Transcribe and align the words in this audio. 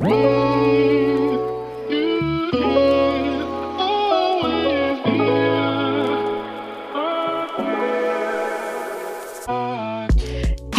Whoa! 0.00 0.49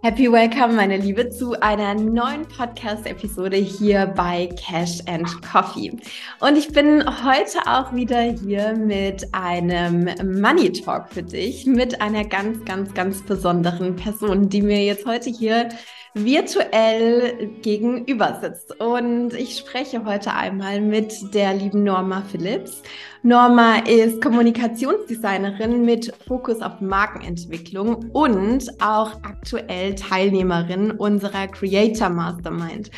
Happy 0.00 0.30
Welcome, 0.30 0.74
meine 0.74 0.96
Liebe, 0.96 1.28
zu 1.28 1.60
einer 1.60 1.92
neuen 1.92 2.46
Podcast-Episode 2.46 3.56
hier 3.56 4.06
bei 4.06 4.48
Cash 4.56 5.00
and 5.06 5.26
Coffee. 5.42 5.90
Und 6.38 6.56
ich 6.56 6.68
bin 6.68 7.04
heute 7.24 7.58
auch 7.66 7.92
wieder 7.92 8.20
hier 8.20 8.76
mit 8.76 9.26
einem 9.34 10.04
Money 10.40 10.70
Talk 10.70 11.08
für 11.08 11.24
dich, 11.24 11.66
mit 11.66 12.00
einer 12.00 12.24
ganz, 12.24 12.64
ganz, 12.64 12.94
ganz 12.94 13.22
besonderen 13.22 13.96
Person, 13.96 14.48
die 14.48 14.62
mir 14.62 14.84
jetzt 14.84 15.04
heute 15.04 15.30
hier 15.30 15.68
virtuell 16.14 17.50
gegenüber 17.62 18.38
sitzt. 18.40 18.80
Und 18.80 19.34
ich 19.34 19.56
spreche 19.58 20.04
heute 20.04 20.32
einmal 20.32 20.80
mit 20.80 21.34
der 21.34 21.54
lieben 21.54 21.84
Norma 21.84 22.22
Phillips. 22.30 22.82
Norma 23.22 23.78
ist 23.78 24.22
Kommunikationsdesignerin 24.22 25.84
mit 25.84 26.12
Fokus 26.26 26.60
auf 26.60 26.80
Markenentwicklung 26.80 28.10
und 28.12 28.68
auch 28.80 29.12
aktuell 29.22 29.94
Teilnehmerin 29.94 30.92
unserer 30.92 31.48
Creator 31.48 32.08
Mastermind. 32.08 32.90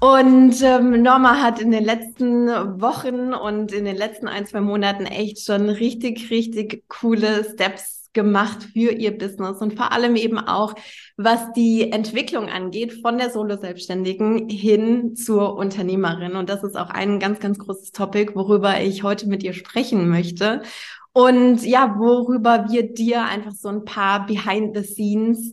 Und 0.00 0.62
ähm, 0.62 1.02
Norma 1.02 1.42
hat 1.42 1.60
in 1.60 1.70
den 1.70 1.84
letzten 1.84 2.48
Wochen 2.80 3.34
und 3.34 3.70
in 3.72 3.84
den 3.84 3.96
letzten 3.96 4.28
ein, 4.28 4.46
zwei 4.46 4.62
Monaten 4.62 5.04
echt 5.04 5.44
schon 5.44 5.68
richtig, 5.68 6.30
richtig 6.30 6.84
coole 6.88 7.44
Steps 7.44 7.99
gemacht 8.12 8.64
für 8.72 8.92
ihr 8.92 9.16
Business 9.16 9.60
und 9.60 9.74
vor 9.74 9.92
allem 9.92 10.16
eben 10.16 10.38
auch, 10.38 10.74
was 11.16 11.52
die 11.52 11.92
Entwicklung 11.92 12.48
angeht, 12.48 13.00
von 13.02 13.18
der 13.18 13.30
Solo-Selbstständigen 13.30 14.48
hin 14.48 15.14
zur 15.14 15.56
Unternehmerin. 15.56 16.36
Und 16.36 16.48
das 16.48 16.64
ist 16.64 16.76
auch 16.76 16.90
ein 16.90 17.20
ganz, 17.20 17.40
ganz 17.40 17.58
großes 17.58 17.92
Topic, 17.92 18.34
worüber 18.34 18.80
ich 18.80 19.02
heute 19.02 19.28
mit 19.28 19.42
ihr 19.42 19.52
sprechen 19.52 20.08
möchte. 20.08 20.62
Und 21.12 21.64
ja, 21.64 21.96
worüber 21.98 22.66
wir 22.70 22.92
dir 22.92 23.24
einfach 23.24 23.52
so 23.52 23.68
ein 23.68 23.84
paar 23.84 24.26
Behind 24.26 24.76
the 24.76 24.84
Scenes 24.84 25.52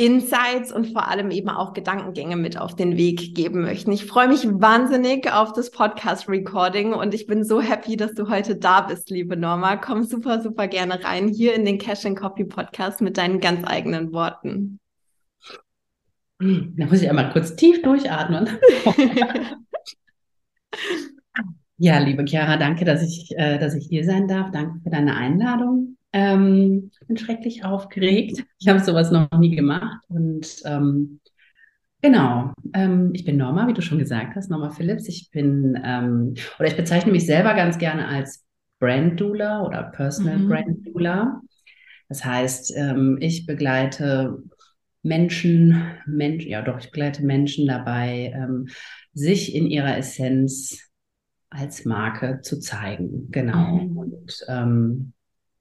Insights 0.00 0.72
und 0.72 0.86
vor 0.94 1.08
allem 1.08 1.30
eben 1.30 1.50
auch 1.50 1.74
Gedankengänge 1.74 2.36
mit 2.36 2.56
auf 2.56 2.74
den 2.74 2.96
Weg 2.96 3.34
geben 3.34 3.60
möchten. 3.60 3.92
Ich 3.92 4.06
freue 4.06 4.28
mich 4.28 4.48
wahnsinnig 4.48 5.30
auf 5.30 5.52
das 5.52 5.70
Podcast-Recording 5.70 6.94
und 6.94 7.12
ich 7.12 7.26
bin 7.26 7.44
so 7.44 7.60
happy, 7.60 7.98
dass 7.98 8.14
du 8.14 8.30
heute 8.30 8.56
da 8.56 8.80
bist, 8.80 9.10
liebe 9.10 9.36
Norma. 9.36 9.76
Komm 9.76 10.04
super, 10.04 10.40
super 10.40 10.68
gerne 10.68 11.04
rein 11.04 11.28
hier 11.28 11.54
in 11.54 11.66
den 11.66 11.76
Cash 11.76 12.06
and 12.06 12.18
Copy 12.18 12.46
Podcast 12.46 13.02
mit 13.02 13.18
deinen 13.18 13.40
ganz 13.40 13.66
eigenen 13.66 14.10
Worten. 14.14 14.80
Da 16.38 16.86
muss 16.86 17.02
ich 17.02 17.10
einmal 17.10 17.30
kurz 17.30 17.54
tief 17.54 17.82
durchatmen. 17.82 18.48
ja, 21.76 21.98
liebe 21.98 22.24
Chiara, 22.24 22.56
danke, 22.56 22.86
dass 22.86 23.02
ich, 23.02 23.34
äh, 23.36 23.58
dass 23.58 23.74
ich 23.74 23.86
hier 23.86 24.06
sein 24.06 24.28
darf. 24.28 24.50
Danke 24.50 24.80
für 24.82 24.88
deine 24.88 25.14
Einladung. 25.14 25.98
Ähm, 26.12 26.90
ich 27.00 27.06
bin 27.06 27.16
schrecklich 27.16 27.64
aufgeregt. 27.64 28.44
Ich 28.58 28.68
habe 28.68 28.80
sowas 28.80 29.10
noch 29.10 29.30
nie 29.38 29.54
gemacht. 29.54 30.02
Und 30.08 30.62
ähm, 30.64 31.20
genau, 32.02 32.52
ähm, 32.74 33.10
ich 33.12 33.24
bin 33.24 33.36
Norma, 33.36 33.68
wie 33.68 33.74
du 33.74 33.82
schon 33.82 33.98
gesagt 33.98 34.34
hast, 34.36 34.50
Norma 34.50 34.70
Phillips. 34.70 35.08
Ich 35.08 35.30
bin, 35.30 35.80
ähm, 35.84 36.34
oder 36.58 36.68
ich 36.68 36.76
bezeichne 36.76 37.12
mich 37.12 37.26
selber 37.26 37.54
ganz 37.54 37.78
gerne 37.78 38.08
als 38.08 38.44
Brand 38.80 39.20
Doula 39.20 39.62
oder 39.62 39.84
Personal 39.84 40.38
mhm. 40.38 40.48
Brand 40.48 40.86
Doula. 40.86 41.40
Das 42.08 42.24
heißt, 42.24 42.74
ähm, 42.76 43.18
ich 43.20 43.46
begleite 43.46 44.42
Menschen, 45.02 45.80
Mensch, 46.06 46.44
ja 46.44 46.62
doch, 46.62 46.78
ich 46.78 46.90
begleite 46.90 47.24
Menschen 47.24 47.66
dabei, 47.66 48.32
ähm, 48.34 48.68
sich 49.12 49.54
in 49.54 49.66
ihrer 49.66 49.96
Essenz 49.96 50.90
als 51.50 51.84
Marke 51.84 52.40
zu 52.42 52.58
zeigen. 52.58 53.30
Genau. 53.30 53.76
Mhm. 53.76 53.96
Und 53.96 54.44
ähm, 54.48 55.12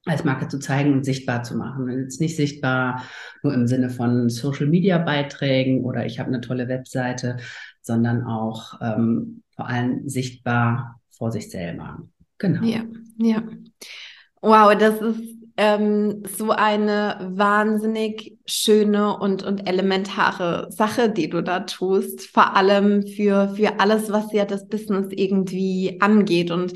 als 0.10 0.24
Marke 0.24 0.48
zu 0.48 0.60
zeigen 0.60 0.94
und 0.94 1.06
sichtbar 1.06 1.44
zu 1.44 1.56
machen. 1.56 1.84
Und 1.84 2.00
jetzt 2.00 2.20
nicht 2.20 2.36
sichtbar 2.36 3.04
nur 3.44 3.54
im 3.54 3.68
Sinne 3.68 3.90
von 3.90 4.30
Social-Media-Beiträgen 4.30 5.84
oder 5.84 6.06
ich 6.06 6.20
habe 6.20 6.30
eine 6.30 6.42
tolle 6.42 6.68
Webseite, 6.68 7.38
sondern 7.82 8.24
auch 8.24 8.80
ähm, 8.82 9.44
vor 9.56 9.68
allem 9.68 10.08
sichtbar 10.10 11.00
vor 11.10 11.32
sich 11.32 11.50
selber. 11.50 12.00
Genau. 12.38 12.66
Ja, 12.66 12.84
ja. 13.18 13.44
Wow, 14.42 14.74
das 14.78 15.02
ist 15.02 15.39
ähm, 15.60 16.24
so 16.38 16.52
eine 16.52 17.18
wahnsinnig 17.34 18.38
schöne 18.46 19.18
und, 19.18 19.44
und 19.44 19.68
elementare 19.68 20.72
Sache, 20.72 21.10
die 21.10 21.30
du 21.30 21.44
da 21.44 21.60
tust, 21.60 22.28
vor 22.28 22.56
allem 22.56 23.06
für, 23.06 23.50
für 23.58 23.82
alles, 23.82 24.10
was 24.10 24.32
ja 24.32 24.46
das 24.46 24.70
Business 24.70 25.08
irgendwie 25.12 25.98
angeht. 26.00 26.50
Und 26.52 26.76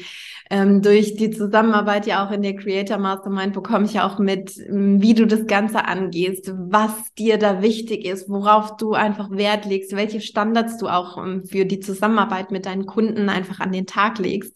ähm, 0.49 0.81
durch 0.81 1.15
die 1.15 1.31
Zusammenarbeit 1.31 2.07
ja 2.07 2.27
auch 2.27 2.31
in 2.31 2.41
der 2.41 2.57
Creator 2.57 2.97
Mastermind 2.97 3.53
bekomme 3.53 3.85
ich 3.85 3.93
ja 3.93 4.05
auch 4.05 4.19
mit, 4.19 4.57
ähm, 4.57 5.01
wie 5.01 5.13
du 5.13 5.25
das 5.25 5.47
Ganze 5.47 5.85
angehst, 5.85 6.51
was 6.53 6.91
dir 7.17 7.37
da 7.37 7.61
wichtig 7.61 8.03
ist, 8.03 8.27
worauf 8.27 8.75
du 8.75 8.91
einfach 8.91 9.31
Wert 9.31 9.63
legst, 9.63 9.95
welche 9.95 10.19
Standards 10.19 10.77
du 10.77 10.89
auch 10.89 11.17
ähm, 11.17 11.45
für 11.45 11.63
die 11.63 11.79
Zusammenarbeit 11.79 12.51
mit 12.51 12.65
deinen 12.65 12.85
Kunden 12.85 13.29
einfach 13.29 13.61
an 13.61 13.71
den 13.71 13.85
Tag 13.85 14.19
legst. 14.19 14.53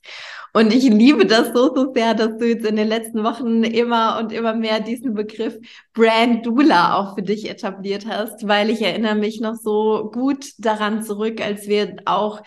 Und 0.58 0.74
ich 0.74 0.86
liebe 0.86 1.28
das 1.28 1.54
so, 1.54 1.72
so 1.76 1.94
sehr, 1.94 2.16
dass 2.16 2.36
du 2.40 2.48
jetzt 2.48 2.66
in 2.66 2.78
den 2.78 2.88
letzten 2.88 3.24
Wochen 3.24 3.64
immer 3.64 4.18
und 4.18 4.32
immer 4.32 4.56
mehr 4.56 4.80
diesen 4.80 5.14
Begriff 5.14 5.56
Brand 5.94 6.48
Doula 6.48 6.96
auch 6.96 7.14
für 7.14 7.22
dich 7.22 7.48
etabliert 7.48 8.08
hast, 8.08 8.48
weil 8.48 8.72
ich 8.72 8.82
erinnere 8.82 9.14
mich 9.14 9.40
noch 9.40 9.54
so 9.54 10.10
gut 10.12 10.54
daran 10.58 11.04
zurück, 11.04 11.42
als 11.46 11.68
wir 11.68 11.98
auch 12.06 12.42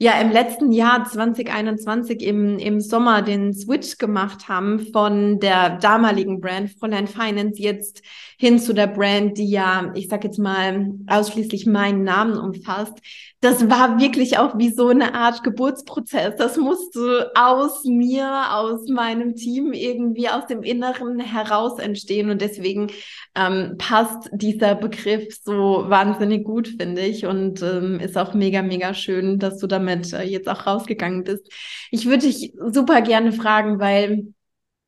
ja 0.00 0.20
im 0.20 0.30
letzten 0.30 0.70
Jahr 0.70 1.04
2021 1.04 2.22
im, 2.22 2.58
im 2.58 2.80
Sommer 2.80 3.22
den 3.22 3.52
Switch 3.52 3.98
gemacht 3.98 4.48
haben 4.48 4.78
von 4.92 5.40
der 5.40 5.78
damaligen 5.78 6.40
Brand 6.40 6.70
Fräulein 6.70 7.08
Finance 7.08 7.60
jetzt 7.60 8.02
hin 8.38 8.60
zu 8.60 8.72
der 8.72 8.86
Brand, 8.86 9.36
die 9.36 9.50
ja, 9.50 9.90
ich 9.96 10.06
sag 10.08 10.22
jetzt 10.22 10.38
mal, 10.38 10.92
ausschließlich 11.08 11.66
meinen 11.66 12.04
Namen 12.04 12.38
umfasst. 12.38 12.94
Das 13.40 13.68
war 13.68 13.98
wirklich 14.00 14.38
auch 14.38 14.56
wie 14.58 14.70
so 14.70 14.88
eine 14.88 15.14
Art 15.14 15.42
Geburtsprozess. 15.42 16.36
Das 16.36 16.56
musste 16.56 17.32
aus 17.34 17.84
mir, 17.84 18.54
aus 18.54 18.88
meinem 18.88 19.34
Team 19.34 19.72
irgendwie 19.72 20.28
aus 20.28 20.46
dem 20.46 20.62
Inneren 20.62 21.18
heraus 21.18 21.80
entstehen. 21.80 22.30
Und 22.30 22.40
deswegen 22.40 22.92
ähm, 23.38 23.76
passt 23.78 24.28
dieser 24.32 24.74
Begriff 24.74 25.38
so 25.44 25.84
wahnsinnig 25.88 26.44
gut, 26.44 26.68
finde 26.68 27.02
ich. 27.02 27.24
Und 27.24 27.62
ähm, 27.62 28.00
ist 28.00 28.18
auch 28.18 28.34
mega, 28.34 28.62
mega 28.62 28.94
schön, 28.94 29.38
dass 29.38 29.58
du 29.58 29.66
damit 29.68 30.12
äh, 30.12 30.24
jetzt 30.24 30.48
auch 30.48 30.66
rausgegangen 30.66 31.22
bist. 31.24 31.50
Ich 31.90 32.06
würde 32.06 32.26
dich 32.26 32.54
super 32.72 33.00
gerne 33.02 33.32
fragen, 33.32 33.78
weil 33.78 34.34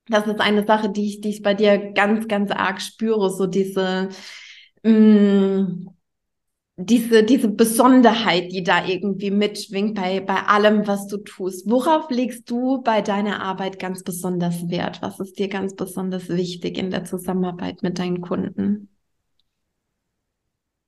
das 0.09 0.27
ist 0.27 0.41
eine 0.41 0.67
Sache, 0.67 0.91
die 0.91 1.07
ich, 1.07 1.21
die 1.21 1.29
ich 1.31 1.43
bei 1.43 1.55
dir 1.55 1.93
ganz, 1.93 2.27
ganz 2.27 2.51
arg 2.51 2.83
spüre, 2.83 3.31
so 3.31 3.47
diese, 3.47 4.09
mh, 4.83 4.91
mm, 4.91 5.89
diese, 6.85 7.23
diese 7.25 7.49
Besonderheit, 7.49 8.53
die 8.53 8.63
da 8.63 8.87
irgendwie 8.87 9.31
mitschwingt 9.31 9.95
bei, 9.95 10.21
bei 10.21 10.43
allem, 10.47 10.87
was 10.87 11.07
du 11.07 11.19
tust. 11.19 11.69
Worauf 11.71 12.11
legst 12.11 12.51
du 12.51 12.83
bei 12.83 13.03
deiner 13.03 13.43
Arbeit 13.43 13.79
ganz 13.79 14.03
besonders 14.03 14.69
Wert? 14.69 15.03
Was 15.03 15.21
ist 15.21 15.39
dir 15.39 15.49
ganz 15.49 15.75
besonders 15.75 16.29
wichtig 16.29 16.79
in 16.79 16.91
der 16.91 17.05
Zusammenarbeit 17.05 17.83
mit 17.83 17.99
deinen 17.99 18.21
Kunden? 18.21 18.89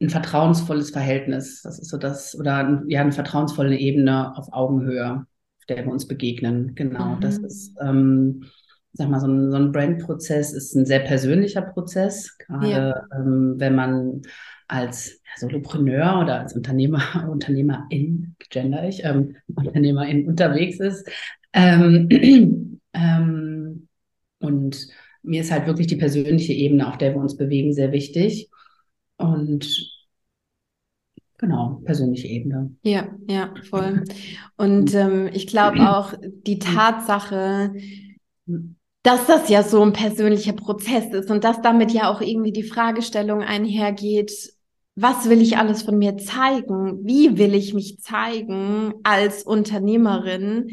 Ein 0.00 0.10
vertrauensvolles 0.10 0.90
Verhältnis, 0.90 1.62
das 1.62 1.78
ist 1.78 1.90
so 1.90 1.96
das, 1.96 2.38
oder 2.38 2.82
ja, 2.88 3.00
eine 3.00 3.12
vertrauensvolle 3.12 3.78
Ebene 3.78 4.36
auf 4.36 4.52
Augenhöhe, 4.52 5.26
auf 5.58 5.66
der 5.68 5.84
wir 5.84 5.92
uns 5.92 6.08
begegnen. 6.08 6.74
Genau, 6.74 7.16
mhm. 7.16 7.20
das 7.20 7.38
ist, 7.38 7.76
ähm, 7.80 8.44
sag 8.94 9.08
mal, 9.08 9.20
so 9.20 9.28
ein, 9.28 9.50
so 9.50 9.56
ein 9.56 9.72
Brandprozess 9.72 10.52
ist 10.52 10.74
ein 10.74 10.86
sehr 10.86 11.00
persönlicher 11.00 11.62
Prozess, 11.62 12.36
gerade 12.38 12.68
ja. 12.68 13.02
ähm, 13.16 13.54
wenn 13.58 13.74
man 13.74 14.22
als 14.72 15.20
Solopreneur 15.36 16.20
oder 16.22 16.40
als 16.40 16.54
Unternehmer, 16.54 17.28
Unternehmerin, 17.30 18.34
gender 18.50 18.88
ich, 18.88 19.04
ähm, 19.04 19.36
Unternehmerin 19.54 20.26
unterwegs 20.26 20.80
ist. 20.80 21.08
Ähm, 21.52 22.08
ähm, 22.94 23.88
und 24.38 24.88
mir 25.22 25.42
ist 25.42 25.52
halt 25.52 25.66
wirklich 25.66 25.86
die 25.86 25.96
persönliche 25.96 26.54
Ebene, 26.54 26.88
auf 26.88 26.96
der 26.96 27.14
wir 27.14 27.20
uns 27.20 27.36
bewegen, 27.36 27.74
sehr 27.74 27.92
wichtig. 27.92 28.48
Und 29.18 29.92
genau, 31.38 31.80
persönliche 31.84 32.28
Ebene. 32.28 32.74
Ja, 32.82 33.08
ja, 33.28 33.52
voll. 33.68 34.04
Und 34.56 34.94
ähm, 34.94 35.28
ich 35.32 35.46
glaube 35.46 35.80
auch 35.90 36.14
die 36.22 36.58
Tatsache, 36.58 37.74
dass 39.02 39.26
das 39.26 39.50
ja 39.50 39.62
so 39.62 39.82
ein 39.82 39.92
persönlicher 39.92 40.54
Prozess 40.54 41.12
ist 41.12 41.30
und 41.30 41.44
dass 41.44 41.60
damit 41.60 41.92
ja 41.92 42.10
auch 42.10 42.22
irgendwie 42.22 42.52
die 42.52 42.62
Fragestellung 42.62 43.42
einhergeht, 43.42 44.32
was 44.94 45.28
will 45.28 45.40
ich 45.40 45.56
alles 45.56 45.82
von 45.82 45.98
mir 45.98 46.16
zeigen? 46.18 46.98
Wie 47.04 47.38
will 47.38 47.54
ich 47.54 47.74
mich 47.74 48.00
zeigen 48.00 48.94
als 49.02 49.42
Unternehmerin? 49.42 50.68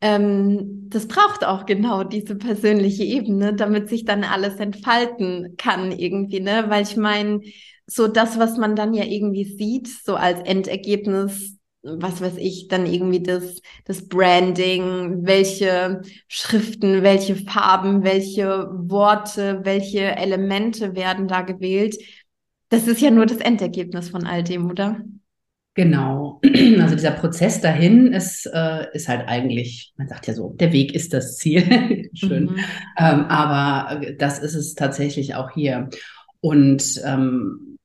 Ähm, 0.00 0.88
das 0.88 1.08
braucht 1.08 1.44
auch 1.44 1.66
genau 1.66 2.04
diese 2.04 2.36
persönliche 2.36 3.02
Ebene, 3.04 3.54
damit 3.54 3.88
sich 3.88 4.04
dann 4.04 4.24
alles 4.24 4.56
entfalten 4.56 5.54
kann 5.56 5.90
irgendwie, 5.90 6.40
ne? 6.40 6.66
Weil 6.68 6.82
ich 6.82 6.96
meine, 6.96 7.40
so 7.86 8.06
das, 8.08 8.38
was 8.38 8.56
man 8.58 8.76
dann 8.76 8.94
ja 8.94 9.04
irgendwie 9.04 9.44
sieht, 9.44 9.88
so 9.88 10.14
als 10.16 10.40
Endergebnis 10.40 11.56
was 11.88 12.20
weiß 12.20 12.36
ich, 12.38 12.66
dann 12.68 12.84
irgendwie 12.86 13.22
das, 13.22 13.60
das 13.84 14.08
Branding, 14.08 15.24
welche 15.24 16.02
Schriften, 16.26 17.02
welche 17.02 17.36
Farben, 17.36 18.02
welche 18.02 18.66
Worte, 18.72 19.60
welche 19.62 20.16
Elemente 20.16 20.96
werden 20.96 21.28
da 21.28 21.42
gewählt. 21.42 21.96
Das 22.68 22.88
ist 22.88 23.00
ja 23.00 23.10
nur 23.10 23.26
das 23.26 23.38
Endergebnis 23.38 24.08
von 24.08 24.26
all 24.26 24.42
dem, 24.42 24.70
oder? 24.70 25.00
Genau. 25.74 26.40
Also 26.80 26.94
dieser 26.94 27.12
Prozess 27.12 27.60
dahin 27.60 28.12
ist, 28.12 28.46
äh, 28.52 28.86
ist 28.92 29.08
halt 29.08 29.28
eigentlich, 29.28 29.92
man 29.96 30.08
sagt 30.08 30.26
ja 30.26 30.34
so, 30.34 30.54
der 30.58 30.72
Weg 30.72 30.94
ist 30.94 31.12
das 31.12 31.36
Ziel. 31.36 32.08
Schön. 32.14 32.44
Mhm. 32.44 32.56
Ähm, 32.98 33.24
aber 33.26 34.00
das 34.18 34.38
ist 34.38 34.54
es 34.54 34.74
tatsächlich 34.74 35.34
auch 35.34 35.50
hier. 35.52 35.88
Und 36.40 37.00
ähm, 37.04 37.75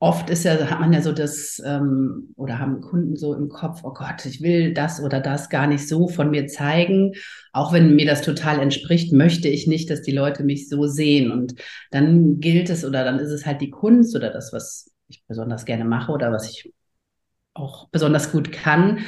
oft 0.00 0.30
ist 0.30 0.44
ja, 0.44 0.54
hat 0.54 0.80
man 0.80 0.92
ja 0.94 1.02
so 1.02 1.12
das, 1.12 1.62
ähm, 1.64 2.32
oder 2.36 2.58
haben 2.58 2.80
Kunden 2.80 3.16
so 3.16 3.34
im 3.34 3.50
Kopf, 3.50 3.82
oh 3.84 3.92
Gott, 3.92 4.24
ich 4.24 4.40
will 4.40 4.72
das 4.72 5.00
oder 5.00 5.20
das 5.20 5.50
gar 5.50 5.66
nicht 5.66 5.86
so 5.86 6.08
von 6.08 6.30
mir 6.30 6.46
zeigen. 6.46 7.12
Auch 7.52 7.72
wenn 7.72 7.94
mir 7.94 8.06
das 8.06 8.22
total 8.22 8.60
entspricht, 8.60 9.12
möchte 9.12 9.48
ich 9.48 9.66
nicht, 9.66 9.90
dass 9.90 10.00
die 10.00 10.12
Leute 10.12 10.42
mich 10.42 10.68
so 10.70 10.86
sehen. 10.86 11.30
Und 11.30 11.54
dann 11.90 12.40
gilt 12.40 12.70
es 12.70 12.84
oder 12.84 13.04
dann 13.04 13.18
ist 13.18 13.30
es 13.30 13.44
halt 13.44 13.60
die 13.60 13.70
Kunst 13.70 14.16
oder 14.16 14.30
das, 14.30 14.54
was 14.54 14.90
ich 15.08 15.22
besonders 15.28 15.66
gerne 15.66 15.84
mache 15.84 16.12
oder 16.12 16.32
was 16.32 16.48
ich 16.50 16.72
auch 17.52 17.88
besonders 17.90 18.32
gut 18.32 18.52
kann, 18.52 19.00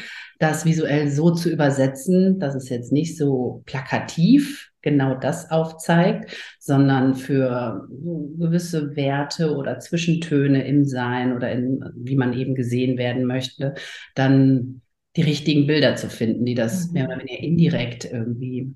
das 0.43 0.65
visuell 0.65 1.09
so 1.09 1.31
zu 1.31 1.51
übersetzen, 1.51 2.41
dass 2.41 2.57
es 2.57 2.69
jetzt 2.69 2.91
nicht 2.91 3.17
so 3.17 3.63
plakativ 3.65 4.73
genau 4.83 5.15
das 5.15 5.53
aufzeigt, 5.53 6.37
sondern 6.59 7.15
für 7.15 7.89
gewisse 7.89 8.97
Werte 8.97 9.55
oder 9.55 9.79
Zwischentöne 9.79 10.67
im 10.67 10.85
Sein 10.85 11.37
oder 11.37 11.53
in, 11.53 11.85
wie 11.95 12.17
man 12.17 12.33
eben 12.33 12.57
gesehen 12.57 12.99
werden 12.99 13.25
möchte, 13.25 13.75
dann 14.17 14.83
die 15.15 15.23
richtigen 15.23 15.69
Bilder 15.69 15.95
zu 15.95 16.09
finden, 16.09 16.45
die 16.45 16.55
das 16.55 16.89
mhm. 16.89 16.93
mehr 16.95 17.07
oder 17.07 17.19
weniger 17.19 17.43
indirekt 17.43 18.05
irgendwie, 18.05 18.75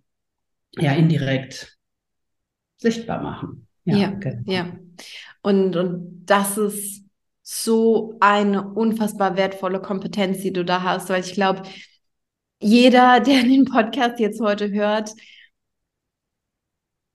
ja, 0.78 0.92
indirekt 0.92 1.76
sichtbar 2.76 3.20
machen. 3.22 3.66
Ja, 3.84 3.96
ja, 3.96 4.10
genau. 4.10 4.42
ja. 4.46 4.78
Und, 5.42 5.74
und 5.74 6.22
das 6.26 6.58
ist 6.58 7.05
so 7.48 8.16
eine 8.18 8.72
unfassbar 8.74 9.36
wertvolle 9.36 9.80
Kompetenz, 9.80 10.40
die 10.40 10.52
du 10.52 10.64
da 10.64 10.82
hast, 10.82 11.08
weil 11.10 11.20
ich 11.20 11.32
glaube, 11.32 11.62
jeder, 12.60 13.20
der 13.20 13.42
den 13.44 13.64
Podcast 13.66 14.18
jetzt 14.18 14.40
heute 14.40 14.72
hört, 14.72 15.10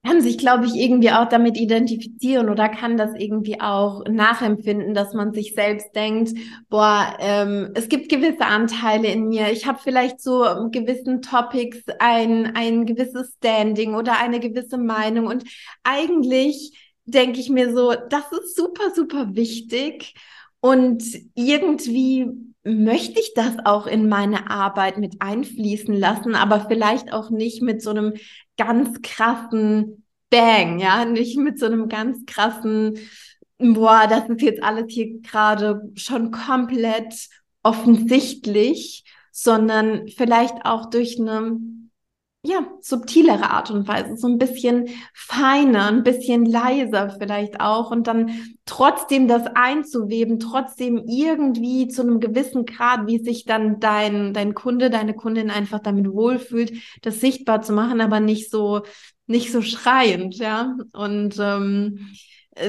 kann 0.06 0.22
sich, 0.22 0.38
glaube 0.38 0.66
ich, 0.66 0.76
irgendwie 0.76 1.12
auch 1.12 1.28
damit 1.28 1.58
identifizieren 1.58 2.50
oder 2.50 2.70
kann 2.70 2.98
das 2.98 3.12
irgendwie 3.18 3.60
auch 3.62 4.04
nachempfinden, 4.10 4.94
dass 4.96 5.14
man 5.14 5.34
sich 5.34 5.54
selbst 5.54 5.94
denkt, 5.96 6.32
boah, 6.70 7.18
ähm, 7.20 7.72
es 7.76 7.88
gibt 7.90 8.10
gewisse 8.10 8.46
Anteile 8.46 9.10
in 9.10 9.28
mir. 9.28 9.52
Ich 9.52 9.68
habe 9.68 9.80
vielleicht 9.84 10.22
so 10.22 10.44
gewissen 10.72 11.22
Topics 11.22 11.84
ein, 12.00 12.56
ein 12.56 12.86
gewisses 12.86 13.36
Standing 13.38 13.96
oder 13.96 14.18
eine 14.18 14.40
gewisse 14.40 14.78
Meinung. 14.78 15.28
Und 15.28 15.44
eigentlich 15.84 16.91
denke 17.06 17.40
ich 17.40 17.50
mir 17.50 17.74
so, 17.74 17.94
das 18.10 18.32
ist 18.32 18.56
super, 18.56 18.92
super 18.96 19.36
wichtig. 19.36 20.14
Und 20.60 21.04
irgendwie 21.34 22.28
möchte 22.64 23.20
ich 23.20 23.34
das 23.34 23.58
auch 23.66 23.88
in 23.88 24.08
meine 24.08 24.50
Arbeit 24.50 24.98
mit 24.98 25.16
einfließen 25.20 25.94
lassen, 25.94 26.36
aber 26.36 26.68
vielleicht 26.68 27.12
auch 27.12 27.32
nicht 27.32 27.62
mit 27.62 27.82
so 27.82 27.90
einem 27.90 28.14
ganz 28.58 29.02
krassen 29.02 30.06
Bang, 30.30 30.80
ja, 30.80 31.04
nicht 31.06 31.38
mit 31.38 31.60
so 31.60 31.66
einem 31.66 31.90
ganz 31.90 32.26
krassen, 32.26 33.00
boah, 33.58 34.08
das 34.10 34.30
ist 34.30 34.42
jetzt 34.42 34.64
alles 34.64 34.86
hier 34.90 35.20
gerade 35.22 35.92
schon 35.96 36.32
komplett 36.32 37.28
offensichtlich, 37.64 39.04
sondern 39.32 40.08
vielleicht 40.08 40.66
auch 40.66 40.90
durch 40.90 41.20
eine 41.20 41.60
ja, 42.44 42.66
subtilere 42.82 43.52
Art 43.52 43.70
und 43.70 43.88
Weise, 43.88 44.18
so 44.18 44.28
ein 44.28 44.40
bisschen 44.40 44.90
feiner, 45.14 45.88
ein 45.90 46.04
bisschen 46.04 46.46
leiser 46.46 47.16
vielleicht 47.20 47.60
auch 47.62 47.92
und 47.92 48.08
dann 48.08 48.32
trotzdem 48.66 49.28
das 49.28 49.44
einzuweben, 49.54 50.40
trotzdem 50.40 50.98
irgendwie 51.06 51.88
zu 51.88 52.02
einem 52.02 52.20
gewissen 52.20 52.66
Grad, 52.66 53.06
wie 53.06 53.20
sich 53.24 53.46
dann 53.46 53.80
dein, 53.80 54.34
dein 54.34 54.56
Kunde, 54.56 54.90
deine 54.90 55.14
Kundin 55.14 55.52
einfach 55.52 55.80
damit 55.80 56.12
wohlfühlt, 56.12 56.74
das 57.04 57.20
sichtbar 57.22 57.62
zu 57.62 57.74
machen, 57.74 58.02
aber 58.02 58.20
nicht 58.20 58.50
so, 58.50 58.82
nicht 59.28 59.52
so 59.52 59.62
schreiend, 59.62 60.36
ja. 60.38 60.76
Und 60.94 61.38
ähm, 61.40 62.08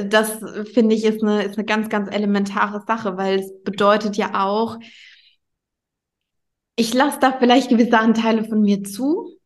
das 0.07 0.39
finde 0.75 0.95
ich 0.95 1.05
ist 1.05 1.23
eine, 1.23 1.45
ist 1.45 1.57
eine 1.57 1.65
ganz, 1.65 1.89
ganz 1.89 2.11
elementare 2.15 2.83
Sache, 2.87 3.17
weil 3.17 3.41
es 3.41 3.63
bedeutet 3.65 4.17
ja 4.19 4.45
auch, 4.45 4.79
ich 6.77 6.93
lasse 6.93 7.19
da 7.21 7.33
vielleicht 7.39 7.71
gewisse 7.71 7.99
Anteile 7.99 8.45
von 8.45 8.61
mir 8.61 8.83
zu, 8.83 9.39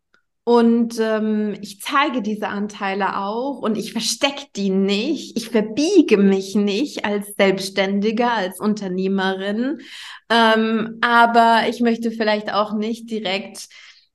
und 0.48 1.00
ähm, 1.00 1.56
ich 1.60 1.80
zeige 1.80 2.22
diese 2.22 2.46
Anteile 2.46 3.18
auch 3.18 3.58
und 3.58 3.76
ich 3.76 3.90
verstecke 3.90 4.46
die 4.54 4.70
nicht. 4.70 5.36
Ich 5.36 5.48
verbiege 5.48 6.18
mich 6.18 6.54
nicht 6.54 7.04
als 7.04 7.34
Selbstständiger, 7.36 8.30
als 8.30 8.60
Unternehmerin. 8.60 9.80
Ähm, 10.30 10.98
aber 11.00 11.62
ich 11.68 11.80
möchte 11.80 12.12
vielleicht 12.12 12.52
auch 12.52 12.74
nicht 12.74 13.10
direkt, 13.10 13.66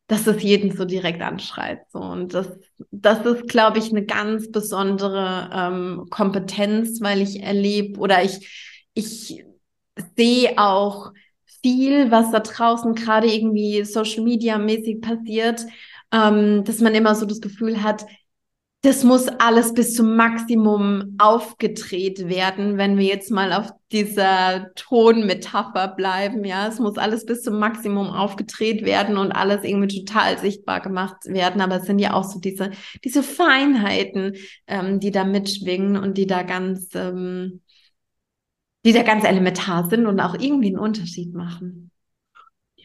dass 0.07 0.25
es 0.25 0.41
jeden 0.41 0.73
so 0.73 0.85
direkt 0.85 1.21
anschreit. 1.21 1.81
So. 1.91 1.99
Und 1.99 2.33
das, 2.33 2.47
das 2.91 3.25
ist, 3.25 3.49
glaube 3.49 3.79
ich, 3.79 3.89
eine 3.89 4.05
ganz 4.05 4.49
besondere 4.51 5.49
ähm, 5.53 6.05
Kompetenz, 6.09 7.01
weil 7.01 7.21
ich 7.21 7.43
erlebe 7.43 7.99
oder 7.99 8.23
ich, 8.23 8.87
ich 8.93 9.43
sehe 10.15 10.57
auch 10.57 11.11
viel, 11.61 12.09
was 12.09 12.31
da 12.31 12.39
draußen 12.39 12.95
gerade 12.95 13.27
irgendwie 13.27 13.83
Social 13.83 14.23
Media 14.23 14.57
mäßig 14.57 15.01
passiert 15.01 15.65
ähm, 16.11 16.63
dass 16.63 16.79
man 16.79 16.95
immer 16.95 17.15
so 17.15 17.25
das 17.25 17.41
Gefühl 17.41 17.83
hat, 17.83 18.05
das 18.83 19.03
muss 19.03 19.27
alles 19.27 19.75
bis 19.75 19.93
zum 19.93 20.15
Maximum 20.15 21.15
aufgedreht 21.19 22.27
werden, 22.27 22.77
wenn 22.77 22.97
wir 22.97 23.05
jetzt 23.05 23.29
mal 23.29 23.53
auf 23.53 23.69
dieser 23.91 24.73
Tonmetapher 24.73 25.89
bleiben. 25.89 26.43
Ja, 26.43 26.67
es 26.67 26.79
muss 26.79 26.97
alles 26.97 27.27
bis 27.27 27.43
zum 27.43 27.59
Maximum 27.59 28.07
aufgedreht 28.07 28.83
werden 28.83 29.17
und 29.17 29.31
alles 29.33 29.63
irgendwie 29.63 30.03
total 30.03 30.39
sichtbar 30.39 30.81
gemacht 30.81 31.25
werden. 31.25 31.61
Aber 31.61 31.75
es 31.75 31.85
sind 31.85 31.99
ja 31.99 32.13
auch 32.13 32.23
so 32.23 32.39
diese, 32.39 32.71
diese 33.03 33.21
Feinheiten, 33.21 34.33
ähm, 34.65 34.99
die 34.99 35.11
da 35.11 35.25
mitschwingen 35.25 35.95
und 35.95 36.17
die 36.17 36.25
da 36.25 36.41
ganz, 36.41 36.89
ähm, 36.95 37.61
die 38.83 38.93
da 38.93 39.03
ganz 39.03 39.25
elementar 39.25 39.89
sind 39.91 40.07
und 40.07 40.19
auch 40.19 40.33
irgendwie 40.33 40.69
einen 40.69 40.79
Unterschied 40.79 41.35
machen. 41.35 41.90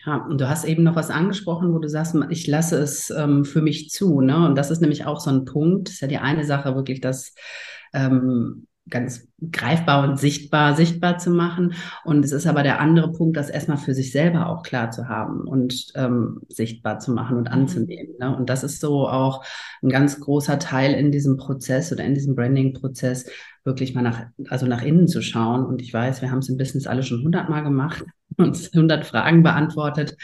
Ja, 0.06 0.18
und 0.18 0.40
du 0.40 0.48
hast 0.48 0.64
eben 0.64 0.84
noch 0.84 0.94
was 0.94 1.10
angesprochen, 1.10 1.74
wo 1.74 1.80
du 1.80 1.88
sagst, 1.88 2.14
ich 2.30 2.46
lasse 2.46 2.78
es 2.78 3.10
ähm, 3.10 3.44
für 3.44 3.60
mich 3.60 3.90
zu. 3.90 4.20
Ne? 4.20 4.46
Und 4.46 4.54
das 4.54 4.70
ist 4.70 4.80
nämlich 4.80 5.04
auch 5.04 5.18
so 5.18 5.30
ein 5.30 5.44
Punkt. 5.44 5.88
Das 5.88 5.94
ist 5.94 6.00
ja 6.00 6.06
die 6.06 6.18
eine 6.18 6.44
Sache, 6.44 6.76
wirklich 6.76 7.00
das 7.00 7.34
ähm, 7.92 8.65
ganz 8.88 9.26
greifbar 9.52 10.08
und 10.08 10.18
sichtbar, 10.18 10.76
sichtbar 10.76 11.18
zu 11.18 11.30
machen. 11.30 11.74
Und 12.04 12.24
es 12.24 12.32
ist 12.32 12.46
aber 12.46 12.62
der 12.62 12.80
andere 12.80 13.12
Punkt, 13.12 13.36
das 13.36 13.50
erstmal 13.50 13.78
für 13.78 13.94
sich 13.94 14.12
selber 14.12 14.48
auch 14.48 14.62
klar 14.62 14.90
zu 14.90 15.08
haben 15.08 15.40
und 15.40 15.88
ähm, 15.94 16.40
sichtbar 16.48 16.98
zu 17.00 17.12
machen 17.12 17.36
und 17.36 17.48
mhm. 17.48 17.54
anzunehmen. 17.54 18.14
Ne? 18.18 18.36
Und 18.36 18.48
das 18.48 18.62
ist 18.62 18.80
so 18.80 19.08
auch 19.08 19.44
ein 19.82 19.88
ganz 19.88 20.20
großer 20.20 20.58
Teil 20.58 20.94
in 20.94 21.10
diesem 21.10 21.36
Prozess 21.36 21.92
oder 21.92 22.04
in 22.04 22.14
diesem 22.14 22.36
Branding-Prozess, 22.36 23.28
wirklich 23.64 23.94
mal 23.94 24.02
nach, 24.02 24.26
also 24.48 24.66
nach 24.66 24.82
innen 24.82 25.08
zu 25.08 25.20
schauen. 25.20 25.64
Und 25.64 25.82
ich 25.82 25.92
weiß, 25.92 26.22
wir 26.22 26.30
haben 26.30 26.38
es 26.38 26.48
im 26.48 26.56
Business 26.56 26.86
alle 26.86 27.02
schon 27.02 27.24
hundertmal 27.24 27.64
gemacht 27.64 28.04
uns 28.36 28.72
100 28.72 29.04
Fragen 29.04 29.42
beantwortet. 29.42 30.16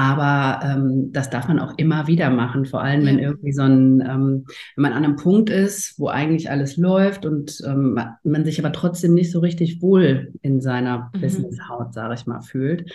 Aber 0.00 0.64
ähm, 0.64 1.12
das 1.12 1.28
darf 1.28 1.46
man 1.46 1.58
auch 1.58 1.74
immer 1.76 2.06
wieder 2.06 2.30
machen, 2.30 2.64
vor 2.64 2.80
allem 2.80 3.04
wenn 3.04 3.18
irgendwie 3.18 3.52
so 3.52 3.60
ein, 3.60 4.00
ähm, 4.00 4.46
wenn 4.74 4.82
man 4.82 4.94
an 4.94 5.04
einem 5.04 5.16
Punkt 5.16 5.50
ist, 5.50 5.98
wo 5.98 6.08
eigentlich 6.08 6.50
alles 6.50 6.78
läuft 6.78 7.26
und 7.26 7.60
ähm, 7.66 8.00
man 8.24 8.44
sich 8.46 8.58
aber 8.58 8.72
trotzdem 8.72 9.12
nicht 9.12 9.30
so 9.30 9.40
richtig 9.40 9.82
wohl 9.82 10.32
in 10.40 10.62
seiner 10.62 11.10
mhm. 11.12 11.20
Business-Haut, 11.20 11.92
sage 11.92 12.14
ich 12.14 12.24
mal, 12.24 12.40
fühlt, 12.40 12.90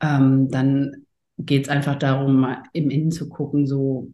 ähm, 0.00 0.48
dann 0.50 1.04
geht 1.36 1.64
es 1.64 1.68
einfach 1.68 1.96
darum, 1.96 2.46
im 2.72 2.88
Innen 2.88 3.10
zu 3.10 3.28
gucken, 3.28 3.66
so, 3.66 4.10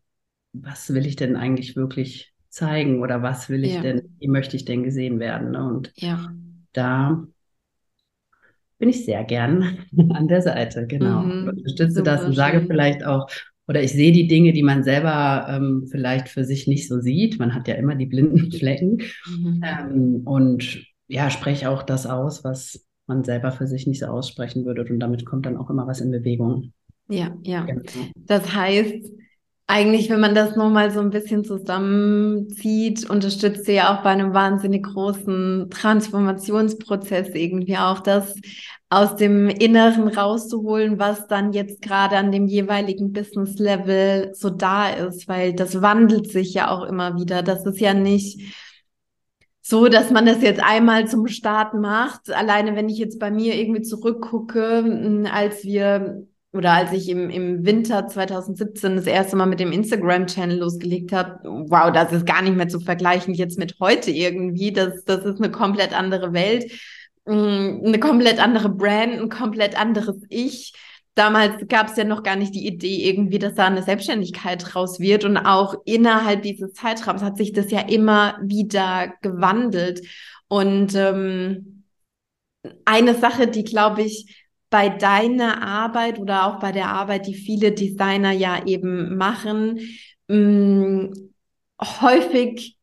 was 0.52 0.92
will 0.92 1.06
ich 1.06 1.14
denn 1.14 1.36
eigentlich 1.36 1.76
wirklich 1.76 2.32
zeigen 2.48 3.00
oder 3.00 3.22
was 3.22 3.48
will 3.48 3.64
ich 3.64 3.74
ja. 3.74 3.80
denn, 3.80 4.16
wie 4.18 4.28
möchte 4.28 4.56
ich 4.56 4.64
denn 4.64 4.82
gesehen 4.82 5.20
werden? 5.20 5.52
Ne? 5.52 5.64
Und 5.64 5.92
ja. 5.94 6.32
da 6.72 7.28
bin 8.84 8.90
ich 8.90 9.06
sehr 9.06 9.24
gern 9.24 9.78
an 10.10 10.28
der 10.28 10.42
Seite, 10.42 10.86
genau. 10.86 11.22
Mhm, 11.22 11.48
Unterstütze 11.48 12.02
das 12.02 12.22
und 12.22 12.34
sage 12.34 12.58
schön. 12.58 12.66
vielleicht 12.66 13.04
auch, 13.06 13.26
oder 13.66 13.82
ich 13.82 13.92
sehe 13.92 14.12
die 14.12 14.28
Dinge, 14.28 14.52
die 14.52 14.62
man 14.62 14.84
selber 14.84 15.46
ähm, 15.48 15.88
vielleicht 15.90 16.28
für 16.28 16.44
sich 16.44 16.66
nicht 16.66 16.86
so 16.86 17.00
sieht. 17.00 17.38
Man 17.38 17.54
hat 17.54 17.66
ja 17.66 17.76
immer 17.76 17.94
die 17.94 18.04
blinden 18.04 18.52
Flecken. 18.52 18.98
Mhm. 19.26 19.62
Ähm, 19.64 20.20
und 20.26 20.84
ja, 21.08 21.30
spreche 21.30 21.70
auch 21.70 21.82
das 21.82 22.06
aus, 22.06 22.44
was 22.44 22.86
man 23.06 23.24
selber 23.24 23.52
für 23.52 23.66
sich 23.66 23.86
nicht 23.86 24.00
so 24.00 24.06
aussprechen 24.06 24.66
würde. 24.66 24.84
Und 24.84 25.00
damit 25.00 25.24
kommt 25.24 25.46
dann 25.46 25.56
auch 25.56 25.70
immer 25.70 25.86
was 25.86 26.02
in 26.02 26.10
Bewegung. 26.10 26.74
Ja, 27.08 27.34
ja. 27.42 27.64
Genau. 27.64 27.82
Das 28.26 28.54
heißt, 28.54 29.12
eigentlich, 29.66 30.10
wenn 30.10 30.20
man 30.20 30.34
das 30.34 30.56
nochmal 30.56 30.90
so 30.90 31.00
ein 31.00 31.10
bisschen 31.10 31.44
zusammenzieht, 31.44 33.08
unterstützt 33.08 33.66
ihr 33.68 33.74
ja 33.74 33.96
auch 33.96 34.02
bei 34.02 34.10
einem 34.10 34.34
wahnsinnig 34.34 34.84
großen 34.84 35.70
Transformationsprozess 35.70 37.30
irgendwie 37.34 37.78
auch 37.78 38.00
das 38.00 38.34
aus 38.90 39.16
dem 39.16 39.48
Inneren 39.48 40.08
rauszuholen, 40.08 40.98
was 40.98 41.26
dann 41.28 41.52
jetzt 41.52 41.80
gerade 41.80 42.16
an 42.16 42.30
dem 42.30 42.46
jeweiligen 42.46 43.12
Business-Level 43.12 44.32
so 44.34 44.50
da 44.50 44.90
ist, 44.90 45.28
weil 45.28 45.54
das 45.54 45.80
wandelt 45.80 46.30
sich 46.30 46.52
ja 46.54 46.70
auch 46.70 46.84
immer 46.84 47.16
wieder. 47.16 47.42
Das 47.42 47.64
ist 47.64 47.80
ja 47.80 47.94
nicht 47.94 48.54
so, 49.62 49.88
dass 49.88 50.10
man 50.10 50.26
das 50.26 50.42
jetzt 50.42 50.62
einmal 50.62 51.08
zum 51.08 51.26
Start 51.26 51.72
macht. 51.72 52.30
Alleine, 52.30 52.76
wenn 52.76 52.90
ich 52.90 52.98
jetzt 52.98 53.18
bei 53.18 53.30
mir 53.30 53.54
irgendwie 53.54 53.80
zurückgucke, 53.80 55.24
als 55.32 55.64
wir 55.64 56.26
oder 56.54 56.72
als 56.72 56.92
ich 56.92 57.08
im, 57.08 57.30
im 57.30 57.64
Winter 57.66 58.06
2017 58.06 58.96
das 58.96 59.06
erste 59.06 59.36
Mal 59.36 59.46
mit 59.46 59.60
dem 59.60 59.72
Instagram-Channel 59.72 60.58
losgelegt 60.58 61.12
habe, 61.12 61.40
wow, 61.42 61.92
das 61.92 62.12
ist 62.12 62.26
gar 62.26 62.42
nicht 62.42 62.56
mehr 62.56 62.68
zu 62.68 62.80
vergleichen 62.80 63.34
jetzt 63.34 63.58
mit 63.58 63.76
heute 63.80 64.10
irgendwie. 64.10 64.72
Das, 64.72 65.04
das 65.04 65.24
ist 65.24 65.38
eine 65.38 65.50
komplett 65.50 65.92
andere 65.92 66.32
Welt, 66.32 66.70
hm, 67.26 67.82
eine 67.84 67.98
komplett 67.98 68.40
andere 68.40 68.68
Brand, 68.68 69.20
ein 69.20 69.28
komplett 69.28 69.78
anderes 69.78 70.16
Ich 70.28 70.74
damals 71.14 71.66
gab 71.68 71.88
es 71.88 71.96
ja 71.96 72.04
noch 72.04 72.22
gar 72.22 72.36
nicht 72.36 72.54
die 72.54 72.66
Idee 72.66 73.08
irgendwie, 73.08 73.38
dass 73.38 73.54
da 73.54 73.66
eine 73.66 73.82
Selbstständigkeit 73.82 74.74
raus 74.74 75.00
wird. 75.00 75.24
Und 75.24 75.36
auch 75.36 75.76
innerhalb 75.84 76.42
dieses 76.42 76.72
Zeitraums 76.74 77.22
hat 77.22 77.36
sich 77.36 77.52
das 77.52 77.70
ja 77.70 77.80
immer 77.80 78.38
wieder 78.42 79.14
gewandelt. 79.22 80.02
Und 80.48 80.94
ähm, 80.94 81.84
eine 82.84 83.14
Sache, 83.14 83.46
die, 83.46 83.64
glaube 83.64 84.02
ich, 84.02 84.43
bei 84.74 84.88
deiner 84.88 85.62
Arbeit 85.62 86.18
oder 86.18 86.48
auch 86.48 86.58
bei 86.58 86.72
der 86.72 86.88
Arbeit, 86.88 87.28
die 87.28 87.34
viele 87.34 87.70
Designer 87.70 88.32
ja 88.32 88.66
eben 88.66 89.16
machen, 89.16 89.78
mh, 90.26 90.36
mm, 90.36 91.30
häufig 92.00 92.76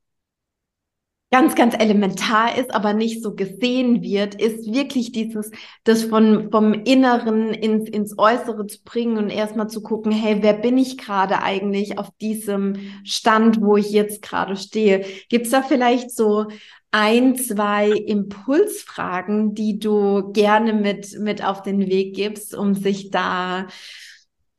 ganz, 1.29 1.53
ganz 1.53 1.75
elementar 1.77 2.57
ist, 2.57 2.74
aber 2.74 2.93
nicht 2.93 3.21
so 3.21 3.36
gesehen 3.36 4.01
wird, 4.01 4.36
ist 4.36 4.74
wirklich 4.74 5.12
dieses, 5.12 5.51
das 5.83 6.03
von, 6.03 6.50
vom 6.50 6.74
Inneren 6.74 7.53
ins, 7.53 7.89
ins 7.89 8.17
Äußere 8.17 8.67
zu 8.67 8.81
bringen 8.86 9.17
und 9.17 9.29
erstmal 9.29 9.67
zu 9.67 9.81
gucken, 9.81 10.13
hey, 10.13 10.38
wer 10.39 10.53
bin 10.53 10.77
ich 10.77 10.98
gerade 10.98 11.41
eigentlich 11.41 11.98
auf 11.98 12.10
diesem 12.21 12.77
Stand, 13.03 13.62
wo 13.62 13.75
ich 13.75 13.91
jetzt 13.91 14.21
gerade 14.21 14.55
stehe? 14.55 15.05
Gibt's 15.27 15.50
da 15.50 15.62
vielleicht 15.62 16.10
so 16.12 16.48
ein, 16.91 17.36
zwei 17.36 17.89
Impulsfragen, 17.89 19.55
die 19.55 19.79
du 19.79 20.31
gerne 20.33 20.74
mit, 20.74 21.17
mit 21.19 21.43
auf 21.43 21.63
den 21.63 21.79
Weg 21.79 22.15
gibst, 22.15 22.53
um 22.53 22.75
sich 22.75 23.10
da 23.10 23.67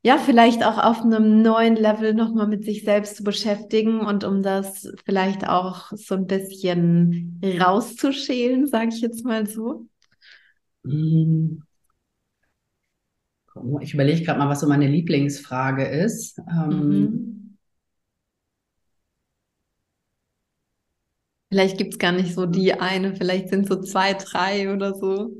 ja, 0.04 0.18
vielleicht 0.18 0.64
auch 0.64 0.78
auf 0.78 1.02
einem 1.02 1.42
neuen 1.42 1.76
Level 1.76 2.12
nochmal 2.12 2.48
mit 2.48 2.64
sich 2.64 2.82
selbst 2.82 3.16
zu 3.16 3.22
beschäftigen 3.22 4.00
und 4.00 4.24
um 4.24 4.42
das 4.42 4.92
vielleicht 5.04 5.48
auch 5.48 5.92
so 5.92 6.16
ein 6.16 6.26
bisschen 6.26 7.40
rauszuschälen, 7.60 8.66
sage 8.66 8.88
ich 8.88 9.00
jetzt 9.00 9.24
mal 9.24 9.46
so? 9.46 9.86
Hm. 10.84 11.62
Ich 13.80 13.94
überlege 13.94 14.24
gerade 14.24 14.40
mal, 14.40 14.48
was 14.48 14.60
so 14.60 14.66
meine 14.66 14.88
Lieblingsfrage 14.88 15.84
ist. 15.84 16.40
Ähm, 16.50 17.41
Vielleicht 21.52 21.76
gibt 21.76 21.92
es 21.92 21.98
gar 21.98 22.12
nicht 22.12 22.32
so 22.34 22.46
die 22.46 22.72
eine, 22.72 23.14
vielleicht 23.14 23.50
sind 23.50 23.68
so 23.68 23.78
zwei, 23.82 24.14
drei 24.14 24.72
oder 24.72 24.94
so. 24.94 25.30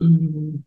Mhm. 0.00 0.64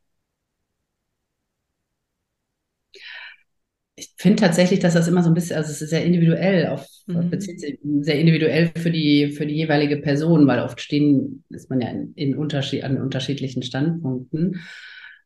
ich 3.97 4.13
finde 4.17 4.41
tatsächlich, 4.41 4.79
dass 4.79 4.93
das 4.93 5.09
immer 5.09 5.23
so 5.23 5.29
ein 5.29 5.33
bisschen, 5.33 5.57
also 5.57 5.71
es 5.71 5.81
ist 5.81 5.89
sehr 5.89 6.05
individuell, 6.05 6.67
auf, 6.67 6.85
mhm. 7.07 7.29
bezieht 7.29 7.59
sich 7.59 7.79
sehr 8.01 8.19
individuell 8.19 8.71
für 8.77 8.91
die, 8.91 9.31
für 9.31 9.45
die 9.45 9.55
jeweilige 9.55 9.97
Person, 9.97 10.47
weil 10.47 10.59
oft 10.59 10.79
stehen, 10.81 11.43
ist 11.49 11.69
man 11.69 11.81
ja 11.81 11.89
in, 11.89 12.13
in 12.15 12.35
Unterschied, 12.37 12.83
an 12.83 13.01
unterschiedlichen 13.01 13.61
Standpunkten. 13.61 14.61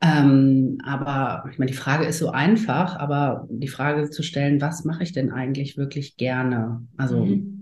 Ähm, 0.01 0.77
aber 0.83 1.45
ich 1.51 1.59
meine, 1.59 1.69
die 1.69 1.77
Frage 1.77 2.05
ist 2.05 2.19
so 2.19 2.29
einfach, 2.29 2.95
aber 2.95 3.47
die 3.51 3.67
Frage 3.67 4.09
zu 4.09 4.23
stellen, 4.23 4.61
was 4.61 4.85
mache 4.85 5.03
ich 5.03 5.13
denn 5.13 5.31
eigentlich 5.31 5.77
wirklich 5.77 6.17
gerne? 6.17 6.87
Also 6.97 7.25
mhm. 7.25 7.58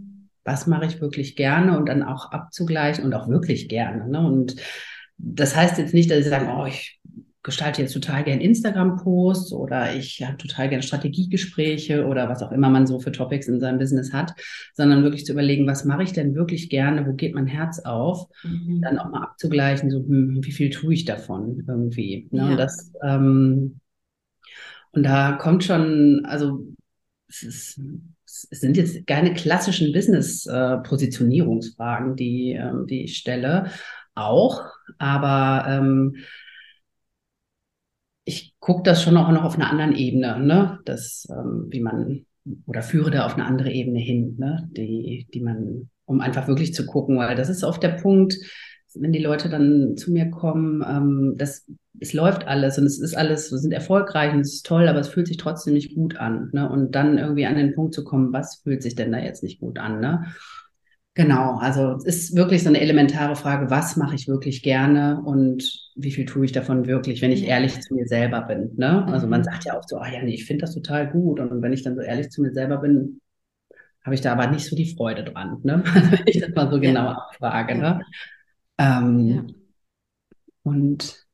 Was 0.48 0.66
mache 0.66 0.86
ich 0.86 1.02
wirklich 1.02 1.36
gerne 1.36 1.78
und 1.78 1.88
dann 1.90 2.02
auch 2.02 2.32
abzugleichen 2.32 3.04
und 3.04 3.14
auch 3.14 3.28
wirklich 3.28 3.68
gerne. 3.68 4.08
Ne? 4.08 4.26
Und 4.26 4.56
das 5.18 5.56
heißt 5.56 5.78
jetzt 5.78 5.94
nicht, 5.94 6.10
dass 6.10 6.20
ich 6.20 6.26
sage, 6.26 6.48
oh, 6.50 6.66
ich 6.66 7.00
gestalte 7.44 7.82
jetzt 7.82 7.94
total 7.94 8.24
gern 8.24 8.40
Instagram-Posts 8.40 9.54
oder 9.54 9.94
ich 9.96 10.24
habe 10.24 10.38
total 10.38 10.70
gern 10.70 10.82
Strategiegespräche 10.82 12.06
oder 12.06 12.30
was 12.30 12.42
auch 12.42 12.52
immer 12.52 12.70
man 12.70 12.88
so 12.88 13.00
für 13.00 13.12
Topics 13.12 13.48
in 13.48 13.60
seinem 13.60 13.78
Business 13.78 14.14
hat, 14.14 14.34
sondern 14.74 15.04
wirklich 15.04 15.26
zu 15.26 15.34
überlegen, 15.34 15.68
was 15.68 15.86
mache 15.86 16.04
ich 16.04 16.14
denn 16.14 16.34
wirklich 16.34 16.70
gerne, 16.70 17.06
wo 17.06 17.14
geht 17.14 17.36
mein 17.36 17.48
Herz 17.48 17.80
auf, 17.80 18.28
mhm. 18.44 18.82
dann 18.82 19.00
auch 19.00 19.10
mal 19.10 19.24
abzugleichen, 19.24 19.92
so 19.92 20.00
hm, 20.00 20.40
wie 20.42 20.52
viel 20.52 20.70
tue 20.70 20.94
ich 20.94 21.06
davon 21.06 21.64
irgendwie. 21.68 22.28
Ne? 22.32 22.40
Ja. 22.40 22.50
Und 22.52 22.58
das 22.58 22.92
ähm, 23.04 23.80
und 24.92 25.04
da 25.04 25.34
kommt 25.34 25.64
schon, 25.64 26.26
also 26.26 26.66
es, 27.28 27.44
ist, 27.44 27.82
es 28.50 28.60
sind 28.60 28.78
jetzt 28.78 29.08
keine 29.08 29.34
klassischen 29.34 29.94
Business-Positionierungsfragen, 29.94 32.16
die, 32.16 32.54
ähm, 32.54 32.86
die 32.88 33.06
ich 33.06 33.18
stelle, 33.18 33.72
auch, 34.16 34.64
aber 34.98 35.66
ähm, 35.70 36.16
ich 38.26 38.56
gucke 38.60 38.84
das 38.84 39.02
schon 39.02 39.18
auch 39.18 39.32
noch 39.32 39.44
auf 39.44 39.56
einer 39.56 39.70
anderen 39.70 39.96
Ebene, 39.96 40.40
ne? 40.40 40.80
Das, 40.86 41.28
ähm, 41.30 41.68
wie 41.70 41.80
man, 41.80 42.26
oder 42.66 42.82
führe 42.82 43.12
da 43.12 43.26
auf 43.26 43.36
eine 43.36 43.46
andere 43.46 43.72
Ebene 43.72 44.00
hin, 44.00 44.36
ne? 44.38 44.68
Die, 44.72 45.28
die 45.34 45.42
man, 45.42 45.90
um 46.06 46.20
einfach 46.20 46.48
wirklich 46.48 46.74
zu 46.74 46.86
gucken, 46.86 47.18
weil 47.18 47.36
das 47.36 47.50
ist 47.50 47.64
oft 47.64 47.82
der 47.82 47.90
Punkt, 47.90 48.36
wenn 48.96 49.14
die 49.14 49.24
Leute 49.24 49.50
dann 49.50 49.96
zu 49.96 50.12
mir 50.12 50.30
kommen, 50.30 50.84
ähm, 50.86 51.36
das, 51.38 51.66
es 52.00 52.14
läuft 52.14 52.48
alles 52.48 52.78
und 52.78 52.86
es 52.86 53.00
ist 53.00 53.16
alles, 53.16 53.52
wir 53.52 53.58
sind 53.58 53.72
erfolgreich 53.72 54.34
und 54.34 54.42
es 54.42 54.56
ist 54.56 54.66
toll, 54.66 54.88
aber 54.88 55.00
es 55.00 55.08
fühlt 55.08 55.28
sich 55.28 55.38
trotzdem 55.38 55.74
nicht 55.74 55.96
gut 55.96 56.18
an. 56.18 56.50
Ne? 56.54 56.70
Und 56.70 56.96
dann 56.96 57.18
irgendwie 57.18 57.46
an 57.46 57.56
den 57.56 57.74
Punkt 57.74 57.94
zu 57.94 58.04
kommen, 58.04 58.34
was 58.34 58.62
fühlt 58.64 58.84
sich 58.84 58.96
denn 58.96 59.12
da 59.12 59.20
jetzt 59.20 59.44
nicht 59.44 59.60
gut 59.60 59.80
an? 59.80 60.00
Ne? 60.00 60.26
Genau, 61.16 61.58
also 61.58 61.96
es 61.96 62.06
ist 62.06 62.36
wirklich 62.36 62.62
so 62.62 62.70
eine 62.70 62.80
elementare 62.80 63.36
Frage, 63.36 63.72
was 63.72 63.98
mache 63.98 64.14
ich 64.14 64.28
wirklich 64.28 64.62
gerne 64.62 65.20
und 65.26 65.64
wie 65.96 66.12
viel 66.12 66.26
tue 66.26 66.46
ich 66.46 66.52
davon 66.52 66.86
wirklich, 66.86 67.24
wenn 67.24 67.32
ich 67.32 67.42
ja. 67.42 67.48
ehrlich 67.48 67.82
zu 67.82 67.96
mir 67.96 68.06
selber 68.06 68.42
bin. 68.42 68.74
Ne? 68.78 69.04
Also 69.08 69.26
man 69.26 69.42
mhm. 69.42 69.46
sagt 69.46 69.66
ja 69.66 69.76
auch 69.76 69.84
so, 69.88 69.98
ah 69.98 70.08
ja, 70.08 70.22
nee, 70.22 70.36
ich 70.36 70.46
finde 70.46 70.62
das 70.62 70.76
total 70.76 71.10
gut. 71.10 71.40
Und 71.40 71.62
wenn 71.64 71.74
ich 71.74 71.82
dann 71.82 71.96
so 71.96 72.02
ehrlich 72.02 72.30
zu 72.30 72.44
mir 72.44 72.54
selber 72.54 72.78
bin, 72.78 73.20
habe 74.04 74.14
ich 74.14 74.22
da 74.22 74.32
aber 74.32 74.48
nicht 74.48 74.66
so 74.66 74.76
die 74.76 74.96
Freude 74.96 75.24
dran, 75.24 75.60
ne? 75.64 75.84
wenn 76.12 76.28
ich 76.28 76.40
das 76.40 76.52
mal 76.54 76.72
so 76.72 76.80
genau 76.80 77.06
ja. 77.06 77.12
abfrage. 77.14 77.76
Ne? 77.76 78.02
Ähm, 78.78 79.28
ja. 79.28 79.46
Und 80.62 81.27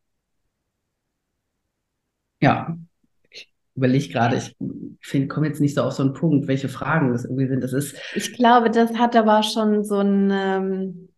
ja, 2.43 2.77
überlege 3.75 4.09
gerade, 4.09 4.37
ich 4.37 5.29
komme 5.29 5.47
jetzt 5.47 5.61
nicht 5.61 5.75
so 5.75 5.81
auf 5.81 5.93
so 5.93 6.03
einen 6.03 6.13
Punkt, 6.13 6.47
welche 6.47 6.67
Fragen 6.67 7.11
das 7.11 7.23
irgendwie 7.23 7.47
sind. 7.47 7.61
Das 7.61 7.73
ist. 7.73 7.95
Ich 8.15 8.33
glaube, 8.33 8.69
das 8.69 8.93
hat 8.95 9.15
aber 9.15 9.43
schon 9.43 9.83
so 9.83 9.97
eine 9.99 10.57
ähm, 10.57 11.09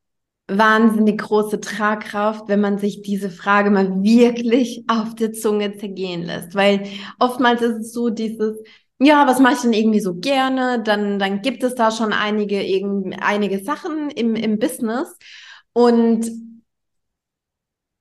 wahnsinnig 0.47 1.19
große 1.19 1.59
Tragkraft, 1.59 2.47
wenn 2.47 2.61
man 2.61 2.77
sich 2.77 3.01
diese 3.01 3.31
Frage 3.31 3.71
mal 3.71 4.03
wirklich 4.03 4.85
auf 4.87 5.15
der 5.15 5.33
Zunge 5.33 5.75
zergehen 5.77 6.21
lässt. 6.21 6.53
Weil 6.53 6.83
oftmals 7.19 7.61
ist 7.63 7.77
es 7.77 7.91
so 7.91 8.09
dieses, 8.11 8.57
ja, 8.99 9.25
was 9.27 9.39
mache 9.39 9.55
ich 9.55 9.61
denn 9.61 9.73
irgendwie 9.73 9.99
so 9.99 10.15
gerne? 10.15 10.81
Dann, 10.83 11.17
dann 11.17 11.41
gibt 11.41 11.63
es 11.63 11.73
da 11.73 11.89
schon 11.89 12.13
einige, 12.13 12.61
einige 13.19 13.63
Sachen 13.63 14.11
im, 14.11 14.35
im 14.35 14.59
Business. 14.59 15.17
Und 15.73 16.29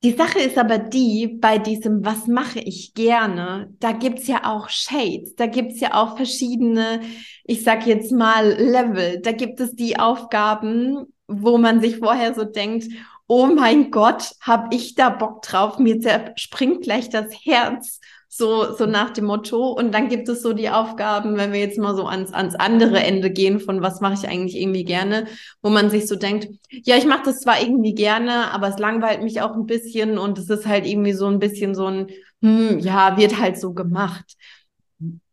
die 0.04 0.12
Sache 0.12 0.38
ist 0.38 0.58
aber 0.58 0.78
die, 0.78 1.26
bei 1.26 1.56
diesem, 1.56 2.04
was 2.04 2.26
mache 2.26 2.60
ich 2.60 2.92
gerne, 2.92 3.72
da 3.80 3.92
gibt's 3.92 4.26
ja 4.26 4.44
auch 4.44 4.68
Shades, 4.68 5.34
da 5.34 5.46
gibt's 5.46 5.80
ja 5.80 5.94
auch 5.94 6.18
verschiedene, 6.18 7.00
ich 7.44 7.64
sag 7.64 7.86
jetzt 7.86 8.12
mal, 8.12 8.52
Level. 8.52 9.20
Da 9.22 9.32
gibt 9.32 9.60
es 9.60 9.74
die 9.74 9.98
Aufgaben, 9.98 11.06
wo 11.26 11.56
man 11.56 11.80
sich 11.80 11.96
vorher 11.96 12.34
so 12.34 12.44
denkt, 12.44 12.86
oh 13.26 13.46
mein 13.46 13.90
Gott, 13.90 14.32
hab 14.42 14.74
ich 14.74 14.94
da 14.94 15.08
Bock 15.08 15.40
drauf, 15.40 15.78
mir 15.78 15.98
zerspringt 15.98 16.82
gleich 16.82 17.08
das 17.08 17.32
Herz 17.42 17.98
so, 18.36 18.74
so 18.74 18.86
nach 18.86 19.10
dem 19.10 19.26
Motto. 19.26 19.68
Und 19.72 19.92
dann 19.94 20.08
gibt 20.08 20.28
es 20.28 20.42
so 20.42 20.52
die 20.52 20.70
Aufgaben, 20.70 21.36
wenn 21.36 21.52
wir 21.52 21.60
jetzt 21.60 21.78
mal 21.78 21.94
so 21.94 22.06
ans, 22.06 22.32
ans 22.32 22.54
andere 22.56 23.00
Ende 23.00 23.30
gehen, 23.30 23.60
von 23.60 23.80
was 23.80 24.00
mache 24.00 24.14
ich 24.14 24.28
eigentlich 24.28 24.60
irgendwie 24.60 24.84
gerne, 24.84 25.26
wo 25.62 25.70
man 25.70 25.88
sich 25.88 26.08
so 26.08 26.16
denkt, 26.16 26.48
ja, 26.70 26.96
ich 26.96 27.06
mache 27.06 27.26
das 27.26 27.40
zwar 27.40 27.62
irgendwie 27.62 27.94
gerne, 27.94 28.50
aber 28.52 28.68
es 28.68 28.78
langweilt 28.78 29.22
mich 29.22 29.40
auch 29.40 29.54
ein 29.54 29.66
bisschen 29.66 30.18
und 30.18 30.38
es 30.38 30.50
ist 30.50 30.66
halt 30.66 30.86
irgendwie 30.86 31.12
so 31.12 31.26
ein 31.26 31.38
bisschen 31.38 31.74
so 31.74 31.86
ein 31.86 32.08
hm, 32.42 32.78
ja, 32.80 33.16
wird 33.16 33.38
halt 33.40 33.58
so 33.58 33.72
gemacht. 33.72 34.34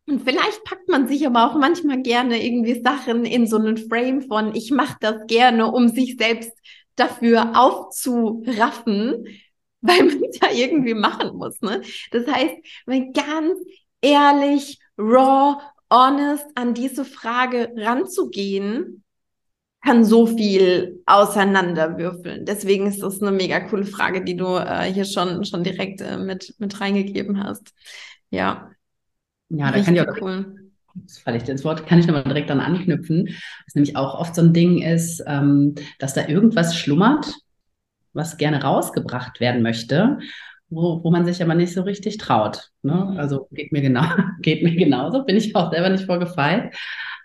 Und 0.07 0.23
vielleicht 0.23 0.63
packt 0.63 0.87
man 0.87 1.07
sich 1.07 1.25
aber 1.25 1.49
auch 1.49 1.57
manchmal 1.57 2.01
gerne 2.01 2.43
irgendwie 2.43 2.81
Sachen 2.81 3.25
in 3.25 3.47
so 3.47 3.57
einen 3.57 3.77
Frame 3.77 4.21
von, 4.21 4.55
ich 4.55 4.71
mache 4.71 4.97
das 4.99 5.27
gerne, 5.27 5.71
um 5.71 5.89
sich 5.89 6.17
selbst 6.17 6.51
dafür 6.95 7.59
aufzuraffen, 7.59 9.25
weil 9.83 10.03
man 10.03 10.23
es 10.29 10.39
ja 10.39 10.51
irgendwie 10.51 10.93
machen 10.93 11.37
muss. 11.37 11.59
Ne? 11.61 11.81
Das 12.11 12.27
heißt, 12.27 12.55
wenn 12.85 13.13
ganz 13.13 13.59
ehrlich, 14.01 14.79
raw, 14.97 15.57
honest 15.91 16.45
an 16.55 16.73
diese 16.73 17.03
Frage 17.05 17.73
ranzugehen, 17.75 19.03
kann 19.83 20.05
so 20.05 20.27
viel 20.27 21.01
auseinanderwürfeln. 21.07 22.45
Deswegen 22.45 22.85
ist 22.85 23.01
das 23.01 23.21
eine 23.21 23.31
mega 23.31 23.59
coole 23.61 23.85
Frage, 23.85 24.23
die 24.23 24.37
du 24.37 24.55
äh, 24.57 24.91
hier 24.93 25.05
schon, 25.05 25.43
schon 25.43 25.63
direkt 25.63 26.01
äh, 26.01 26.17
mit, 26.17 26.53
mit 26.59 26.79
reingegeben 26.79 27.43
hast. 27.43 27.73
Ja. 28.29 28.69
Ja, 29.49 29.71
da 29.71 29.81
kann 29.81 29.95
ich 29.95 30.01
auch 30.01 30.21
cool. 30.21 30.55
Das 30.93 31.17
falle 31.17 31.37
ich 31.37 31.47
ins 31.47 31.63
Wort, 31.63 31.87
kann 31.87 31.99
ich 31.99 32.05
nochmal 32.05 32.23
direkt 32.23 32.49
dann 32.49 32.59
anknüpfen, 32.59 33.29
was 33.65 33.75
nämlich 33.75 33.95
auch 33.95 34.19
oft 34.19 34.35
so 34.35 34.41
ein 34.41 34.53
Ding 34.53 34.81
ist, 34.81 35.23
ähm, 35.25 35.73
dass 35.99 36.13
da 36.13 36.27
irgendwas 36.27 36.75
schlummert, 36.75 37.33
was 38.13 38.37
gerne 38.37 38.63
rausgebracht 38.63 39.39
werden 39.39 39.61
möchte, 39.61 40.19
wo, 40.69 41.03
wo 41.03 41.11
man 41.11 41.25
sich 41.25 41.41
aber 41.43 41.55
nicht 41.55 41.73
so 41.73 41.81
richtig 41.81 42.17
traut. 42.17 42.69
Ne? 42.81 42.93
Mhm. 42.93 43.17
Also 43.17 43.47
geht 43.51 43.71
mir 43.71 43.81
genau, 43.81 44.05
geht 44.41 44.63
mir 44.63 44.75
genauso, 44.75 45.23
bin 45.23 45.37
ich 45.37 45.55
auch 45.55 45.71
selber 45.71 45.89
nicht 45.89 46.05
vorgefeilt. 46.05 46.73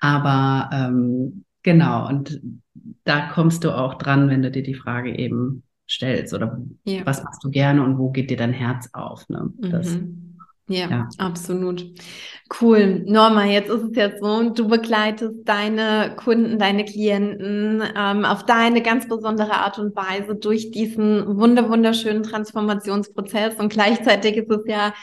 Aber 0.00 0.70
ähm, 0.72 1.44
Genau, 1.66 2.06
und 2.06 2.40
da 3.02 3.26
kommst 3.26 3.64
du 3.64 3.72
auch 3.72 3.94
dran, 3.94 4.30
wenn 4.30 4.40
du 4.40 4.52
dir 4.52 4.62
die 4.62 4.76
Frage 4.76 5.18
eben 5.18 5.64
stellst 5.90 6.32
oder 6.32 6.62
ja. 6.84 7.04
was 7.04 7.24
machst 7.24 7.42
du 7.42 7.50
gerne 7.50 7.82
und 7.82 7.98
wo 7.98 8.12
geht 8.12 8.30
dir 8.30 8.36
dein 8.36 8.52
Herz 8.52 8.88
auf? 8.92 9.28
Ne? 9.28 9.50
Das, 9.58 9.96
mhm. 9.96 10.25
Ja, 10.68 10.90
ja, 10.90 11.08
absolut. 11.18 11.84
Cool. 12.60 13.02
Norma, 13.06 13.44
jetzt 13.44 13.68
ist 13.70 13.82
es 13.90 13.96
jetzt 13.96 14.22
so, 14.22 14.50
du 14.50 14.68
begleitest 14.68 15.34
deine 15.44 16.14
Kunden, 16.16 16.58
deine 16.58 16.84
Klienten 16.84 17.82
ähm, 17.96 18.24
auf 18.24 18.46
deine 18.46 18.82
ganz 18.82 19.08
besondere 19.08 19.54
Art 19.54 19.80
und 19.80 19.96
Weise 19.96 20.36
durch 20.36 20.70
diesen 20.70 21.38
wunder 21.38 21.68
wunderschönen 21.68 22.22
Transformationsprozess 22.22 23.56
und 23.56 23.72
gleichzeitig 23.72 24.36
ist 24.36 24.50
es 24.50 24.62
ja 24.66 24.94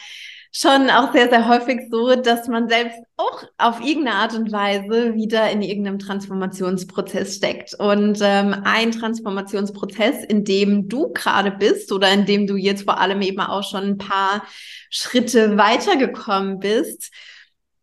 schon 0.56 0.88
auch 0.88 1.12
sehr, 1.12 1.28
sehr 1.28 1.48
häufig 1.48 1.80
so, 1.90 2.14
dass 2.14 2.46
man 2.46 2.68
selbst 2.68 2.96
auch 3.16 3.42
auf 3.58 3.80
irgendeine 3.80 4.18
Art 4.18 4.34
und 4.34 4.52
Weise 4.52 5.14
wieder 5.16 5.50
in 5.50 5.62
irgendeinem 5.62 5.98
Transformationsprozess 5.98 7.36
steckt. 7.36 7.74
Und 7.74 8.20
ähm, 8.22 8.54
ein 8.62 8.92
Transformationsprozess, 8.92 10.24
in 10.24 10.44
dem 10.44 10.88
du 10.88 11.12
gerade 11.12 11.50
bist 11.50 11.90
oder 11.90 12.12
in 12.12 12.24
dem 12.24 12.46
du 12.46 12.54
jetzt 12.54 12.84
vor 12.84 13.00
allem 13.00 13.20
eben 13.22 13.40
auch 13.40 13.64
schon 13.64 13.82
ein 13.82 13.98
paar 13.98 14.44
Schritte 14.90 15.56
weitergekommen 15.58 16.60
bist, 16.60 17.12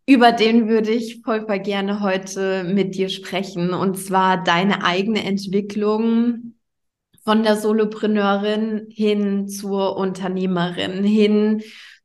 über 0.05 0.31
den 0.31 0.69
würde 0.69 0.91
ich 0.91 1.21
voll, 1.25 1.45
voll 1.45 1.59
gerne 1.59 1.99
heute 1.99 2.63
mit 2.63 2.95
dir 2.95 3.09
sprechen. 3.09 3.73
Und 3.73 3.97
zwar 3.97 4.41
deine 4.41 4.85
eigene 4.85 5.25
Entwicklung 5.25 6.55
von 7.25 7.43
der 7.43 7.57
Solopreneurin 7.57 8.87
hin 8.89 9.49
zur 9.49 9.97
Unternehmerin, 9.97 11.03
hin 11.03 11.61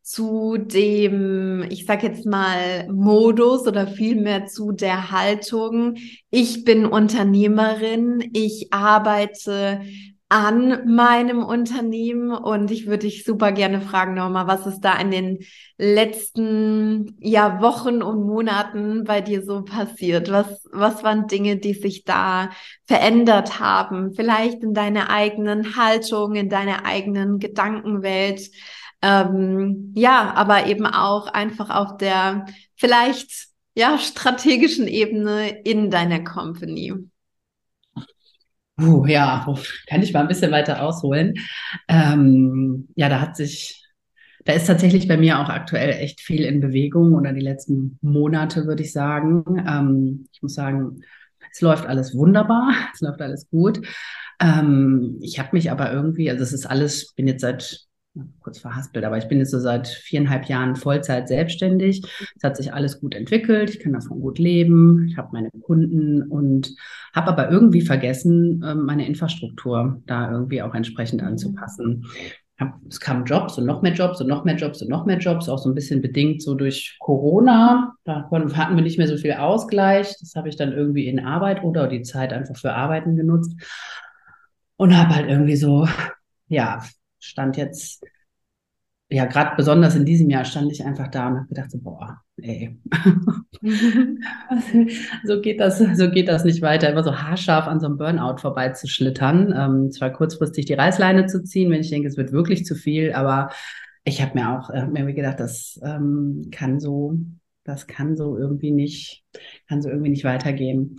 zu 0.07 0.57
dem, 0.57 1.67
ich 1.69 1.85
sag 1.85 2.05
jetzt 2.05 2.27
mal, 2.27 2.87
Modus 2.93 3.67
oder 3.67 3.89
vielmehr 3.89 4.47
zu 4.47 4.71
der 4.71 5.11
Haltung, 5.11 5.97
ich 6.31 6.63
bin 6.63 6.87
Unternehmerin, 6.87 8.31
ich 8.33 8.73
arbeite 8.73 9.81
an 10.29 10.95
meinem 10.95 11.43
Unternehmen 11.43 12.31
und 12.31 12.71
ich 12.71 12.87
würde 12.87 13.07
dich 13.07 13.25
super 13.25 13.51
gerne 13.51 13.81
fragen, 13.81 14.15
Norma, 14.15 14.47
was 14.47 14.65
ist 14.69 14.81
da 14.83 14.97
in 14.97 15.11
den 15.11 15.39
letzten 15.77 17.17
ja, 17.19 17.61
Wochen 17.61 18.01
und 18.01 18.25
Monaten 18.25 19.03
bei 19.03 19.21
dir 19.21 19.43
so 19.43 19.65
passiert? 19.65 20.31
Was, 20.31 20.69
was 20.71 21.03
waren 21.03 21.27
Dinge, 21.27 21.57
die 21.57 21.75
sich 21.75 22.05
da 22.05 22.51
verändert 22.87 23.59
haben? 23.59 24.15
Vielleicht 24.15 24.63
in 24.63 24.73
deiner 24.73 25.11
eigenen 25.11 25.77
Haltung, 25.77 26.37
in 26.37 26.49
deiner 26.49 26.85
eigenen 26.85 27.41
Gedankenwelt? 27.41 28.51
Ähm, 29.03 29.93
ja, 29.95 30.33
aber 30.35 30.67
eben 30.67 30.87
auch 30.87 31.27
einfach 31.29 31.71
auf 31.71 31.97
der 31.99 32.47
vielleicht 32.77 33.49
ja 33.75 33.99
strategischen 33.99 34.89
Ebene 34.89 35.51
in 35.65 35.91
deiner 35.91 36.25
Company. 36.25 36.95
Uh, 38.79 39.07
ja, 39.07 39.47
kann 39.87 40.03
ich 40.03 40.13
mal 40.13 40.21
ein 40.21 40.29
bisschen 40.29 40.53
weiter 40.53 40.83
ausholen. 40.83 41.35
Ähm, 41.89 42.89
ja, 42.95 43.09
da 43.09 43.21
hat 43.21 43.35
sich, 43.35 43.83
da 44.45 44.53
ist 44.53 44.67
tatsächlich 44.67 45.09
bei 45.09 45.17
mir 45.17 45.39
auch 45.39 45.49
aktuell 45.49 45.91
echt 45.91 46.21
viel 46.21 46.45
in 46.45 46.61
Bewegung 46.61 47.15
oder 47.15 47.33
die 47.33 47.41
letzten 47.41 47.99
Monate, 48.03 48.67
würde 48.67 48.83
ich 48.83 48.93
sagen. 48.93 49.65
Ähm, 49.67 50.29
ich 50.31 50.43
muss 50.43 50.55
sagen, 50.55 51.01
es 51.51 51.63
läuft 51.63 51.87
alles 51.87 52.15
wunderbar, 52.15 52.75
es 52.95 53.01
läuft 53.01 53.23
alles 53.23 53.49
gut. 53.49 53.81
Ähm, 54.41 55.19
ich 55.23 55.39
habe 55.39 55.51
mich 55.53 55.71
aber 55.71 55.91
irgendwie, 55.91 56.31
also 56.31 56.43
es 56.43 56.53
ist 56.53 56.67
alles, 56.67 57.15
bin 57.15 57.27
jetzt 57.27 57.41
seit 57.41 57.86
kurz 58.41 58.59
verhaspelt, 58.59 59.05
aber 59.05 59.19
ich 59.19 59.29
bin 59.29 59.39
jetzt 59.39 59.51
so 59.51 59.59
seit 59.59 59.89
viereinhalb 59.89 60.47
Jahren 60.47 60.77
Vollzeit 60.77 61.29
selbstständig. 61.29 62.03
Es 62.37 62.43
hat 62.43 62.57
sich 62.57 62.73
alles 62.73 63.01
gut 63.01 63.15
entwickelt, 63.15 63.71
ich 63.71 63.81
kann 63.81 63.93
davon 63.93 64.21
gut 64.21 64.39
leben, 64.39 65.07
ich 65.09 65.17
habe 65.17 65.31
meine 65.33 65.51
Kunden 65.63 66.23
und 66.23 66.75
habe 67.15 67.29
aber 67.29 67.51
irgendwie 67.51 67.81
vergessen, 67.81 68.63
ähm, 68.67 68.85
meine 68.85 69.07
Infrastruktur 69.07 70.03
da 70.07 70.31
irgendwie 70.31 70.63
auch 70.63 70.75
entsprechend 70.75 71.23
mhm. 71.23 71.29
anzupassen. 71.29 72.07
Es 72.89 73.01
kamen 73.01 73.27
Jobs 73.27 73.59
und 73.59 73.67
noch 73.67 73.83
mehr 73.83 73.93
Jobs 73.93 74.21
und 74.23 74.29
noch 74.29 74.45
mehr 74.45 74.57
Jobs 74.57 74.81
und 74.81 74.89
noch 74.89 75.05
mehr 75.05 75.19
Jobs, 75.19 75.49
auch 75.49 75.59
so 75.59 75.69
ein 75.69 75.75
bisschen 75.75 76.01
bedingt 76.01 76.43
so 76.43 76.55
durch 76.55 76.97
Corona. 77.01 77.95
Da 78.05 78.31
hatten 78.31 78.77
wir 78.77 78.83
nicht 78.83 78.97
mehr 78.97 79.09
so 79.09 79.19
viel 79.19 79.35
Ausgleich. 79.35 80.15
Das 80.21 80.35
habe 80.37 80.49
ich 80.49 80.57
dann 80.57 80.73
irgendwie 80.73 81.07
in 81.07 81.21
Arbeit 81.21 81.63
oder 81.65 81.87
die 81.87 82.01
Zeit 82.01 82.33
einfach 82.33 82.57
für 82.57 82.73
Arbeiten 82.73 83.15
genutzt 83.15 83.53
und 84.77 84.97
habe 84.97 85.15
halt 85.15 85.29
irgendwie 85.29 85.57
so, 85.57 85.87
ja, 86.49 86.83
stand 87.27 87.57
jetzt, 87.57 88.05
ja, 89.09 89.25
gerade 89.27 89.57
besonders 89.57 89.95
in 89.95 90.05
diesem 90.05 90.31
Jahr 90.31 90.45
stand 90.45 90.73
ich 90.73 90.85
einfach 90.85 91.09
da 91.09 91.29
und 91.29 91.37
habe 91.37 91.49
gedacht, 91.49 91.71
so, 91.71 91.79
boah, 91.79 92.21
ey, 92.39 92.79
so 95.25 95.41
geht 95.41 95.61
das, 95.61 95.79
so 95.79 96.11
geht 96.11 96.29
das 96.29 96.45
nicht 96.45 96.61
weiter, 96.63 96.91
immer 96.91 97.05
so 97.05 97.17
haarscharf 97.17 97.67
an 97.67 97.81
so 97.81 97.87
einem 97.87 97.99
Burnout 97.99 98.39
vorbeizuschlittern, 98.39 99.55
ähm, 99.57 99.91
zwar 99.93 100.13
kurzfristig 100.13 100.67
die 100.67 100.75
Reißleine 100.75 101.27
zu 101.27 101.45
ziehen, 101.45 101.71
wenn 101.71 101.81
ich 101.81 101.91
denke, 101.91 102.09
es 102.09 102.17
wird 102.17 102.33
wirklich 102.33 102.65
zu 102.65 102.75
viel, 102.75 103.13
aber 103.13 103.51
ich 104.05 104.23
habe 104.23 104.39
mir 104.39 104.59
auch 104.59 104.71
äh, 104.71 104.87
mir 104.87 105.13
gedacht, 105.13 105.41
das 105.41 105.81
ähm, 105.83 106.49
kann 106.53 106.81
so, 106.81 107.19
das 107.65 107.87
kann 107.87 108.17
so 108.17 108.39
irgendwie 108.39 108.71
nicht, 108.71 109.25
kann 109.69 109.83
so 109.83 109.89
irgendwie 109.89 110.11
nicht 110.11 110.25
weitergehen. 110.25 110.97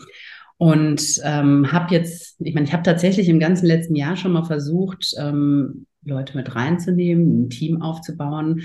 Und 0.58 1.22
ähm, 1.24 1.72
habe 1.72 1.94
jetzt, 1.94 2.42
ich 2.42 2.54
meine, 2.56 2.66
ich 2.66 2.74
habe 2.74 2.84
tatsächlich 2.84 3.30
im 3.30 3.40
ganzen 3.40 3.68
letzten 3.68 3.96
Jahr 3.96 4.18
schon 4.18 4.32
mal 4.32 4.44
versucht, 4.44 5.14
ähm, 5.20 5.86
Leute 6.04 6.36
mit 6.36 6.56
reinzunehmen, 6.56 7.44
ein 7.44 7.50
Team 7.50 7.82
aufzubauen. 7.82 8.64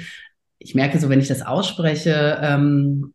Ich 0.59 0.75
merke 0.75 0.99
so, 0.99 1.09
wenn 1.09 1.21
ich 1.21 1.29
das 1.29 1.43
ausspreche, 1.43 2.39
ähm, 2.41 3.13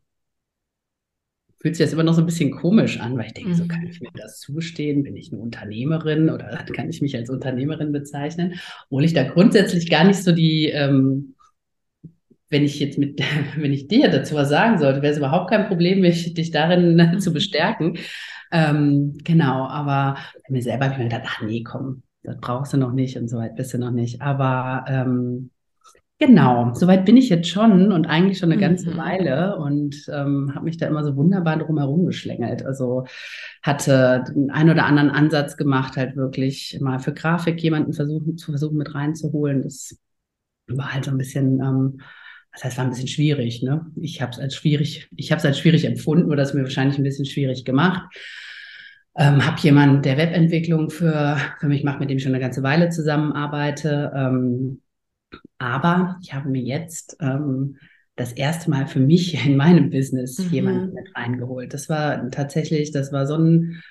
fühlt 1.60 1.76
sich 1.76 1.86
das 1.86 1.94
immer 1.94 2.04
noch 2.04 2.14
so 2.14 2.22
ein 2.22 2.26
bisschen 2.26 2.52
komisch 2.52 3.00
an, 3.00 3.18
weil 3.18 3.28
ich 3.28 3.34
denke, 3.34 3.50
mhm. 3.50 3.56
so 3.56 3.68
kann 3.68 3.88
ich 3.88 4.00
mir 4.00 4.12
das 4.14 4.40
zustehen? 4.40 5.04
Bin 5.04 5.16
ich 5.16 5.32
eine 5.32 5.42
Unternehmerin 5.42 6.30
oder 6.30 6.64
kann 6.76 6.90
ich 6.90 7.02
mich 7.02 7.16
als 7.16 7.30
Unternehmerin 7.30 7.92
bezeichnen? 7.92 8.56
Obwohl 8.86 9.06
ich 9.06 9.14
da 9.14 9.24
grundsätzlich 9.24 9.90
gar 9.90 10.04
nicht 10.04 10.24
so 10.24 10.32
die, 10.32 10.68
ähm, 10.68 11.36
wenn 12.50 12.64
ich 12.64 12.80
jetzt 12.80 12.98
mit, 12.98 13.22
wenn 13.58 13.74
ich 13.74 13.88
dir 13.88 14.10
dazu 14.10 14.36
was 14.36 14.50
sagen 14.50 14.78
sollte, 14.78 15.02
wäre 15.02 15.12
es 15.12 15.18
überhaupt 15.18 15.50
kein 15.50 15.68
Problem, 15.68 16.02
mich, 16.02 16.34
dich 16.34 16.52
darin 16.52 17.20
zu 17.20 17.34
bestärken. 17.34 17.98
Ähm, 18.52 19.18
genau, 19.24 19.68
aber 19.68 20.18
mir 20.50 20.62
selber 20.62 20.86
habe 20.86 20.94
ich 20.94 21.00
mir 21.00 21.10
gedacht, 21.10 21.26
ach 21.26 21.42
nee, 21.42 21.64
komm, 21.64 22.04
das 22.24 22.38
brauchst 22.40 22.74
du 22.74 22.78
noch 22.78 22.92
nicht 22.94 23.18
und 23.18 23.30
so 23.30 23.38
weit 23.38 23.56
bist 23.56 23.74
du 23.74 23.78
noch 23.78 23.92
nicht. 23.92 24.22
Aber 24.22 24.86
ähm, 24.88 25.52
genau, 26.20 26.74
soweit 26.74 27.06
bin 27.06 27.18
ich 27.18 27.30
jetzt 27.30 27.50
schon 27.50 27.92
und 27.92 28.06
eigentlich 28.06 28.38
schon 28.38 28.52
eine 28.52 28.62
ganze 28.62 28.92
mhm. 28.92 28.98
Weile 28.98 29.58
und 29.58 29.96
ähm, 30.12 30.52
habe 30.56 30.66
mich 30.66 30.78
da 30.78 30.88
immer 30.88 31.04
so 31.04 31.16
wunderbar 31.16 31.58
drum 31.58 31.78
herum 31.78 32.06
geschlängelt. 32.06 32.66
Also 32.66 33.06
hatte 33.64 34.24
den 34.30 34.52
einen 34.52 34.72
oder 34.72 34.86
anderen 34.86 35.10
Ansatz 35.10 35.58
gemacht, 35.58 35.98
halt 35.98 36.16
wirklich 36.16 36.78
mal 36.82 37.00
für 37.00 37.14
Grafik 37.14 37.62
jemanden 37.62 37.94
versuchen, 37.94 38.38
zu 38.38 38.52
versuchen 38.52 38.78
mit 38.78 38.94
reinzuholen. 38.94 39.64
Das 39.64 39.98
war 40.68 40.94
halt 40.94 41.06
so 41.06 41.12
ein 41.12 41.18
bisschen, 41.18 41.60
ähm, 41.62 42.02
das 42.58 42.64
heißt, 42.64 42.78
war 42.80 42.86
ein 42.86 42.90
bisschen 42.90 43.08
schwierig. 43.08 43.62
Ne? 43.62 43.86
Ich 43.96 44.20
habe 44.20 44.32
es 44.32 44.40
als 44.40 44.56
schwierig, 44.56 45.08
ich 45.16 45.32
habe 45.32 45.38
es 45.38 45.46
als 45.46 45.60
schwierig 45.60 45.86
empfunden 45.86 46.32
oder 46.32 46.42
es 46.42 46.56
mir 46.56 46.64
wahrscheinlich 46.64 46.98
ein 46.98 47.04
bisschen 47.04 47.26
schwierig 47.26 47.66
gemacht. 47.66 48.02
Ähm, 49.16 49.46
habe 49.46 49.62
jemanden, 49.62 50.02
der 50.02 50.18
Webentwicklung 50.18 50.90
für, 50.90 51.38
für 51.60 51.68
mich 51.68 51.84
macht, 51.84 52.00
mit 52.00 52.10
dem 52.10 52.18
ich 52.18 52.24
schon 52.24 52.34
eine 52.34 52.42
ganze 52.42 52.64
Weile 52.64 52.90
zusammenarbeite. 52.90 54.12
Ähm, 54.16 54.82
aber 55.60 56.18
ich 56.24 56.34
habe 56.34 56.50
mir 56.50 56.64
jetzt 56.64 57.18
ähm, 57.20 57.78
das 58.16 58.32
erste 58.32 58.72
Mal 58.72 58.88
für 58.88 59.02
mich 59.02 59.46
in 59.46 59.56
meinem 59.56 59.92
Business 59.92 60.40
mhm. 60.40 60.50
jemanden 60.50 60.94
mit 60.96 61.16
reingeholt. 61.16 61.76
Das 61.76 61.90
war 61.90 62.28
tatsächlich, 62.32 62.92
das 62.92 63.12
war 63.12 63.28
so 63.28 63.36
ein 63.36 63.84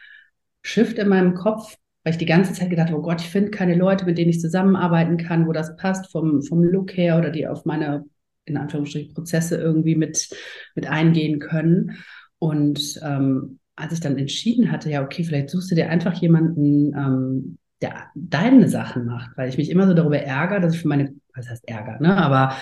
Shift 0.63 0.99
in 0.99 1.09
meinem 1.09 1.35
Kopf, 1.35 1.77
weil 2.03 2.15
ich 2.15 2.19
die 2.19 2.27
ganze 2.27 2.53
Zeit 2.53 2.71
gedacht 2.71 2.89
habe, 2.89 2.99
oh 2.99 3.03
Gott, 3.03 3.21
ich 3.21 3.29
finde 3.29 3.53
keine 3.53 3.77
Leute, 3.77 4.07
mit 4.07 4.19
denen 4.19 4.31
ich 4.31 4.41
zusammenarbeiten 4.41 5.19
kann, 5.19 5.47
wo 5.47 5.53
das 5.53 5.77
passt 5.77 6.11
vom, 6.11 6.43
vom 6.43 6.65
Look 6.65 6.97
her 6.97 7.17
oder 7.17 7.31
die 7.31 7.47
auf 7.47 7.65
meine 7.65 8.05
in 8.47 8.57
Anführungsstrichen 8.57 9.15
Prozesse 9.15 9.57
irgendwie 9.57 9.97
mit, 9.97 10.31
mit 10.75 10.87
eingehen 10.87 11.39
können. 11.39 11.99
Und 12.39 13.01
ähm, 13.03 13.59
als 13.77 13.93
ich 13.93 14.01
dann 14.01 14.19
entschieden 14.19 14.73
hatte, 14.73 14.91
ja, 14.91 15.05
okay, 15.05 15.25
vielleicht 15.25 15.51
suchst 15.51 15.71
du 15.71 15.75
dir 15.75 15.91
einfach 15.91 16.15
jemanden, 16.15 16.95
ähm, 16.95 17.59
der 17.83 18.07
deine 18.15 18.69
Sachen 18.69 19.05
macht, 19.05 19.37
weil 19.37 19.49
ich 19.49 19.59
mich 19.59 19.71
immer 19.71 19.87
so 19.87 19.93
darüber 19.93 20.19
ärgere, 20.19 20.61
dass 20.61 20.75
ich 20.75 20.81
für 20.81 20.89
meine, 20.89 21.15
was 21.35 21.51
heißt 21.51 21.69
Ärger, 21.69 22.01
ne? 22.01 22.17
Aber 22.17 22.57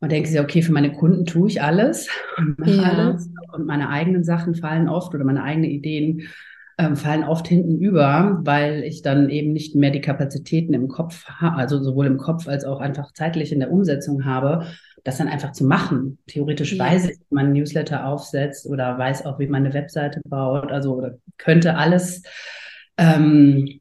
man 0.00 0.10
denkt 0.10 0.28
sich, 0.28 0.40
okay, 0.40 0.62
für 0.62 0.72
meine 0.72 0.92
Kunden 0.92 1.24
tue 1.26 1.48
ich 1.48 1.62
alles 1.62 2.08
und 2.36 2.58
mache 2.58 2.70
ja. 2.70 2.82
alles. 2.82 3.28
Und 3.52 3.66
meine 3.66 3.88
eigenen 3.88 4.24
Sachen 4.24 4.54
fallen 4.54 4.88
oft 4.88 5.14
oder 5.14 5.24
meine 5.24 5.42
eigenen 5.42 5.70
Ideen 5.70 6.28
ähm, 6.78 6.96
fallen 6.96 7.24
oft 7.24 7.46
hinten 7.48 7.78
über, 7.78 8.40
weil 8.44 8.82
ich 8.84 9.02
dann 9.02 9.28
eben 9.28 9.52
nicht 9.52 9.74
mehr 9.74 9.90
die 9.90 10.00
Kapazitäten 10.00 10.74
im 10.74 10.88
Kopf 10.88 11.26
habe, 11.26 11.56
also 11.56 11.82
sowohl 11.82 12.06
im 12.06 12.16
Kopf 12.16 12.48
als 12.48 12.64
auch 12.64 12.80
einfach 12.80 13.12
zeitlich 13.12 13.52
in 13.52 13.60
der 13.60 13.70
Umsetzung 13.70 14.24
habe, 14.24 14.66
das 15.04 15.18
dann 15.18 15.28
einfach 15.28 15.52
zu 15.52 15.64
machen. 15.64 16.18
Theoretisch 16.26 16.74
ja. 16.74 16.84
weiß 16.84 17.10
ich, 17.10 17.18
wie 17.18 17.34
man 17.34 17.46
ein 17.46 17.52
Newsletter 17.52 18.06
aufsetzt 18.06 18.66
oder 18.66 18.98
weiß 18.98 19.26
auch, 19.26 19.38
wie 19.38 19.48
man 19.48 19.64
eine 19.64 19.74
Webseite 19.74 20.20
baut. 20.24 20.70
Also 20.70 21.10
könnte 21.38 21.76
alles 21.76 22.22
ähm, 22.96 23.80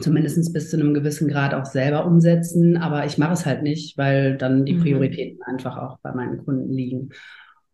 zumindest 0.00 0.52
bis 0.52 0.70
zu 0.70 0.76
einem 0.76 0.94
gewissen 0.94 1.28
Grad 1.28 1.54
auch 1.54 1.64
selber 1.64 2.06
umsetzen. 2.06 2.76
Aber 2.76 3.06
ich 3.06 3.18
mache 3.18 3.32
es 3.32 3.46
halt 3.46 3.62
nicht, 3.62 3.96
weil 3.96 4.36
dann 4.36 4.64
die 4.64 4.74
mhm. 4.74 4.82
Prioritäten 4.82 5.38
mhm. 5.38 5.54
einfach 5.54 5.76
auch 5.78 5.98
bei 6.00 6.12
meinen 6.12 6.44
Kunden 6.44 6.72
liegen. 6.72 7.10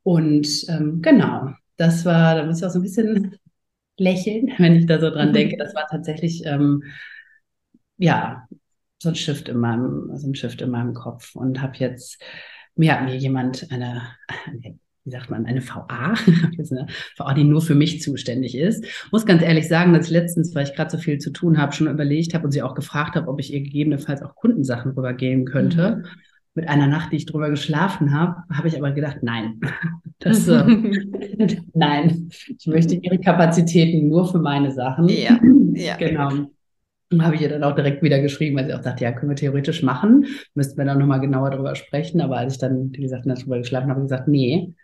Und 0.03 0.49
ähm, 0.69 1.03
genau, 1.03 1.51
das 1.77 2.05
war, 2.05 2.37
da 2.37 2.47
muss 2.47 2.59
ich 2.59 2.67
auch 2.67 2.71
so 2.71 2.79
ein 2.79 2.83
bisschen 2.83 3.37
lächeln, 3.99 4.53
wenn 4.59 4.77
ich 4.77 4.87
da 4.87 5.01
so 5.01 5.11
dran 5.11 5.31
mhm. 5.31 5.35
denke. 5.35 5.57
Das 5.57 5.75
war 5.75 5.87
tatsächlich, 5.89 6.43
ähm, 6.45 6.85
ja, 7.97 8.47
so 9.03 9.11
ein 9.11 9.15
Shift 9.15 9.49
in 9.49 9.59
meinem, 9.59 10.11
so 10.17 10.29
ein 10.29 10.35
Shift 10.35 10.63
in 10.63 10.71
meinem 10.71 10.95
Kopf 10.95 11.35
und 11.35 11.61
habe 11.61 11.77
jetzt 11.77 12.23
mir 12.77 12.93
hat 12.93 13.05
mir 13.05 13.17
jemand 13.17 13.67
eine, 13.71 14.03
wie 15.05 15.11
sagt 15.11 15.31
man, 15.31 15.47
eine 15.47 15.63
VA, 15.63 16.15
eine 16.27 16.87
VA, 17.17 17.35
die 17.35 17.45
nur 17.45 17.63
für 17.63 17.75
mich 17.75 18.01
zuständig 18.01 18.57
ist. 18.57 18.85
Muss 19.13 19.27
ganz 19.27 19.43
ehrlich 19.43 19.69
sagen, 19.69 19.93
dass 19.93 20.07
ich 20.07 20.13
letztens, 20.13 20.55
weil 20.55 20.65
ich 20.65 20.75
gerade 20.75 20.91
so 20.91 20.99
viel 20.99 21.19
zu 21.19 21.31
tun 21.31 21.59
habe, 21.59 21.73
schon 21.73 21.89
überlegt 21.89 22.35
habe 22.35 22.45
und 22.45 22.53
sie 22.53 22.63
auch 22.63 22.75
gefragt 22.75 23.17
habe, 23.17 23.29
ob 23.29 23.41
ich 23.41 23.53
ihr 23.53 23.61
gegebenenfalls 23.61 24.23
auch 24.23 24.35
Kundensachen 24.35 24.93
rübergehen 24.93 25.45
könnte. 25.45 25.97
Mhm. 25.97 26.05
Mit 26.57 26.69
einer 26.69 26.87
Nacht, 26.87 27.11
die 27.11 27.17
ich 27.17 27.27
drüber 27.27 27.51
geschlafen 27.51 28.17
habe, 28.17 28.37
habe 28.53 28.69
ich 28.69 28.77
aber 28.77 28.93
gedacht, 28.93 29.19
nein. 29.23 29.61
Das, 30.21 30.49
äh, 30.49 30.65
nein, 31.75 32.31
ich 32.57 32.67
möchte 32.67 32.95
ihre 32.95 33.19
Kapazitäten 33.19 34.09
nur 34.09 34.31
für 34.31 34.39
meine 34.39 34.71
Sachen. 34.71 35.09
Ja, 35.09 35.39
ja. 35.75 35.97
Genau 35.97 36.49
habe 37.23 37.35
ich 37.35 37.43
ihr 37.43 37.49
dann 37.49 37.65
auch 37.65 37.75
direkt 37.75 38.03
wieder 38.03 38.21
geschrieben, 38.21 38.57
weil 38.57 38.67
sie 38.67 38.75
auch 38.75 38.81
dachte, 38.81 39.05
ja, 39.05 39.13
können 39.13 39.31
wir 39.31 39.37
theoretisch 39.37 39.83
machen. 39.83 40.27
Müssten 40.55 40.79
wir 40.79 40.85
dann 40.85 40.99
nochmal 40.99 41.21
genauer 41.21 41.51
darüber 41.51 41.75
sprechen. 41.75 42.21
Aber 42.21 42.39
als 42.39 42.55
ich 42.55 42.59
dann, 42.59 42.93
wie 42.93 43.03
gesagt, 43.03 43.27
darüber 43.27 43.59
geschlafen 43.59 43.91
habe, 43.91 44.01
habe 44.01 44.07
ich 44.07 44.11
gesagt, 44.11 44.29
nee, 44.29 44.75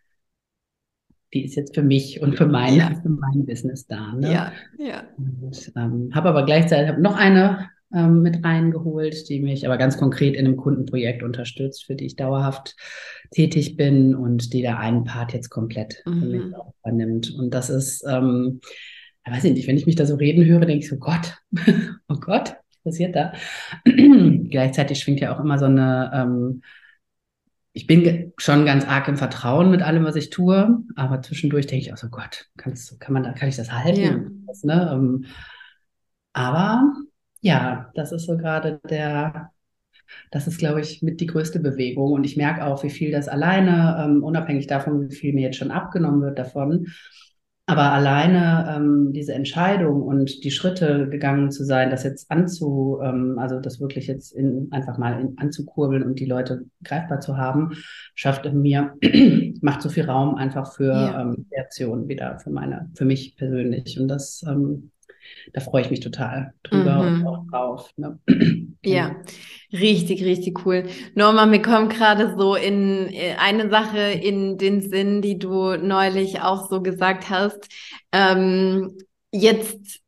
die 1.33 1.45
ist 1.45 1.55
jetzt 1.55 1.75
für 1.75 1.83
mich 1.83 2.21
und 2.21 2.37
für 2.37 2.47
mein, 2.47 2.77
ja. 2.77 2.91
für 3.03 3.09
mein 3.09 3.47
Business 3.47 3.87
da. 3.87 4.13
Ne? 4.15 4.33
Ja, 4.33 4.53
ja. 4.79 5.05
Und 5.17 5.73
ähm, 5.77 6.11
habe 6.13 6.29
aber 6.29 6.45
gleichzeitig 6.45 6.89
hab 6.89 6.99
noch 6.99 7.17
eine 7.17 7.71
ähm, 7.95 8.23
mit 8.23 8.45
reingeholt, 8.45 9.29
die 9.29 9.41
mich 9.41 9.67
aber 9.67 9.77
ganz 9.77 9.97
konkret 9.97 10.35
in 10.35 10.47
einem 10.47 10.57
Kundenprojekt 10.57 11.23
unterstützt, 11.23 11.85
für 11.85 11.95
die 11.95 12.07
ich 12.07 12.17
dauerhaft 12.17 12.77
tätig 13.31 13.77
bin 13.77 14.15
und 14.15 14.53
die 14.53 14.63
da 14.63 14.79
einen 14.79 15.05
Part 15.05 15.33
jetzt 15.33 15.51
komplett 15.51 16.03
mhm. 16.05 16.21
für 16.21 16.27
mich 16.27 16.45
mhm. 16.47 16.55
auch 16.55 16.75
übernimmt. 16.83 17.35
Und 17.37 17.55
das 17.55 17.71
ist, 17.71 18.05
ähm, 18.09 18.61
ich 19.27 19.33
weiß 19.33 19.45
nicht, 19.45 19.69
wenn 19.69 19.77
ich 19.77 19.87
mich 19.87 19.97
da 19.97 20.07
so 20.07 20.17
reden 20.17 20.45
höre, 20.45 20.61
denke 20.61 20.85
ich 20.85 20.89
so, 20.89 20.97
Gott, 20.97 21.37
oh 22.09 22.17
Gott, 22.17 22.57
was 22.69 22.79
passiert 22.85 23.17
da? 23.17 23.33
Gleichzeitig 23.85 24.99
schwingt 24.99 25.21
ja 25.21 25.35
auch 25.35 25.41
immer 25.41 25.59
so 25.59 25.67
eine, 25.67 26.11
ähm, 26.15 26.63
ich 27.73 27.87
bin 27.87 28.33
schon 28.37 28.67
ganz 28.67 28.85
arg 28.85 29.07
im 29.09 29.17
Vertrauen 29.17 29.71
mit 29.71 29.83
allem, 29.83 30.05
was 30.05 30.17
ich 30.17 30.31
tue, 30.31 30.81
aber 30.97 31.23
zwischendurch 31.23 31.67
denke 31.67 31.85
ich 31.85 31.93
auch 31.93 31.99
so, 31.99 32.09
Gott, 32.09 32.47
kannst, 32.57 32.99
kann 32.99 33.13
man, 33.13 33.35
kann 33.35 33.49
ich 33.49 33.57
das 33.57 33.73
halten? 33.73 34.01
Ja. 34.01 34.21
Das, 34.47 34.65
ne? 34.65 34.91
Ähm, 34.93 35.27
aber 36.33 36.93
ja, 37.41 37.91
das 37.95 38.13
ist 38.13 38.27
so 38.27 38.37
gerade 38.37 38.81
der, 38.89 39.53
das 40.31 40.47
ist, 40.47 40.59
glaube 40.59 40.81
ich, 40.81 41.03
mit 41.03 41.21
die 41.21 41.27
größte 41.27 41.61
Bewegung. 41.61 42.13
Und 42.13 42.25
ich 42.25 42.37
merke 42.37 42.65
auch, 42.65 42.83
wie 42.83 42.91
viel 42.91 43.13
das 43.13 43.29
alleine, 43.29 44.05
ähm, 44.05 44.23
unabhängig 44.23 44.67
davon, 44.67 45.09
wie 45.09 45.15
viel 45.15 45.33
mir 45.33 45.43
jetzt 45.43 45.57
schon 45.57 45.71
abgenommen 45.71 46.23
wird 46.23 46.39
davon, 46.39 46.89
aber 47.71 47.93
alleine 47.93 48.75
ähm, 48.77 49.13
diese 49.13 49.33
Entscheidung 49.33 50.03
und 50.03 50.43
die 50.43 50.51
Schritte 50.51 51.09
gegangen 51.09 51.53
zu 51.53 51.65
sein, 51.65 51.91
das 51.91 52.03
jetzt 52.03 52.29
anzu, 52.29 52.99
ähm, 53.01 53.39
also 53.39 53.61
das 53.61 53.81
wirklich 53.81 54.09
jetzt 54.09 54.33
in, 54.33 54.67
einfach 54.73 54.99
mal 54.99 55.21
in, 55.21 55.39
anzukurbeln 55.39 56.03
und 56.03 56.19
die 56.19 56.27
Leute 56.27 56.65
greifbar 56.83 57.21
zu 57.21 57.37
haben, 57.37 57.71
schafft 58.17 58.45
in 58.45 58.61
mir, 58.61 58.95
macht 59.61 59.83
so 59.83 59.89
viel 59.89 60.05
Raum 60.05 60.35
einfach 60.35 60.73
für 60.73 60.93
ja. 60.93 61.23
ähm, 61.23 61.47
Reaktionen 61.53 62.09
wieder, 62.09 62.41
für 62.41 62.51
meine, 62.51 62.91
für 62.95 63.05
mich 63.05 63.37
persönlich. 63.37 64.01
Und 64.01 64.09
das 64.09 64.45
ähm, 64.49 64.91
da 65.53 65.61
freue 65.61 65.83
ich 65.83 65.91
mich 65.91 66.01
total 66.01 66.53
drüber 66.63 67.03
mhm. 67.03 67.21
und 67.21 67.27
auch 67.27 67.47
drauf. 67.51 67.91
Ne? 67.97 68.19
Ja, 68.83 69.15
richtig, 69.75 70.25
richtig 70.25 70.65
cool. 70.65 70.85
Norma, 71.15 71.45
mir 71.45 71.61
kommt 71.61 71.93
gerade 71.93 72.35
so 72.39 72.55
in 72.55 73.13
äh, 73.13 73.35
eine 73.39 73.69
Sache 73.69 73.99
in 73.99 74.57
den 74.57 74.81
Sinn, 74.81 75.21
die 75.21 75.39
du 75.39 75.77
neulich 75.77 76.41
auch 76.41 76.71
so 76.71 76.81
gesagt 76.81 77.29
hast. 77.29 77.69
Ähm, 78.11 78.97
jetzt 79.33 80.01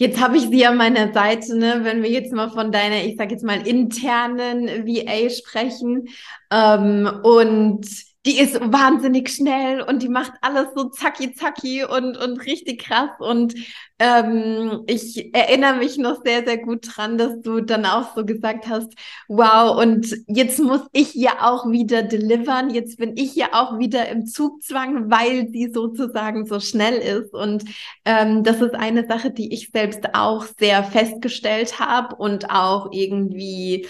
Jetzt 0.00 0.18
habe 0.18 0.38
ich 0.38 0.48
sie 0.48 0.64
an 0.64 0.78
meiner 0.78 1.12
Seite, 1.12 1.54
ne? 1.58 1.80
wenn 1.82 2.02
wir 2.02 2.08
jetzt 2.08 2.32
mal 2.32 2.48
von 2.48 2.72
deiner, 2.72 3.04
ich 3.04 3.18
sage 3.18 3.32
jetzt 3.32 3.44
mal, 3.44 3.66
internen 3.66 4.86
VA 4.86 5.28
sprechen. 5.28 6.08
Ähm, 6.50 7.20
und 7.22 7.86
die 8.26 8.38
ist 8.38 8.60
wahnsinnig 8.60 9.30
schnell 9.30 9.80
und 9.80 10.02
die 10.02 10.10
macht 10.10 10.32
alles 10.42 10.68
so 10.74 10.90
zacki 10.90 11.34
zacki 11.34 11.84
und, 11.84 12.18
und 12.18 12.44
richtig 12.44 12.82
krass. 12.82 13.08
Und 13.18 13.54
ähm, 13.98 14.82
ich 14.86 15.34
erinnere 15.34 15.76
mich 15.76 15.96
noch 15.96 16.22
sehr, 16.22 16.44
sehr 16.44 16.58
gut 16.58 16.86
dran, 16.86 17.16
dass 17.16 17.40
du 17.40 17.62
dann 17.62 17.86
auch 17.86 18.14
so 18.14 18.26
gesagt 18.26 18.68
hast, 18.68 18.92
wow, 19.28 19.74
und 19.82 20.14
jetzt 20.26 20.58
muss 20.58 20.82
ich 20.92 21.14
ja 21.14 21.50
auch 21.50 21.70
wieder 21.70 22.02
delivern. 22.02 22.68
Jetzt 22.68 22.98
bin 22.98 23.16
ich 23.16 23.34
ja 23.36 23.48
auch 23.52 23.78
wieder 23.78 24.06
im 24.10 24.26
Zugzwang, 24.26 25.10
weil 25.10 25.48
sie 25.48 25.70
sozusagen 25.72 26.44
so 26.44 26.60
schnell 26.60 26.96
ist. 26.98 27.32
Und 27.32 27.64
ähm, 28.04 28.44
das 28.44 28.60
ist 28.60 28.74
eine 28.74 29.06
Sache, 29.06 29.30
die 29.30 29.54
ich 29.54 29.70
selbst 29.72 30.14
auch 30.14 30.44
sehr 30.58 30.84
festgestellt 30.84 31.78
habe 31.80 32.16
und 32.16 32.50
auch 32.50 32.90
irgendwie 32.92 33.86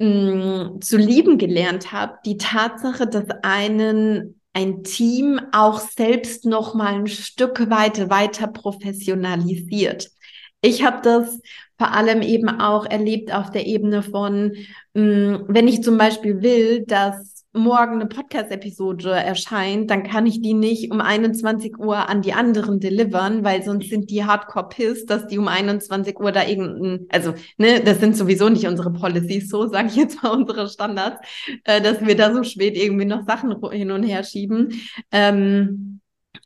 mh, 0.00 0.80
zu 0.80 0.96
lieben 0.96 1.38
gelernt 1.38 1.92
habe, 1.92 2.14
die 2.26 2.36
Tatsache, 2.38 3.06
dass 3.06 3.26
einen 3.42 4.40
ein 4.52 4.82
Team 4.82 5.40
auch 5.52 5.78
selbst 5.80 6.44
noch 6.44 6.74
mal 6.74 6.94
ein 6.94 7.06
Stück 7.06 7.70
weit 7.70 8.10
weiter 8.10 8.48
professionalisiert. 8.48 10.10
Ich 10.60 10.84
habe 10.84 11.00
das 11.02 11.40
vor 11.78 11.92
allem 11.92 12.20
eben 12.22 12.48
auch 12.48 12.84
erlebt 12.84 13.32
auf 13.32 13.50
der 13.50 13.66
Ebene 13.66 14.02
von, 14.02 14.56
mh, 14.94 15.44
wenn 15.48 15.68
ich 15.68 15.82
zum 15.82 15.96
Beispiel 15.98 16.42
will, 16.42 16.84
dass 16.86 17.39
morgen 17.52 17.94
eine 17.94 18.06
Podcast-Episode 18.06 19.10
erscheint, 19.10 19.90
dann 19.90 20.04
kann 20.04 20.26
ich 20.26 20.40
die 20.40 20.54
nicht 20.54 20.92
um 20.92 21.00
21 21.00 21.78
Uhr 21.78 22.08
an 22.08 22.22
die 22.22 22.32
anderen 22.32 22.78
delivern, 22.78 23.42
weil 23.42 23.62
sonst 23.62 23.90
sind 23.90 24.10
die 24.10 24.24
hardcore 24.24 24.68
pissed, 24.68 25.10
dass 25.10 25.26
die 25.26 25.38
um 25.38 25.48
21 25.48 26.18
Uhr 26.20 26.30
da 26.30 26.46
irgendein, 26.46 27.06
also, 27.08 27.34
ne, 27.58 27.80
das 27.80 27.98
sind 27.98 28.16
sowieso 28.16 28.48
nicht 28.48 28.66
unsere 28.66 28.92
Policies, 28.92 29.48
so 29.48 29.66
sage 29.66 29.88
ich 29.88 29.96
jetzt 29.96 30.22
mal 30.22 30.30
unsere 30.30 30.68
Standards, 30.68 31.18
äh, 31.64 31.80
dass 31.80 32.06
wir 32.06 32.16
da 32.16 32.32
so 32.32 32.44
spät 32.44 32.76
irgendwie 32.76 33.06
noch 33.06 33.26
Sachen 33.26 33.56
hin 33.72 33.90
und 33.90 34.04
her 34.04 34.22
schieben. 34.22 34.80
Ähm, 35.10 35.89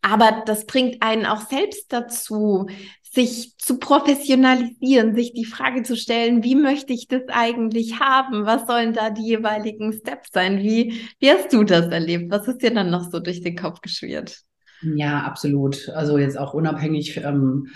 aber 0.04 0.42
das 0.44 0.66
bringt 0.66 1.02
einen 1.02 1.24
auch 1.24 1.40
selbst 1.40 1.90
dazu, 1.92 2.66
sich 3.02 3.56
zu 3.56 3.78
professionalisieren, 3.78 5.14
sich 5.14 5.32
die 5.32 5.46
Frage 5.46 5.82
zu 5.82 5.96
stellen, 5.96 6.42
wie 6.44 6.56
möchte 6.56 6.92
ich 6.92 7.08
das 7.08 7.22
eigentlich 7.28 8.00
haben? 8.00 8.44
Was 8.44 8.66
sollen 8.66 8.92
da 8.92 9.08
die 9.08 9.24
jeweiligen 9.24 9.92
Steps 9.92 10.30
sein? 10.32 10.58
Wie, 10.58 11.00
wie 11.20 11.30
hast 11.30 11.52
du 11.52 11.64
das 11.64 11.86
erlebt? 11.86 12.30
Was 12.30 12.48
ist 12.48 12.62
dir 12.62 12.74
dann 12.74 12.90
noch 12.90 13.10
so 13.10 13.20
durch 13.20 13.40
den 13.40 13.56
Kopf 13.56 13.80
geschwirrt? 13.80 14.42
Ja, 14.82 15.20
absolut. 15.22 15.88
Also 15.90 16.18
jetzt 16.18 16.38
auch 16.38 16.52
unabhängig, 16.52 17.16
ähm, 17.24 17.68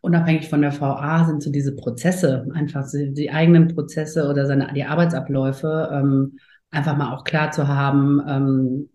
unabhängig 0.00 0.48
von 0.48 0.62
der 0.62 0.80
VA 0.80 1.26
sind 1.26 1.42
so 1.42 1.52
diese 1.52 1.76
Prozesse, 1.76 2.48
einfach 2.54 2.90
die, 2.90 3.12
die 3.12 3.30
eigenen 3.30 3.68
Prozesse 3.68 4.28
oder 4.28 4.46
seine, 4.46 4.72
die 4.74 4.84
Arbeitsabläufe, 4.84 5.90
ähm, 5.92 6.38
einfach 6.70 6.96
mal 6.96 7.14
auch 7.14 7.22
klar 7.22 7.52
zu 7.52 7.68
haben, 7.68 8.20
ähm, 8.26 8.88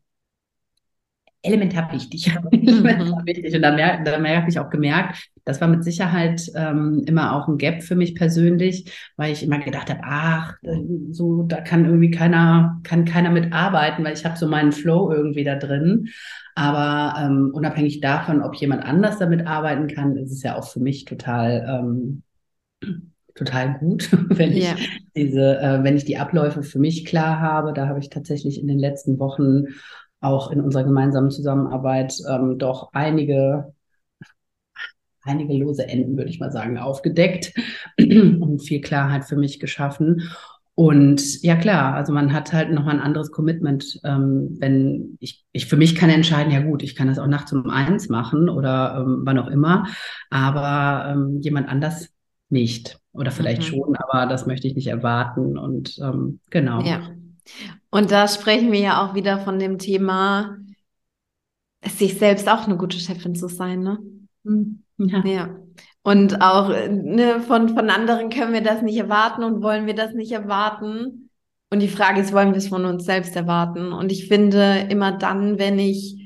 elementar 1.44 1.92
wichtig. 1.92 2.34
Mhm. 2.54 3.26
wichtig. 3.26 3.56
Und 3.56 3.62
da, 3.62 3.72
mer 3.72 4.04
da 4.04 4.18
merke 4.20 4.50
ich 4.50 4.60
auch 4.60 4.70
gemerkt, 4.70 5.30
das 5.44 5.60
war 5.60 5.68
mit 5.68 5.84
Sicherheit 5.84 6.50
ähm, 6.56 7.04
immer 7.06 7.36
auch 7.36 7.48
ein 7.48 7.58
Gap 7.58 7.84
für 7.84 7.96
mich 7.96 8.16
persönlich, 8.16 8.92
weil 9.18 9.34
ich 9.34 9.44
immer 9.44 9.60
gedacht 9.60 9.90
habe, 9.90 10.00
ach, 10.04 10.56
so 11.12 11.44
da 11.44 11.62
kann 11.62 11.86
irgendwie 11.86 12.12
keiner, 12.12 12.80
kann 12.84 13.06
keiner 13.06 13.30
mitarbeiten, 13.32 14.06
weil 14.06 14.14
ich 14.14 14.24
habe 14.26 14.38
so 14.38 14.48
meinen 14.48 14.72
Flow 14.72 15.12
irgendwie 15.12 15.44
da 15.44 15.56
drin. 15.56 16.10
Aber 16.56 17.20
ähm, 17.20 17.52
unabhängig 17.54 18.00
davon, 18.00 18.42
ob 18.42 18.56
jemand 18.56 18.86
anders 18.86 19.18
damit 19.20 19.46
arbeiten 19.46 19.88
kann, 19.88 20.16
ist 20.16 20.32
es 20.32 20.44
ja 20.44 20.56
auch 20.56 20.70
für 20.70 20.80
mich 20.80 21.06
total 21.06 21.66
ähm, 21.68 22.24
total 23.36 23.80
gut, 23.80 24.10
wenn 24.30 24.52
ich 24.52 24.64
yeah. 24.66 24.76
diese, 25.16 25.60
äh, 25.60 25.84
wenn 25.84 25.98
ich 25.98 26.06
die 26.06 26.18
Abläufe 26.18 26.64
für 26.64 26.80
mich 26.80 27.06
klar 27.06 27.40
habe. 27.40 27.74
Da 27.74 27.88
habe 27.88 28.00
ich 28.00 28.10
tatsächlich 28.10 28.62
in 28.62 28.68
den 28.68 28.80
letzten 28.80 29.20
Wochen 29.20 29.66
auch 30.24 30.52
in 30.52 30.62
unserer 30.62 30.84
gemeinsamen 30.84 31.32
Zusammenarbeit 31.32 32.16
ähm, 32.30 32.58
doch 32.58 32.90
einige 32.94 33.74
einige 35.26 35.54
lose 35.54 35.88
Enden, 35.88 36.18
würde 36.18 36.30
ich 36.30 36.40
mal 36.40 36.52
sagen, 36.52 36.78
aufgedeckt 36.78 37.54
und 37.98 38.60
viel 38.60 38.82
Klarheit 38.82 39.26
für 39.26 39.38
mich 39.38 39.60
geschaffen. 39.60 40.30
Und 40.76 41.44
ja 41.44 41.56
klar, 41.56 41.94
also 41.94 42.14
man 42.14 42.34
hat 42.34 42.52
halt 42.52 42.72
noch 42.72 42.88
ein 42.88 43.00
anderes 43.00 43.32
Commitment, 43.32 44.00
ähm, 44.04 44.58
wenn 44.60 45.18
ich, 45.20 45.46
ich 45.52 45.68
für 45.68 45.78
mich 45.78 45.96
kann 45.96 46.10
entscheiden, 46.10 46.52
ja 46.52 46.62
gut, 46.62 46.82
ich 46.82 46.96
kann 46.96 47.08
das 47.08 47.20
auch 47.20 47.28
nachts 47.28 47.54
um 47.54 47.70
eins 47.70 48.10
machen 48.10 48.50
oder 48.50 48.98
ähm, 49.00 49.22
wann 49.24 49.38
auch 49.38 49.48
immer, 49.48 49.86
aber 50.32 51.12
ähm, 51.12 51.40
jemand 51.42 51.70
anders 51.70 52.10
nicht. 52.50 52.98
Oder 53.12 53.30
vielleicht 53.30 53.62
mhm. 53.62 53.66
schon, 53.66 53.96
aber 53.96 54.26
das 54.26 54.48
möchte 54.48 54.68
ich 54.68 54.76
nicht 54.76 54.88
erwarten. 54.88 55.58
Und 55.58 56.00
ähm, 56.02 56.40
genau. 56.50 56.82
Ja. 56.82 57.12
Und 57.90 58.12
da 58.12 58.28
sprechen 58.28 58.72
wir 58.72 58.80
ja 58.80 59.06
auch 59.06 59.16
wieder 59.16 59.40
von 59.40 59.60
dem 59.60 59.78
Thema, 59.78 60.58
sich 61.86 62.18
selbst 62.18 62.50
auch 62.50 62.66
eine 62.66 62.78
gute 62.78 63.00
Chefin 63.00 63.36
zu 63.36 63.48
sein, 63.48 63.82
ne? 63.82 64.00
Mhm. 64.44 64.84
Ja. 64.98 65.26
ja. 65.26 65.56
Und 66.04 66.42
auch 66.42 66.70
ne, 66.70 67.42
von, 67.42 67.70
von 67.70 67.90
anderen 67.90 68.30
können 68.30 68.54
wir 68.54 68.62
das 68.62 68.82
nicht 68.82 68.98
erwarten 68.98 69.44
und 69.44 69.64
wollen 69.64 69.86
wir 69.86 69.96
das 69.96 70.14
nicht 70.14 70.32
erwarten. 70.32 71.30
Und 71.70 71.80
die 71.80 71.88
Frage 71.88 72.22
ist, 72.22 72.34
wollen 72.34 72.52
wir 72.52 72.58
es 72.58 72.68
von 72.68 72.86
uns 72.86 73.06
selbst 73.06 73.36
erwarten? 73.36 73.94
Und 73.94 74.12
ich 74.12 74.28
finde 74.28 74.88
immer 74.90 75.14
dann, 75.14 75.58
wenn 75.60 75.80
ich 75.80 76.23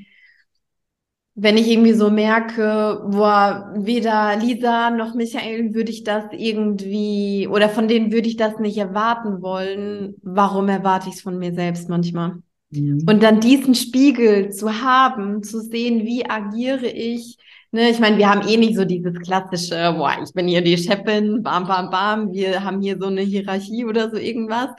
wenn 1.40 1.56
ich 1.56 1.68
irgendwie 1.68 1.92
so 1.92 2.10
merke, 2.10 3.00
boah, 3.10 3.72
weder 3.76 4.36
Lisa 4.36 4.90
noch 4.90 5.14
Michael 5.14 5.72
würde 5.72 5.92
ich 5.92 6.02
das 6.02 6.24
irgendwie 6.32 7.46
oder 7.48 7.68
von 7.68 7.86
denen 7.86 8.12
würde 8.12 8.28
ich 8.28 8.36
das 8.36 8.58
nicht 8.58 8.76
erwarten 8.76 9.40
wollen, 9.40 10.16
warum 10.22 10.68
erwarte 10.68 11.08
ich 11.08 11.14
es 11.14 11.20
von 11.20 11.38
mir 11.38 11.54
selbst 11.54 11.88
manchmal? 11.88 12.42
Mhm. 12.70 13.06
Und 13.08 13.22
dann 13.22 13.38
diesen 13.38 13.76
Spiegel 13.76 14.50
zu 14.50 14.82
haben, 14.82 15.44
zu 15.44 15.60
sehen, 15.60 16.04
wie 16.04 16.28
agiere 16.28 16.88
ich, 16.88 17.38
Ne, 17.70 17.90
ich 17.90 17.98
meine, 17.98 18.16
wir 18.16 18.30
haben 18.30 18.48
eh 18.48 18.56
nicht 18.56 18.76
so 18.76 18.86
dieses 18.86 19.12
klassische, 19.20 19.92
boah, 19.94 20.16
ich 20.24 20.32
bin 20.32 20.48
hier 20.48 20.62
die 20.62 20.78
Chefin, 20.78 21.42
bam, 21.42 21.66
bam, 21.66 21.90
bam, 21.90 22.32
wir 22.32 22.64
haben 22.64 22.80
hier 22.80 22.96
so 22.98 23.08
eine 23.08 23.20
Hierarchie 23.20 23.84
oder 23.84 24.10
so 24.10 24.16
irgendwas, 24.16 24.70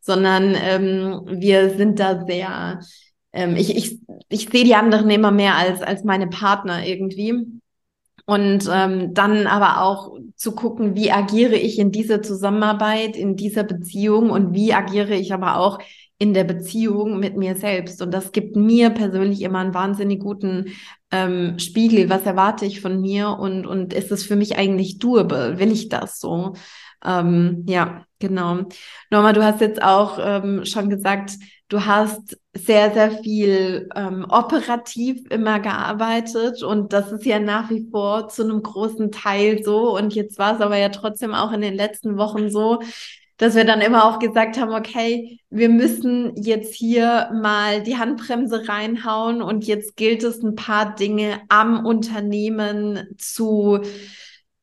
sondern 0.00 0.56
ähm, 0.58 1.20
wir 1.26 1.76
sind 1.76 2.00
da 2.00 2.24
sehr, 2.24 2.80
ähm, 3.32 3.56
ich, 3.56 3.76
ich, 3.76 4.00
ich 4.28 4.48
sehe 4.48 4.64
die 4.64 4.74
anderen 4.74 5.10
immer 5.10 5.30
mehr 5.30 5.56
als, 5.56 5.82
als 5.82 6.04
meine 6.04 6.28
Partner 6.28 6.86
irgendwie. 6.86 7.46
Und 8.26 8.68
ähm, 8.70 9.14
dann 9.14 9.46
aber 9.46 9.80
auch 9.82 10.18
zu 10.36 10.54
gucken, 10.54 10.94
wie 10.94 11.10
agiere 11.10 11.56
ich 11.56 11.78
in 11.78 11.92
dieser 11.92 12.20
Zusammenarbeit, 12.20 13.16
in 13.16 13.36
dieser 13.36 13.64
Beziehung 13.64 14.28
und 14.28 14.52
wie 14.52 14.74
agiere 14.74 15.14
ich 15.14 15.32
aber 15.32 15.56
auch 15.56 15.78
in 16.18 16.34
der 16.34 16.44
Beziehung 16.44 17.20
mit 17.20 17.36
mir 17.36 17.54
selbst. 17.54 18.02
Und 18.02 18.12
das 18.12 18.32
gibt 18.32 18.54
mir 18.54 18.90
persönlich 18.90 19.40
immer 19.40 19.60
einen 19.60 19.72
wahnsinnig 19.72 20.20
guten 20.20 20.66
ähm, 21.10 21.58
Spiegel. 21.58 22.10
Was 22.10 22.26
erwarte 22.26 22.66
ich 22.66 22.80
von 22.80 23.00
mir 23.00 23.30
und, 23.30 23.66
und 23.66 23.94
ist 23.94 24.12
es 24.12 24.24
für 24.24 24.36
mich 24.36 24.58
eigentlich 24.58 24.98
doable? 24.98 25.58
Will 25.58 25.72
ich 25.72 25.88
das 25.88 26.18
so? 26.20 26.54
Ähm, 27.04 27.64
ja, 27.68 28.04
genau. 28.18 28.64
Norma, 29.10 29.32
du 29.32 29.44
hast 29.44 29.60
jetzt 29.60 29.80
auch 29.80 30.18
ähm, 30.20 30.64
schon 30.64 30.90
gesagt, 30.90 31.32
du 31.68 31.84
hast 31.84 32.38
sehr, 32.54 32.92
sehr 32.92 33.10
viel 33.22 33.88
ähm, 33.94 34.26
operativ 34.28 35.20
immer 35.30 35.60
gearbeitet 35.60 36.62
und 36.62 36.92
das 36.92 37.12
ist 37.12 37.24
ja 37.26 37.38
nach 37.38 37.70
wie 37.70 37.88
vor 37.90 38.28
zu 38.28 38.42
einem 38.42 38.62
großen 38.62 39.12
Teil 39.12 39.62
so. 39.62 39.96
Und 39.96 40.14
jetzt 40.14 40.38
war 40.38 40.54
es 40.54 40.60
aber 40.60 40.78
ja 40.78 40.88
trotzdem 40.88 41.34
auch 41.34 41.52
in 41.52 41.60
den 41.60 41.74
letzten 41.74 42.16
Wochen 42.16 42.50
so, 42.50 42.80
dass 43.36 43.54
wir 43.54 43.64
dann 43.64 43.80
immer 43.80 44.04
auch 44.04 44.18
gesagt 44.18 44.58
haben, 44.58 44.72
okay, 44.72 45.38
wir 45.50 45.68
müssen 45.68 46.34
jetzt 46.36 46.74
hier 46.74 47.30
mal 47.32 47.82
die 47.82 47.96
Handbremse 47.96 48.68
reinhauen 48.68 49.42
und 49.42 49.64
jetzt 49.66 49.96
gilt 49.96 50.24
es, 50.24 50.42
ein 50.42 50.56
paar 50.56 50.94
Dinge 50.96 51.40
am 51.48 51.86
Unternehmen 51.86 53.08
zu 53.16 53.80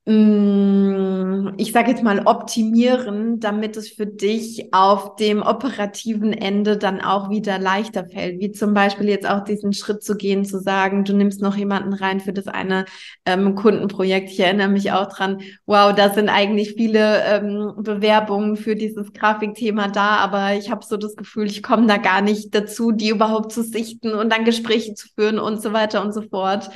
ich 0.08 1.72
sage 1.72 1.90
jetzt 1.90 2.04
mal, 2.04 2.28
optimieren, 2.28 3.40
damit 3.40 3.76
es 3.76 3.90
für 3.90 4.06
dich 4.06 4.72
auf 4.72 5.16
dem 5.16 5.42
operativen 5.42 6.32
Ende 6.32 6.78
dann 6.78 7.02
auch 7.02 7.32
wieder 7.32 7.58
leichter 7.58 8.06
fällt. 8.06 8.40
Wie 8.40 8.52
zum 8.52 8.76
Beispiel 8.76 9.10
jetzt 9.10 9.28
auch 9.28 9.44
diesen 9.44 9.74
Schritt 9.74 10.04
zu 10.04 10.16
gehen, 10.16 10.46
zu 10.46 10.60
sagen, 10.60 11.06
du 11.06 11.14
nimmst 11.16 11.42
noch 11.42 11.56
jemanden 11.58 11.94
rein 11.94 12.20
für 12.20 12.34
das 12.34 12.48
eine 12.48 12.86
ähm, 13.26 13.56
Kundenprojekt. 13.56 14.30
Ich 14.30 14.40
erinnere 14.40 14.68
mich 14.68 14.92
auch 14.92 15.08
dran, 15.08 15.42
wow, 15.66 15.92
da 15.92 16.14
sind 16.14 16.30
eigentlich 16.30 16.74
viele 16.74 17.24
ähm, 17.24 17.74
Bewerbungen 17.80 18.58
für 18.58 18.76
dieses 18.76 19.12
Grafikthema 19.12 19.88
da, 19.88 20.18
aber 20.18 20.54
ich 20.54 20.70
habe 20.70 20.86
so 20.86 20.98
das 20.98 21.16
Gefühl, 21.16 21.48
ich 21.48 21.64
komme 21.64 21.88
da 21.88 21.98
gar 21.98 22.22
nicht 22.22 22.54
dazu, 22.54 22.92
die 22.92 23.10
überhaupt 23.10 23.52
zu 23.52 23.64
sichten 23.64 24.14
und 24.14 24.32
dann 24.32 24.46
Gespräche 24.46 24.94
zu 24.94 25.08
führen 25.16 25.40
und 25.40 25.64
so 25.64 25.74
weiter 25.74 26.04
und 26.04 26.14
so 26.14 26.22
fort. 26.22 26.70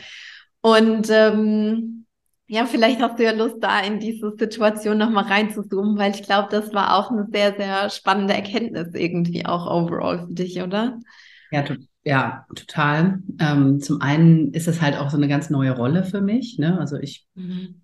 Und 0.62 1.10
ähm, 1.12 2.06
ja, 2.52 2.66
vielleicht 2.66 3.00
hast 3.00 3.20
du 3.20 3.24
ja 3.24 3.32
Lust, 3.32 3.58
da 3.62 3.80
in 3.80 4.00
diese 4.00 4.36
Situation 4.36 4.98
nochmal 4.98 5.26
reinzuzoomen, 5.26 6.00
weil 6.00 6.16
ich 6.16 6.24
glaube, 6.24 6.48
das 6.50 6.74
war 6.74 6.98
auch 6.98 7.12
eine 7.12 7.28
sehr, 7.32 7.56
sehr 7.56 7.92
spannende 7.92 8.34
Erkenntnis 8.34 8.88
irgendwie 8.96 9.46
auch 9.46 9.68
overall 9.68 10.26
für 10.26 10.34
dich, 10.34 10.60
oder? 10.60 11.00
Ja, 11.52 11.62
to 11.62 11.76
ja 12.04 12.48
total. 12.56 13.20
Ähm, 13.40 13.80
zum 13.82 14.02
einen 14.02 14.52
ist 14.54 14.68
es 14.68 14.82
halt 14.82 14.98
auch 14.98 15.12
so 15.12 15.18
eine 15.18 15.28
ganz 15.28 15.52
neue 15.52 15.76
Rolle 15.76 16.04
für 16.04 16.22
mich. 16.22 16.58
Ne? 16.58 16.80
Also 16.80 16.98
ich, 16.98 17.28
mhm. 17.36 17.84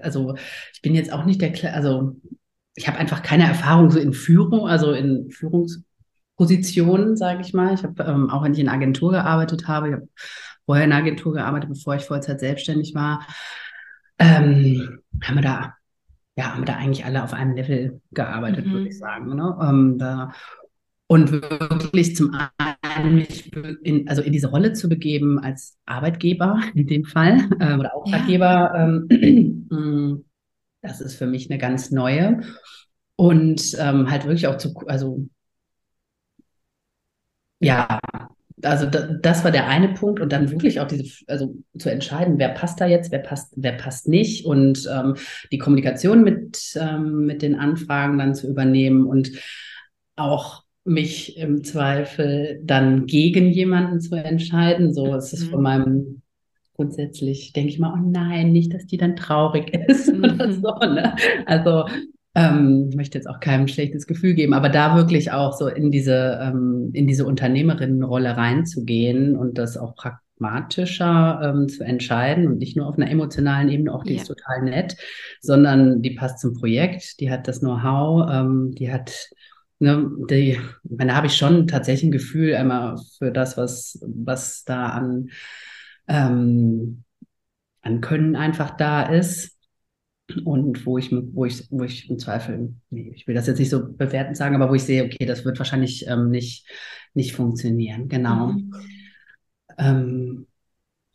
also 0.00 0.34
ich 0.72 0.80
bin 0.80 0.94
jetzt 0.94 1.12
auch 1.12 1.26
nicht 1.26 1.42
der, 1.42 1.74
also 1.74 2.16
ich 2.74 2.88
habe 2.88 2.96
einfach 2.96 3.22
keine 3.22 3.44
Erfahrung 3.44 3.90
so 3.90 3.98
in 3.98 4.14
Führung, 4.14 4.66
also 4.66 4.92
in 4.92 5.30
Führungspositionen, 5.30 7.18
sage 7.18 7.42
ich 7.42 7.52
mal. 7.52 7.74
Ich 7.74 7.82
habe 7.82 8.02
ähm, 8.02 8.30
auch 8.30 8.42
wenn 8.44 8.54
ich 8.54 8.60
in 8.60 8.70
Agentur 8.70 9.10
gearbeitet 9.10 9.68
habe, 9.68 9.88
ich 9.88 9.94
habe 9.94 10.08
vorher 10.64 10.86
in 10.86 10.92
Agentur 10.92 11.34
gearbeitet, 11.34 11.68
bevor 11.68 11.96
ich 11.96 12.04
Vollzeit 12.04 12.40
selbstständig 12.40 12.94
war 12.94 13.20
ähm, 14.18 15.00
haben 15.22 15.34
wir 15.34 15.42
da, 15.42 15.74
ja, 16.36 16.52
haben 16.52 16.62
wir 16.62 16.66
da 16.66 16.76
eigentlich 16.76 17.04
alle 17.04 17.22
auf 17.22 17.32
einem 17.32 17.54
Level 17.54 18.00
gearbeitet, 18.12 18.66
mhm. 18.66 18.72
würde 18.72 18.88
ich 18.88 18.98
sagen. 18.98 19.34
Ne? 19.34 19.56
Ähm, 19.62 19.98
da, 19.98 20.32
und 21.08 21.30
wirklich 21.30 22.16
zum 22.16 22.36
einen 22.58 23.14
mich 23.14 23.52
in, 23.54 24.08
also 24.08 24.22
in 24.22 24.32
diese 24.32 24.48
Rolle 24.48 24.72
zu 24.72 24.88
begeben 24.88 25.38
als 25.38 25.78
Arbeitgeber 25.86 26.60
in 26.74 26.86
dem 26.86 27.04
Fall 27.04 27.48
äh, 27.60 27.74
oder 27.74 27.94
Auftraggeber, 27.94 28.72
ja. 28.74 28.86
ähm, 28.86 30.24
das 30.82 31.00
ist 31.00 31.16
für 31.16 31.26
mich 31.26 31.50
eine 31.50 31.58
ganz 31.58 31.90
neue. 31.90 32.40
Und 33.16 33.76
ähm, 33.78 34.10
halt 34.10 34.24
wirklich 34.24 34.46
auch 34.46 34.58
zu, 34.58 34.74
also 34.86 35.26
ja, 37.60 38.00
also 38.62 38.86
da, 38.86 39.08
das 39.20 39.44
war 39.44 39.50
der 39.50 39.68
eine 39.68 39.88
Punkt 39.90 40.20
und 40.20 40.32
dann 40.32 40.50
wirklich 40.50 40.80
auch 40.80 40.86
diese, 40.86 41.04
also 41.26 41.56
zu 41.78 41.90
entscheiden, 41.90 42.38
wer 42.38 42.50
passt 42.50 42.80
da 42.80 42.86
jetzt, 42.86 43.12
wer 43.12 43.18
passt, 43.18 43.52
wer 43.56 43.72
passt 43.72 44.08
nicht 44.08 44.46
und 44.46 44.88
ähm, 44.92 45.16
die 45.52 45.58
Kommunikation 45.58 46.24
mit, 46.24 46.74
ähm, 46.80 47.26
mit 47.26 47.42
den 47.42 47.54
Anfragen 47.54 48.18
dann 48.18 48.34
zu 48.34 48.48
übernehmen 48.48 49.06
und 49.06 49.32
auch 50.16 50.64
mich 50.84 51.36
im 51.36 51.64
Zweifel 51.64 52.60
dann 52.62 53.06
gegen 53.06 53.50
jemanden 53.50 54.00
zu 54.00 54.14
entscheiden. 54.14 54.94
So 54.94 55.14
ist 55.14 55.32
es 55.32 55.44
von 55.44 55.58
mhm. 55.58 55.62
meinem 55.64 56.22
grundsätzlich, 56.74 57.52
denke 57.52 57.70
ich 57.70 57.78
mal, 57.78 57.92
oh 57.94 58.10
nein, 58.10 58.52
nicht, 58.52 58.72
dass 58.72 58.86
die 58.86 58.96
dann 58.96 59.16
traurig 59.16 59.74
ist 59.88 60.12
mhm. 60.12 60.24
oder 60.24 60.52
so. 60.52 60.74
Ne? 60.78 61.16
Also 61.46 61.86
ähm, 62.36 62.88
ich 62.90 62.96
möchte 62.96 63.16
jetzt 63.16 63.26
auch 63.26 63.40
keinem 63.40 63.66
schlechtes 63.66 64.06
Gefühl 64.06 64.34
geben, 64.34 64.52
aber 64.52 64.68
da 64.68 64.94
wirklich 64.94 65.32
auch 65.32 65.56
so 65.56 65.68
in 65.68 65.90
diese, 65.90 66.38
ähm, 66.42 66.90
in 66.92 67.06
diese 67.06 67.24
Unternehmerinnenrolle 67.24 68.36
reinzugehen 68.36 69.36
und 69.36 69.56
das 69.56 69.78
auch 69.78 69.96
pragmatischer 69.96 71.40
ähm, 71.42 71.70
zu 71.70 71.82
entscheiden 71.82 72.46
und 72.46 72.58
nicht 72.58 72.76
nur 72.76 72.88
auf 72.88 72.98
einer 72.98 73.10
emotionalen 73.10 73.70
Ebene, 73.70 73.94
auch 73.94 74.04
die 74.04 74.16
ja. 74.16 74.20
ist 74.20 74.28
total 74.28 74.62
nett, 74.64 74.98
sondern 75.40 76.02
die 76.02 76.10
passt 76.10 76.38
zum 76.38 76.52
Projekt, 76.52 77.20
die 77.20 77.30
hat 77.30 77.48
das 77.48 77.60
Know-how, 77.60 78.28
ähm, 78.30 78.72
die 78.72 78.92
hat 78.92 79.30
Ne, 79.78 80.10
die, 80.30 80.58
da 80.84 81.14
habe 81.14 81.26
ich 81.26 81.36
schon 81.36 81.66
tatsächlich 81.66 82.08
ein 82.08 82.10
Gefühl 82.10 82.54
einmal 82.54 82.96
für 83.18 83.30
das, 83.30 83.58
was, 83.58 83.98
was 84.06 84.64
da 84.64 84.86
an, 84.86 85.28
ähm, 86.08 87.04
an 87.82 88.00
Können 88.00 88.36
einfach 88.36 88.70
da 88.70 89.02
ist 89.02 89.55
und 90.44 90.84
wo 90.86 90.98
ich, 90.98 91.10
wo 91.12 91.44
ich, 91.44 91.66
wo 91.70 91.84
ich 91.84 92.10
im 92.10 92.18
Zweifel, 92.18 92.74
nee, 92.90 93.12
ich 93.14 93.26
will 93.26 93.34
das 93.34 93.46
jetzt 93.46 93.58
nicht 93.58 93.70
so 93.70 93.92
bewertend 93.92 94.36
sagen, 94.36 94.54
aber 94.54 94.70
wo 94.70 94.74
ich 94.74 94.82
sehe, 94.82 95.04
okay, 95.04 95.24
das 95.24 95.44
wird 95.44 95.58
wahrscheinlich 95.58 96.06
ähm, 96.08 96.30
nicht, 96.30 96.66
nicht 97.14 97.32
funktionieren. 97.32 98.08
Genau. 98.08 98.48
Mhm. 98.48 98.74
Ähm, 99.78 100.46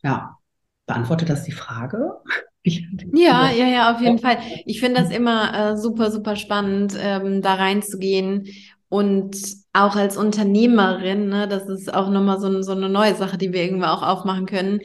ja, 0.02 0.38
beantwortet 0.86 1.28
das 1.28 1.44
die 1.44 1.52
Frage? 1.52 2.12
ja, 2.64 3.50
ja, 3.50 3.66
ja, 3.66 3.94
auf 3.94 4.00
jeden 4.00 4.18
Fall. 4.18 4.38
Ich 4.64 4.80
finde 4.80 5.02
das 5.02 5.10
immer 5.10 5.72
äh, 5.72 5.76
super, 5.76 6.10
super 6.10 6.36
spannend, 6.36 6.96
ähm, 6.98 7.42
da 7.42 7.54
reinzugehen 7.54 8.48
und 8.88 9.36
auch 9.72 9.96
als 9.96 10.16
Unternehmerin, 10.16 11.28
ne, 11.28 11.48
das 11.48 11.66
ist 11.68 11.92
auch 11.92 12.10
nochmal 12.10 12.38
so, 12.40 12.62
so 12.62 12.72
eine 12.72 12.88
neue 12.88 13.14
Sache, 13.14 13.38
die 13.38 13.52
wir 13.52 13.64
irgendwie 13.64 13.86
auch 13.86 14.02
aufmachen 14.02 14.46
können. 14.46 14.80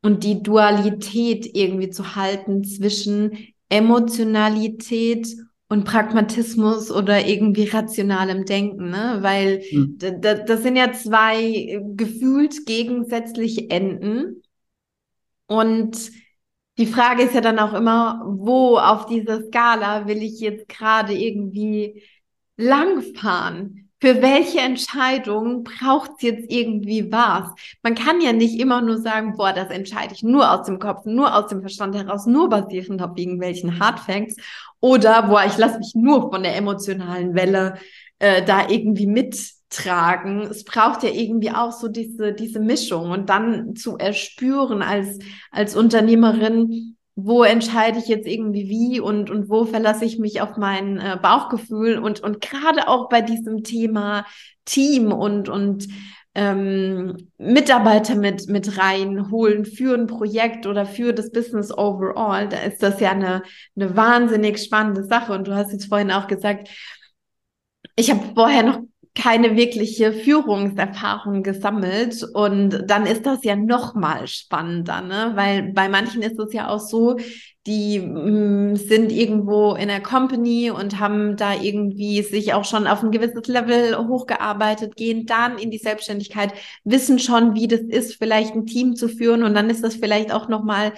Und 0.00 0.24
die 0.24 0.42
Dualität 0.42 1.48
irgendwie 1.54 1.90
zu 1.90 2.16
halten 2.16 2.64
zwischen 2.64 3.51
Emotionalität 3.72 5.26
und 5.68 5.84
Pragmatismus 5.84 6.90
oder 6.90 7.26
irgendwie 7.26 7.64
rationalem 7.64 8.44
Denken, 8.44 8.90
ne? 8.90 9.18
Weil 9.22 9.62
mhm. 9.72 9.96
das 9.98 10.62
sind 10.62 10.76
ja 10.76 10.92
zwei 10.92 11.80
gefühlt 11.94 12.66
gegensätzliche 12.66 13.70
Enden. 13.70 14.42
Und 15.46 16.10
die 16.76 16.86
Frage 16.86 17.22
ist 17.22 17.34
ja 17.34 17.40
dann 17.40 17.58
auch 17.58 17.72
immer, 17.72 18.22
wo 18.26 18.76
auf 18.76 19.06
dieser 19.06 19.42
Skala 19.46 20.06
will 20.06 20.22
ich 20.22 20.40
jetzt 20.40 20.68
gerade 20.68 21.14
irgendwie 21.14 22.02
langfahren? 22.58 23.90
Für 24.02 24.20
welche 24.20 24.58
Entscheidung 24.58 25.62
braucht 25.62 26.10
es 26.16 26.22
jetzt 26.22 26.50
irgendwie 26.50 27.12
was? 27.12 27.52
Man 27.84 27.94
kann 27.94 28.20
ja 28.20 28.32
nicht 28.32 28.58
immer 28.58 28.82
nur 28.82 28.98
sagen, 28.98 29.36
boah, 29.36 29.52
das 29.52 29.70
entscheide 29.70 30.12
ich 30.12 30.24
nur 30.24 30.50
aus 30.50 30.66
dem 30.66 30.80
Kopf, 30.80 31.04
nur 31.04 31.32
aus 31.32 31.46
dem 31.46 31.60
Verstand 31.60 31.94
heraus, 31.94 32.26
nur 32.26 32.48
basierend 32.48 33.00
auf 33.00 33.12
irgendwelchen 33.14 33.78
Hardfacts. 33.78 34.34
Oder, 34.80 35.22
boah, 35.28 35.44
ich 35.46 35.56
lasse 35.56 35.78
mich 35.78 35.92
nur 35.94 36.32
von 36.32 36.42
der 36.42 36.56
emotionalen 36.56 37.36
Welle 37.36 37.78
äh, 38.18 38.44
da 38.44 38.68
irgendwie 38.68 39.06
mittragen. 39.06 40.40
Es 40.50 40.64
braucht 40.64 41.04
ja 41.04 41.10
irgendwie 41.10 41.52
auch 41.52 41.70
so 41.70 41.86
diese, 41.86 42.32
diese 42.32 42.58
Mischung 42.58 43.12
und 43.12 43.28
dann 43.28 43.76
zu 43.76 43.98
erspüren 43.98 44.82
als, 44.82 45.20
als 45.52 45.76
Unternehmerin, 45.76 46.96
wo 47.14 47.42
entscheide 47.42 47.98
ich 47.98 48.08
jetzt 48.08 48.26
irgendwie 48.26 48.68
wie 48.68 49.00
und, 49.00 49.30
und 49.30 49.48
wo 49.48 49.64
verlasse 49.64 50.04
ich 50.04 50.18
mich 50.18 50.40
auf 50.40 50.56
mein 50.56 50.98
äh, 50.98 51.18
Bauchgefühl 51.20 51.98
und, 51.98 52.20
und 52.20 52.40
gerade 52.40 52.88
auch 52.88 53.08
bei 53.08 53.20
diesem 53.20 53.62
Thema 53.64 54.24
Team 54.64 55.12
und, 55.12 55.48
und 55.48 55.88
ähm, 56.34 57.28
Mitarbeiter 57.36 58.14
mit, 58.14 58.48
mit 58.48 58.78
reinholen 58.78 59.66
für 59.66 59.94
ein 59.94 60.06
Projekt 60.06 60.66
oder 60.66 60.86
für 60.86 61.12
das 61.12 61.30
Business 61.30 61.70
overall, 61.76 62.48
da 62.48 62.58
ist 62.58 62.82
das 62.82 63.00
ja 63.00 63.10
eine, 63.10 63.42
eine 63.76 63.96
wahnsinnig 63.96 64.58
spannende 64.58 65.04
Sache. 65.04 65.32
Und 65.32 65.46
du 65.46 65.54
hast 65.54 65.72
jetzt 65.72 65.88
vorhin 65.88 66.10
auch 66.10 66.26
gesagt, 66.26 66.70
ich 67.96 68.10
habe 68.10 68.34
vorher 68.34 68.62
noch 68.62 68.80
keine 69.14 69.56
wirkliche 69.56 70.12
Führungserfahrung 70.12 71.42
gesammelt 71.42 72.26
und 72.32 72.84
dann 72.86 73.04
ist 73.04 73.26
das 73.26 73.44
ja 73.44 73.56
noch 73.56 73.94
mal 73.94 74.26
spannender, 74.26 75.02
ne? 75.02 75.32
Weil 75.34 75.72
bei 75.74 75.90
manchen 75.90 76.22
ist 76.22 76.38
es 76.38 76.54
ja 76.54 76.68
auch 76.68 76.80
so, 76.80 77.18
die 77.66 78.00
mh, 78.00 78.72
mm, 78.72 78.76
sind 78.76 79.12
irgendwo 79.12 79.74
in 79.74 79.88
der 79.88 80.02
Company 80.02 80.70
und 80.70 80.98
haben 80.98 81.36
da 81.36 81.54
irgendwie 81.54 82.22
sich 82.22 82.54
auch 82.54 82.64
schon 82.64 82.86
auf 82.86 83.02
ein 83.02 83.10
gewisses 83.10 83.46
Level 83.48 83.96
hochgearbeitet, 84.08 84.96
gehen 84.96 85.26
dann 85.26 85.58
in 85.58 85.70
die 85.70 85.78
Selbstständigkeit, 85.78 86.54
wissen 86.84 87.18
schon, 87.18 87.54
wie 87.54 87.68
das 87.68 87.80
ist, 87.80 88.16
vielleicht 88.16 88.54
ein 88.54 88.66
Team 88.66 88.96
zu 88.96 89.08
führen 89.08 89.42
und 89.42 89.54
dann 89.54 89.68
ist 89.68 89.84
das 89.84 89.96
vielleicht 89.96 90.32
auch 90.32 90.48
noch 90.48 90.64
mal 90.64 90.92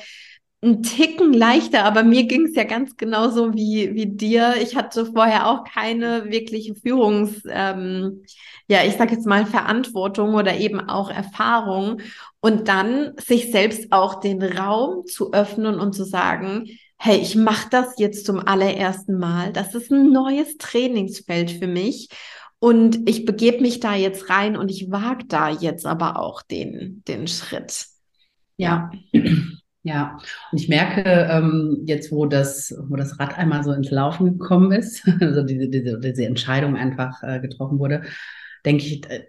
ein 0.64 0.83
Ticken 0.83 1.33
leichter, 1.33 1.85
aber 1.85 2.03
mir 2.03 2.24
ging 2.24 2.46
es 2.46 2.57
ja 2.57 2.64
ganz 2.64 2.96
genauso 2.96 3.55
wie, 3.55 3.94
wie 3.94 4.07
dir. 4.07 4.55
Ich 4.62 4.77
hatte 4.77 5.07
vorher 5.07 5.48
auch 5.48 5.64
keine 5.64 6.31
wirkliche 6.31 6.74
Führungs, 6.74 7.42
ähm, 7.48 8.24
ja, 8.66 8.85
ich 8.85 8.94
sag 8.94 9.11
jetzt 9.11 9.27
mal 9.27 9.46
Verantwortung 9.46 10.35
oder 10.35 10.57
eben 10.57 10.81
auch 10.81 11.11
Erfahrung. 11.11 12.00
Und 12.40 12.68
dann 12.68 13.12
sich 13.18 13.50
selbst 13.50 13.92
auch 13.92 14.20
den 14.20 14.42
Raum 14.42 15.07
zu 15.07 15.33
öffnen 15.33 15.79
und 15.79 15.94
zu 15.94 16.05
sagen, 16.05 16.66
hey, 16.98 17.18
ich 17.18 17.37
mache 17.37 17.68
das 17.70 17.98
jetzt 17.98 18.24
zum 18.24 18.40
allerersten 18.40 19.18
Mal. 19.18 19.53
Das 19.53 19.74
ist 19.74 19.90
ein 19.90 20.11
neues 20.11 20.57
Trainingsfeld 20.57 21.50
für 21.50 21.66
mich. 21.66 22.09
Und 22.59 23.09
ich 23.09 23.27
begebe 23.27 23.61
mich 23.61 23.81
da 23.81 23.94
jetzt 23.94 24.31
rein 24.31 24.57
und 24.57 24.70
ich 24.70 24.90
wage 24.90 25.27
da 25.27 25.50
jetzt 25.50 25.85
aber 25.85 26.18
auch 26.18 26.40
den, 26.40 27.03
den 27.07 27.29
Schritt. 27.29 27.87
Ja. 28.57 28.90
Ja, 29.87 30.16
und 30.51 30.59
ich 30.59 30.68
merke 30.70 31.03
ähm, 31.31 31.83
jetzt, 31.85 32.11
wo 32.11 32.25
das, 32.25 32.75
wo 32.88 32.97
das 32.97 33.20
Rad 33.20 33.37
einmal 33.37 33.62
so 33.64 33.73
ins 33.73 33.90
Laufen 33.90 34.38
gekommen 34.38 34.73
ist, 34.73 35.07
also 35.20 35.42
diese, 35.42 35.68
diese, 35.68 36.01
diese 36.01 36.25
Entscheidung 36.25 36.75
einfach 36.77 37.23
äh, 37.23 37.38
getroffen 37.38 37.79
wurde, 37.79 38.03
denke 38.64 38.83
ich, 38.83 39.05
äh, 39.11 39.25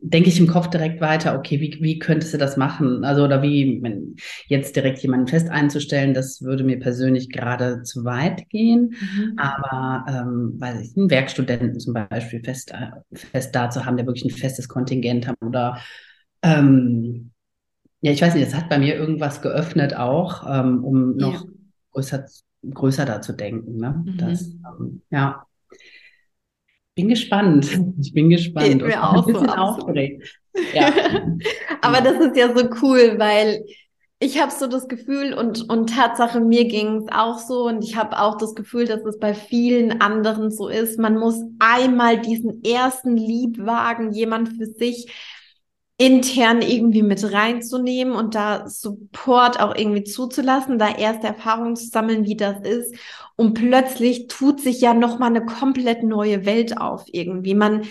denke 0.00 0.28
ich 0.28 0.40
im 0.40 0.48
Kopf 0.48 0.68
direkt 0.68 1.00
weiter, 1.00 1.38
okay, 1.38 1.60
wie, 1.60 1.78
wie 1.80 2.00
könntest 2.00 2.34
du 2.34 2.38
das 2.38 2.56
machen? 2.56 3.04
Also, 3.04 3.24
oder 3.24 3.40
wie, 3.42 3.78
wenn 3.82 4.16
jetzt 4.48 4.74
direkt 4.74 4.98
jemanden 4.98 5.28
fest 5.28 5.48
einzustellen, 5.48 6.12
das 6.12 6.42
würde 6.42 6.64
mir 6.64 6.80
persönlich 6.80 7.30
gerade 7.30 7.84
zu 7.84 8.04
weit 8.04 8.48
gehen. 8.48 8.94
Mhm. 9.00 9.38
Aber, 9.38 10.06
ähm, 10.08 10.54
weiß 10.58 10.80
ich, 10.80 10.96
einen 10.96 11.08
Werkstudenten 11.08 11.78
zum 11.78 11.94
Beispiel 11.94 12.42
fest, 12.42 12.72
äh, 12.72 13.16
fest 13.16 13.54
da 13.54 13.70
zu 13.70 13.84
haben, 13.84 13.96
der 13.96 14.06
wirklich 14.06 14.24
ein 14.24 14.36
festes 14.36 14.68
Kontingent 14.68 15.28
hat 15.28 15.36
oder, 15.40 15.78
ähm, 16.42 17.30
ja, 18.04 18.12
ich 18.12 18.20
weiß 18.20 18.34
nicht, 18.34 18.46
es 18.46 18.54
hat 18.54 18.68
bei 18.68 18.78
mir 18.78 18.96
irgendwas 18.96 19.40
geöffnet 19.40 19.96
auch, 19.96 20.44
ähm, 20.46 20.84
um 20.84 21.16
noch 21.16 21.42
ja. 21.44 21.50
größer, 21.92 22.26
größer 22.70 23.06
da 23.06 23.22
zu 23.22 23.32
denken. 23.32 23.78
Ne? 23.78 24.04
Mhm. 24.04 24.18
Das, 24.18 24.42
ähm, 24.42 25.00
ja. 25.08 25.46
Bin 26.94 27.08
gespannt. 27.08 27.66
Ich 27.98 28.12
bin 28.12 28.28
gespannt. 28.28 28.82
Mir 28.82 29.02
auch 29.02 29.26
ein 29.26 29.32
bisschen 29.32 29.48
so 29.48 29.54
aufgeregt. 29.54 30.40
Ja. 30.72 30.92
Aber 31.80 32.00
das 32.00 32.20
ist 32.24 32.36
ja 32.36 32.56
so 32.56 32.68
cool, 32.80 33.18
weil 33.18 33.64
ich 34.20 34.40
habe 34.40 34.52
so 34.52 34.68
das 34.68 34.86
Gefühl 34.86 35.34
und, 35.34 35.68
und 35.68 35.90
Tatsache, 35.90 36.40
mir 36.40 36.66
ging 36.66 36.98
es 36.98 37.06
auch 37.10 37.38
so 37.38 37.66
und 37.66 37.82
ich 37.82 37.96
habe 37.96 38.20
auch 38.20 38.36
das 38.36 38.54
Gefühl, 38.54 38.84
dass 38.84 39.04
es 39.04 39.18
bei 39.18 39.34
vielen 39.34 40.00
anderen 40.00 40.52
so 40.52 40.68
ist. 40.68 41.00
Man 41.00 41.18
muss 41.18 41.42
einmal 41.58 42.20
diesen 42.20 42.62
ersten 42.62 43.16
Liebwagen, 43.16 44.12
jemand 44.12 44.50
für 44.50 44.66
sich 44.66 45.10
intern 45.96 46.60
irgendwie 46.60 47.02
mit 47.02 47.32
reinzunehmen 47.32 48.14
und 48.14 48.34
da 48.34 48.68
Support 48.68 49.60
auch 49.60 49.74
irgendwie 49.76 50.02
zuzulassen, 50.04 50.78
da 50.78 50.88
erste 50.96 51.28
Erfahrungen 51.28 51.76
zu 51.76 51.86
sammeln, 51.86 52.24
wie 52.24 52.36
das 52.36 52.60
ist. 52.62 52.94
Und 53.36 53.54
plötzlich 53.54 54.26
tut 54.26 54.60
sich 54.60 54.80
ja 54.80 54.92
nochmal 54.94 55.30
eine 55.30 55.44
komplett 55.46 56.02
neue 56.02 56.46
Welt 56.46 56.78
auf 56.78 57.04
irgendwie. 57.06 57.54
Man, 57.54 57.86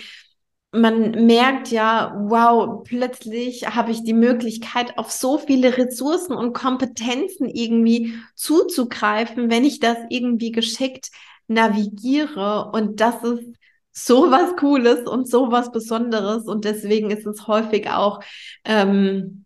man 0.72 1.12
merkt 1.26 1.70
ja, 1.70 2.14
wow, 2.28 2.84
plötzlich 2.84 3.68
habe 3.68 3.92
ich 3.92 4.04
die 4.04 4.14
Möglichkeit, 4.14 4.98
auf 4.98 5.12
so 5.12 5.38
viele 5.38 5.78
Ressourcen 5.78 6.34
und 6.34 6.54
Kompetenzen 6.54 7.48
irgendwie 7.48 8.16
zuzugreifen, 8.36 9.50
wenn 9.50 9.64
ich 9.64 9.80
das 9.80 9.98
irgendwie 10.10 10.52
geschickt 10.52 11.10
navigiere. 11.48 12.72
Und 12.74 13.00
das 13.00 13.24
ist 13.24 13.44
so 13.94 14.32
was 14.32 14.56
Cooles 14.58 15.08
und 15.08 15.30
so 15.30 15.52
was 15.52 15.72
Besonderes. 15.72 16.46
Und 16.46 16.66
deswegen 16.66 17.12
ist 17.12 17.26
es 17.26 17.48
häufig 17.48 17.90
auch 17.90 18.20
ähm, 18.66 19.46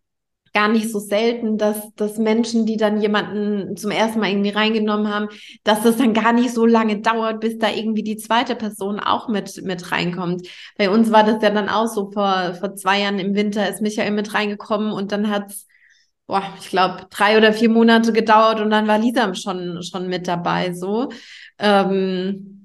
gar 0.53 0.69
nicht 0.69 0.91
so 0.91 0.97
selten, 0.97 1.57
dass, 1.57 1.93
dass 1.95 2.17
Menschen, 2.17 2.65
die 2.65 2.77
dann 2.77 2.99
jemanden 2.99 3.77
zum 3.77 3.91
ersten 3.91 4.19
Mal 4.19 4.29
irgendwie 4.29 4.49
reingenommen 4.49 5.13
haben, 5.13 5.27
dass 5.63 5.83
das 5.83 5.97
dann 5.97 6.13
gar 6.13 6.33
nicht 6.33 6.51
so 6.51 6.65
lange 6.65 6.99
dauert, 7.01 7.41
bis 7.41 7.60
da 7.60 7.69
irgendwie 7.69 8.01
die 8.01 8.17
zweite 8.17 8.55
Person 8.55 8.99
auch 8.99 9.27
mit, 9.27 9.62
mit 9.63 9.91
reinkommt. 9.91 10.47
Bei 10.77 10.89
uns 10.89 11.12
war 11.12 11.23
das 11.23 11.43
ja 11.43 11.51
dann 11.51 11.69
auch 11.69 11.86
so, 11.86 12.10
vor, 12.12 12.55
vor 12.55 12.73
zwei 12.75 13.01
Jahren 13.01 13.19
im 13.19 13.36
Winter 13.36 13.69
ist 13.69 13.81
Michael 13.81 14.12
mit 14.12 14.33
reingekommen 14.33 14.91
und 14.91 15.12
dann 15.12 15.29
hat's 15.29 15.67
boah, 16.25 16.43
ich 16.60 16.69
glaube, 16.69 17.07
drei 17.10 17.38
oder 17.38 17.53
vier 17.53 17.69
Monate 17.69 18.12
gedauert 18.12 18.60
und 18.60 18.69
dann 18.69 18.88
war 18.88 18.97
Lisa 18.97 19.33
schon, 19.33 19.81
schon 19.81 20.07
mit 20.07 20.27
dabei, 20.27 20.73
so. 20.73 21.10
Ähm, 21.57 22.57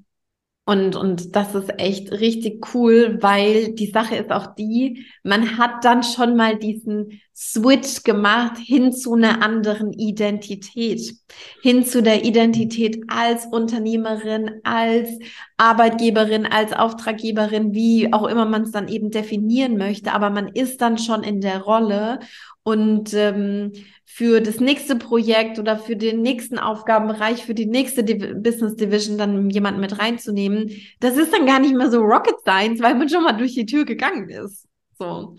und, 0.64 0.94
und 0.94 1.34
das 1.34 1.56
ist 1.56 1.80
echt 1.80 2.12
richtig 2.12 2.72
cool, 2.72 3.18
weil 3.20 3.72
die 3.74 3.90
Sache 3.90 4.14
ist 4.14 4.30
auch 4.30 4.54
die, 4.54 5.06
man 5.24 5.58
hat 5.58 5.84
dann 5.84 6.04
schon 6.04 6.36
mal 6.36 6.56
diesen 6.56 7.20
Switch 7.34 8.04
gemacht 8.04 8.58
hin 8.58 8.92
zu 8.92 9.14
einer 9.14 9.42
anderen 9.42 9.92
Identität, 9.92 11.16
hin 11.62 11.84
zu 11.84 12.00
der 12.00 12.24
Identität 12.24 13.02
als 13.08 13.46
Unternehmerin, 13.46 14.60
als 14.62 15.08
Arbeitgeberin, 15.56 16.46
als 16.46 16.72
Auftraggeberin, 16.72 17.74
wie 17.74 18.12
auch 18.12 18.28
immer 18.28 18.44
man 18.44 18.62
es 18.62 18.70
dann 18.70 18.86
eben 18.86 19.10
definieren 19.10 19.76
möchte. 19.76 20.12
Aber 20.12 20.30
man 20.30 20.46
ist 20.46 20.80
dann 20.80 20.96
schon 20.96 21.24
in 21.24 21.40
der 21.40 21.62
Rolle 21.62 22.20
und 22.62 23.12
ähm, 23.14 23.72
für 24.14 24.42
das 24.42 24.60
nächste 24.60 24.96
Projekt 24.96 25.58
oder 25.58 25.78
für 25.78 25.96
den 25.96 26.20
nächsten 26.20 26.58
Aufgabenbereich, 26.58 27.46
für 27.46 27.54
die 27.54 27.64
nächste 27.64 28.04
Div 28.04 28.42
Business 28.42 28.76
Division 28.76 29.16
dann 29.16 29.48
jemanden 29.48 29.80
mit 29.80 29.98
reinzunehmen, 29.98 30.70
das 31.00 31.16
ist 31.16 31.32
dann 31.32 31.46
gar 31.46 31.60
nicht 31.60 31.74
mehr 31.74 31.90
so 31.90 32.02
Rocket 32.02 32.38
Science, 32.42 32.82
weil 32.82 32.94
man 32.94 33.08
schon 33.08 33.24
mal 33.24 33.32
durch 33.32 33.54
die 33.54 33.64
Tür 33.64 33.86
gegangen 33.86 34.28
ist. 34.28 34.68
So, 34.98 35.34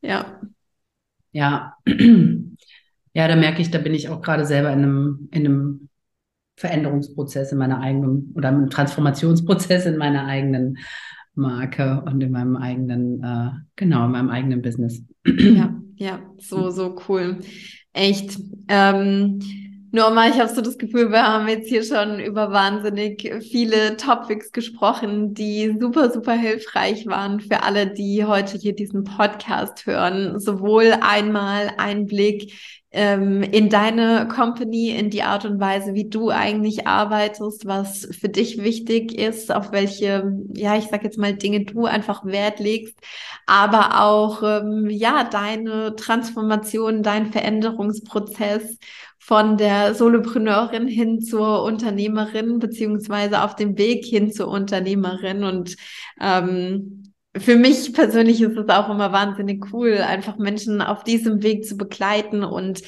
ja. 0.00 0.40
Ja, 1.32 1.74
ja, 1.86 3.28
da 3.28 3.36
merke 3.36 3.60
ich, 3.60 3.70
da 3.70 3.76
bin 3.76 3.92
ich 3.92 4.08
auch 4.08 4.22
gerade 4.22 4.46
selber 4.46 4.72
in 4.72 4.78
einem, 4.78 5.28
in 5.30 5.44
einem 5.44 5.88
Veränderungsprozess 6.56 7.52
in 7.52 7.58
meiner 7.58 7.80
eigenen 7.80 8.32
oder 8.34 8.48
einem 8.48 8.70
Transformationsprozess 8.70 9.84
in 9.84 9.98
meiner 9.98 10.24
eigenen 10.24 10.78
Marke 11.34 12.02
und 12.06 12.22
in 12.22 12.32
meinem 12.32 12.56
eigenen, 12.56 13.22
äh, 13.22 13.50
genau, 13.76 14.06
in 14.06 14.12
meinem 14.12 14.30
eigenen 14.30 14.62
Business. 14.62 15.02
Ja, 15.26 15.76
ja, 15.96 16.20
so, 16.38 16.70
so 16.70 16.96
cool. 17.06 17.40
Echt. 17.98 18.38
Ähm, 18.68 19.40
Norma, 19.90 20.28
ich 20.28 20.38
habe 20.38 20.54
so 20.54 20.60
das 20.60 20.76
Gefühl, 20.76 21.10
wir 21.10 21.26
haben 21.26 21.48
jetzt 21.48 21.68
hier 21.68 21.82
schon 21.82 22.20
über 22.20 22.50
wahnsinnig 22.52 23.32
viele 23.50 23.96
Topics 23.96 24.52
gesprochen, 24.52 25.32
die 25.32 25.74
super, 25.80 26.10
super 26.10 26.34
hilfreich 26.34 27.06
waren 27.06 27.40
für 27.40 27.62
alle, 27.62 27.86
die 27.86 28.26
heute 28.26 28.58
hier 28.58 28.74
diesen 28.74 29.04
Podcast 29.04 29.86
hören. 29.86 30.38
Sowohl 30.40 30.94
einmal 31.00 31.72
Einblick 31.78 32.52
ähm, 32.90 33.42
in 33.42 33.70
deine 33.70 34.28
Company, 34.28 34.90
in 34.90 35.08
die 35.08 35.22
Art 35.22 35.46
und 35.46 35.58
Weise, 35.58 35.94
wie 35.94 36.08
du 36.08 36.28
eigentlich 36.28 36.86
arbeitest, 36.86 37.66
was 37.66 38.08
für 38.18 38.28
dich 38.28 38.62
wichtig 38.62 39.18
ist, 39.18 39.50
auf 39.54 39.72
welche, 39.72 40.32
ja, 40.54 40.76
ich 40.76 40.88
sag 40.90 41.02
jetzt 41.02 41.18
mal 41.18 41.34
Dinge 41.34 41.64
du 41.64 41.86
einfach 41.86 42.26
Wert 42.26 42.60
legst, 42.60 42.98
aber 43.46 44.02
auch, 44.02 44.42
ähm, 44.42 44.88
ja, 44.90 45.24
deine 45.24 45.96
Transformation, 45.96 47.02
dein 47.02 47.32
Veränderungsprozess 47.32 48.78
von 49.28 49.58
der 49.58 49.94
Solopreneurin 49.94 50.88
hin 50.88 51.20
zur 51.20 51.62
Unternehmerin, 51.62 52.60
beziehungsweise 52.60 53.42
auf 53.42 53.54
dem 53.56 53.76
Weg 53.76 54.06
hin 54.06 54.32
zur 54.32 54.48
Unternehmerin. 54.48 55.44
Und 55.44 55.76
ähm, 56.18 57.12
für 57.36 57.56
mich 57.56 57.92
persönlich 57.92 58.40
ist 58.40 58.56
es 58.56 58.70
auch 58.70 58.88
immer 58.88 59.12
wahnsinnig 59.12 59.66
cool, 59.70 59.98
einfach 59.98 60.38
Menschen 60.38 60.80
auf 60.80 61.04
diesem 61.04 61.42
Weg 61.42 61.66
zu 61.66 61.76
begleiten 61.76 62.42
und 62.42 62.80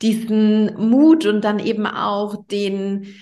diesen 0.00 0.76
Mut 0.76 1.26
und 1.26 1.42
dann 1.42 1.58
eben 1.58 1.86
auch 1.86 2.46
den 2.46 3.16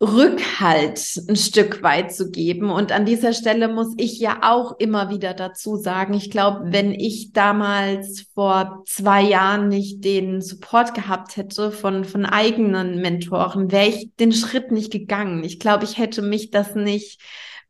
Rückhalt 0.00 1.00
ein 1.28 1.34
Stück 1.34 1.82
weit 1.82 2.14
zu 2.14 2.30
geben. 2.30 2.70
Und 2.70 2.92
an 2.92 3.04
dieser 3.04 3.32
Stelle 3.32 3.66
muss 3.66 3.94
ich 3.96 4.20
ja 4.20 4.40
auch 4.42 4.78
immer 4.78 5.10
wieder 5.10 5.34
dazu 5.34 5.76
sagen, 5.76 6.14
ich 6.14 6.30
glaube, 6.30 6.72
wenn 6.72 6.92
ich 6.92 7.32
damals 7.32 8.26
vor 8.32 8.84
zwei 8.86 9.22
Jahren 9.22 9.68
nicht 9.68 10.04
den 10.04 10.40
Support 10.40 10.94
gehabt 10.94 11.36
hätte 11.36 11.72
von, 11.72 12.04
von 12.04 12.26
eigenen 12.26 13.00
Mentoren, 13.00 13.72
wäre 13.72 13.88
ich 13.88 14.10
den 14.20 14.32
Schritt 14.32 14.70
nicht 14.70 14.92
gegangen. 14.92 15.42
Ich 15.42 15.58
glaube, 15.58 15.82
ich 15.82 15.98
hätte 15.98 16.22
mich 16.22 16.50
das 16.50 16.76
nicht 16.76 17.20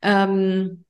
ähm, 0.03 0.85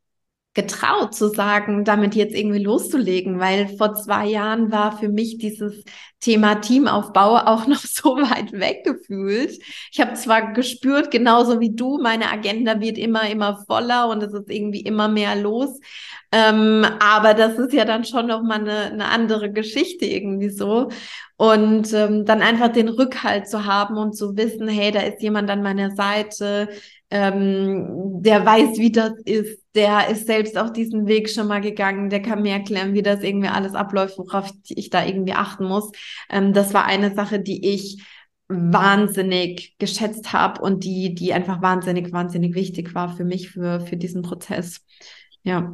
getraut 0.60 1.16
zu 1.16 1.30
sagen, 1.30 1.86
damit 1.86 2.16
jetzt 2.16 2.36
irgendwie 2.36 2.62
loszulegen, 2.62 3.40
weil 3.40 3.70
vor 3.78 3.94
zwei 3.96 4.28
Jahren 4.28 4.72
war 4.72 4.98
für 4.98 5.08
mich 5.08 5.38
dieses 5.38 5.86
Thema 6.20 6.56
Teamaufbau 6.56 7.38
auch 7.46 7.66
noch 7.66 7.80
so 7.80 8.18
weit 8.18 8.52
weggefühlt. 8.52 9.58
Ich 9.92 10.02
habe 10.02 10.16
zwar 10.16 10.52
gespürt, 10.52 11.12
genauso 11.12 11.62
wie 11.62 11.74
du, 11.74 11.98
meine 11.98 12.30
Agenda 12.30 12.82
wird 12.82 12.98
immer, 12.98 13.30
immer 13.30 13.64
voller 13.68 14.10
und 14.10 14.22
es 14.22 14.34
ist 14.34 14.50
irgendwie 14.50 14.82
immer 14.82 15.08
mehr 15.08 15.36
los. 15.38 15.80
Ähm, 16.32 16.86
aber 17.00 17.34
das 17.34 17.58
ist 17.58 17.74
ja 17.74 17.86
dann 17.86 18.04
schon 18.04 18.28
noch 18.28 18.44
mal 18.44 18.60
eine, 18.60 18.92
eine 18.92 19.06
andere 19.06 19.52
Geschichte 19.52 20.06
irgendwie 20.06 20.50
so. 20.50 20.90
Und 21.38 21.94
ähm, 21.94 22.26
dann 22.26 22.42
einfach 22.42 22.68
den 22.68 22.90
Rückhalt 22.90 23.48
zu 23.48 23.66
haben 23.66 23.98
und 23.98 24.14
zu 24.14 24.36
wissen, 24.36 24.68
hey, 24.68 24.92
da 24.92 25.00
ist 25.00 25.22
jemand 25.22 25.50
an 25.50 25.64
meiner 25.64 25.92
Seite, 25.92 26.68
ähm, 27.10 28.22
der 28.22 28.46
weiß, 28.46 28.78
wie 28.78 28.92
das 28.92 29.14
ist, 29.24 29.59
der 29.76 30.10
ist 30.10 30.26
selbst 30.26 30.58
auch 30.58 30.72
diesen 30.72 31.08
Weg 31.08 31.30
schon 31.30 31.48
mal 31.48 31.62
gegangen, 31.62 32.10
der 32.10 32.22
kann 32.22 32.42
mir 32.42 32.54
erklären, 32.54 32.94
wie 32.94 33.04
das 33.04 33.22
irgendwie 33.22 33.50
alles 33.50 33.76
abläuft, 33.76 34.18
worauf 34.18 34.52
ich 34.68 34.90
da 34.90 35.06
irgendwie 35.06 35.34
achten 35.34 35.66
muss. 35.66 35.92
Ähm, 36.30 36.54
das 36.54 36.74
war 36.74 36.86
eine 36.86 37.14
Sache, 37.14 37.40
die 37.40 37.68
ich 37.74 38.04
wahnsinnig 38.48 39.76
geschätzt 39.78 40.34
habe 40.34 40.62
und 40.62 40.84
die, 40.84 41.14
die 41.14 41.34
einfach 41.34 41.62
wahnsinnig, 41.62 42.12
wahnsinnig 42.12 42.56
wichtig 42.56 42.96
war 42.96 43.16
für 43.16 43.24
mich, 43.24 43.52
für, 43.52 43.80
für 43.82 43.96
diesen 43.96 44.24
Prozess. 44.24 44.84
Ja. 45.44 45.72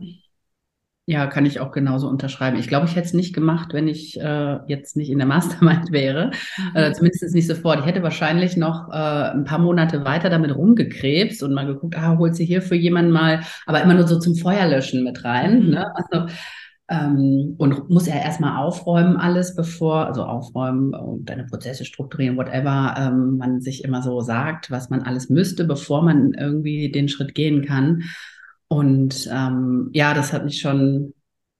Ja, 1.07 1.27
kann 1.27 1.45
ich 1.45 1.59
auch 1.59 1.71
genauso 1.71 2.09
unterschreiben. 2.09 2.57
Ich 2.57 2.67
glaube, 2.67 2.87
ich 2.87 2.95
hätte 2.95 3.05
es 3.05 3.13
nicht 3.13 3.35
gemacht, 3.35 3.73
wenn 3.73 3.87
ich 3.87 4.19
äh, 4.19 4.57
jetzt 4.67 4.97
nicht 4.97 5.11
in 5.11 5.19
der 5.19 5.27
Mastermind 5.27 5.91
wäre. 5.91 6.31
Mhm. 6.57 6.75
Äh, 6.75 6.93
zumindest 6.93 7.35
nicht 7.35 7.47
sofort. 7.47 7.79
Ich 7.79 7.85
hätte 7.85 8.01
wahrscheinlich 8.01 8.57
noch 8.57 8.89
äh, 8.89 9.31
ein 9.31 9.43
paar 9.43 9.59
Monate 9.59 10.03
weiter 10.03 10.31
damit 10.31 10.55
rumgekrebst 10.55 11.43
und 11.43 11.53
mal 11.53 11.67
geguckt, 11.67 11.95
ah, 11.95 12.17
holt 12.17 12.35
sie 12.35 12.45
hier 12.45 12.63
für 12.63 12.75
jemanden 12.75 13.11
mal, 13.11 13.41
aber 13.67 13.83
immer 13.83 13.93
nur 13.93 14.07
so 14.07 14.19
zum 14.19 14.35
Feuerlöschen 14.35 15.03
mit 15.03 15.23
rein. 15.23 15.65
Mhm. 15.65 15.69
Ne? 15.71 15.85
Also, 15.95 16.27
ähm, 16.89 17.55
und 17.59 17.89
muss 17.89 18.07
ja 18.07 18.15
erstmal 18.15 18.57
aufräumen 18.57 19.17
alles, 19.17 19.55
bevor, 19.55 20.07
also 20.07 20.23
aufräumen 20.23 20.95
und 20.95 21.29
deine 21.29 21.45
Prozesse 21.45 21.85
strukturieren, 21.85 22.37
whatever 22.37 22.95
ähm, 22.97 23.37
man 23.37 23.61
sich 23.61 23.83
immer 23.83 24.01
so 24.01 24.21
sagt, 24.21 24.71
was 24.71 24.89
man 24.89 25.01
alles 25.01 25.29
müsste, 25.29 25.65
bevor 25.65 26.03
man 26.03 26.33
irgendwie 26.33 26.91
den 26.91 27.09
Schritt 27.09 27.35
gehen 27.35 27.63
kann. 27.63 28.03
Und 28.67 29.29
ähm, 29.31 29.89
ja, 29.93 30.13
das 30.13 30.33
hat 30.33 30.45
mich 30.45 30.59
schon, 30.59 31.13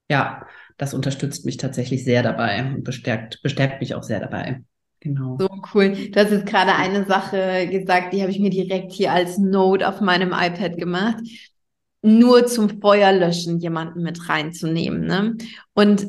ja, 0.09 0.45
das 0.77 0.93
unterstützt 0.93 1.45
mich 1.45 1.57
tatsächlich 1.57 2.03
sehr 2.03 2.23
dabei 2.23 2.73
und 2.73 2.83
bestärkt, 2.83 3.41
bestärkt 3.41 3.81
mich 3.81 3.95
auch 3.95 4.03
sehr 4.03 4.19
dabei. 4.19 4.61
Genau. 4.99 5.37
So 5.39 5.47
cool. 5.73 6.09
Du 6.11 6.19
hast 6.19 6.31
jetzt 6.31 6.47
gerade 6.47 6.73
eine 6.73 7.05
Sache 7.05 7.67
gesagt, 7.69 8.11
die 8.11 8.21
habe 8.21 8.31
ich 8.31 8.39
mir 8.39 8.49
direkt 8.49 8.91
hier 8.91 9.11
als 9.11 9.37
Note 9.37 9.87
auf 9.87 10.01
meinem 10.01 10.29
iPad 10.29 10.77
gemacht. 10.77 11.23
Nur 12.01 12.45
zum 12.47 12.81
Feuerlöschen 12.81 13.59
jemanden 13.59 14.03
mit 14.03 14.29
reinzunehmen. 14.29 15.05
Ne? 15.05 15.37
Und 15.73 16.07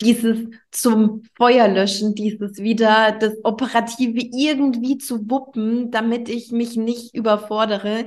dieses 0.00 0.48
zum 0.70 1.22
Feuerlöschen, 1.34 2.14
dieses 2.14 2.58
wieder 2.58 3.16
das 3.18 3.32
Operative 3.42 4.20
irgendwie 4.20 4.98
zu 4.98 5.28
wuppen, 5.28 5.90
damit 5.90 6.28
ich 6.28 6.52
mich 6.52 6.76
nicht 6.76 7.14
überfordere, 7.14 8.06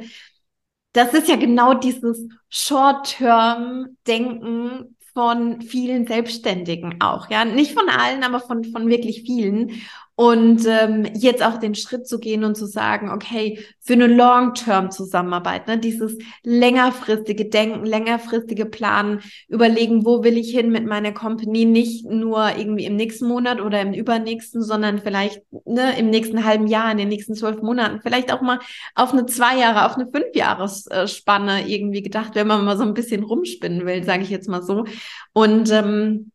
das 0.93 1.13
ist 1.13 1.27
ja 1.27 1.35
genau 1.35 1.73
dieses 1.73 2.29
Short-Term-Denken 2.49 4.95
von 5.13 5.61
vielen 5.61 6.07
Selbstständigen 6.07 7.01
auch, 7.01 7.29
ja, 7.29 7.43
nicht 7.45 7.73
von 7.73 7.89
allen, 7.89 8.23
aber 8.23 8.39
von, 8.39 8.63
von 8.63 8.87
wirklich 8.87 9.23
vielen. 9.23 9.81
Und 10.15 10.65
ähm, 10.67 11.07
jetzt 11.15 11.41
auch 11.41 11.57
den 11.57 11.73
Schritt 11.73 12.05
zu 12.05 12.19
gehen 12.19 12.43
und 12.43 12.55
zu 12.55 12.65
sagen, 12.65 13.09
okay, 13.09 13.59
für 13.79 13.93
eine 13.93 14.07
Long-Term-Zusammenarbeit, 14.07 15.67
ne, 15.67 15.79
dieses 15.79 16.17
längerfristige 16.43 17.45
Denken, 17.45 17.85
längerfristige 17.85 18.65
Planen, 18.65 19.21
überlegen, 19.47 20.05
wo 20.05 20.23
will 20.23 20.37
ich 20.37 20.51
hin 20.51 20.69
mit 20.69 20.85
meiner 20.85 21.13
Company, 21.13 21.65
nicht 21.65 22.05
nur 22.05 22.55
irgendwie 22.57 22.85
im 22.85 22.95
nächsten 22.95 23.27
Monat 23.27 23.61
oder 23.61 23.81
im 23.81 23.93
übernächsten, 23.93 24.61
sondern 24.61 24.99
vielleicht 24.99 25.41
ne, 25.65 25.97
im 25.97 26.09
nächsten 26.09 26.45
halben 26.45 26.67
Jahr, 26.67 26.91
in 26.91 26.97
den 26.97 27.09
nächsten 27.09 27.33
zwölf 27.33 27.61
Monaten, 27.61 28.01
vielleicht 28.01 28.33
auch 28.33 28.41
mal 28.41 28.59
auf 28.95 29.13
eine 29.13 29.25
zwei 29.25 29.57
Jahre, 29.57 29.85
auf 29.85 29.95
eine 29.95 30.09
fünf 30.11 30.35
Jahresspanne 30.35 31.67
irgendwie 31.67 32.03
gedacht, 32.03 32.35
wenn 32.35 32.47
man 32.47 32.65
mal 32.65 32.77
so 32.77 32.83
ein 32.83 32.93
bisschen 32.93 33.23
rumspinnen 33.23 33.85
will, 33.85 34.03
sage 34.03 34.23
ich 34.23 34.29
jetzt 34.29 34.49
mal 34.49 34.61
so. 34.61 34.85
Und 35.33 35.71
ähm, 35.71 36.30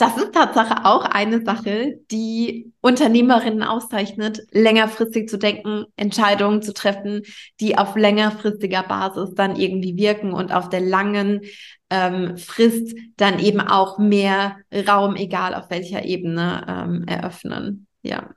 das 0.00 0.16
ist 0.16 0.32
Tatsache 0.32 0.86
auch 0.86 1.04
eine 1.04 1.44
Sache, 1.44 1.98
die 2.10 2.72
Unternehmerinnen 2.80 3.62
auszeichnet, 3.62 4.40
längerfristig 4.50 5.28
zu 5.28 5.36
denken, 5.36 5.84
Entscheidungen 5.96 6.62
zu 6.62 6.72
treffen, 6.72 7.22
die 7.60 7.76
auf 7.76 7.96
längerfristiger 7.96 8.82
Basis 8.82 9.34
dann 9.34 9.56
irgendwie 9.56 9.98
wirken 9.98 10.32
und 10.32 10.52
auf 10.52 10.70
der 10.70 10.80
langen 10.80 11.42
ähm, 11.90 12.38
Frist 12.38 12.96
dann 13.18 13.38
eben 13.40 13.60
auch 13.60 13.98
mehr 13.98 14.56
Raum, 14.88 15.16
egal 15.16 15.54
auf 15.54 15.68
welcher 15.68 16.04
Ebene, 16.04 16.64
ähm, 16.66 17.04
eröffnen. 17.06 17.86
Ja. 18.02 18.30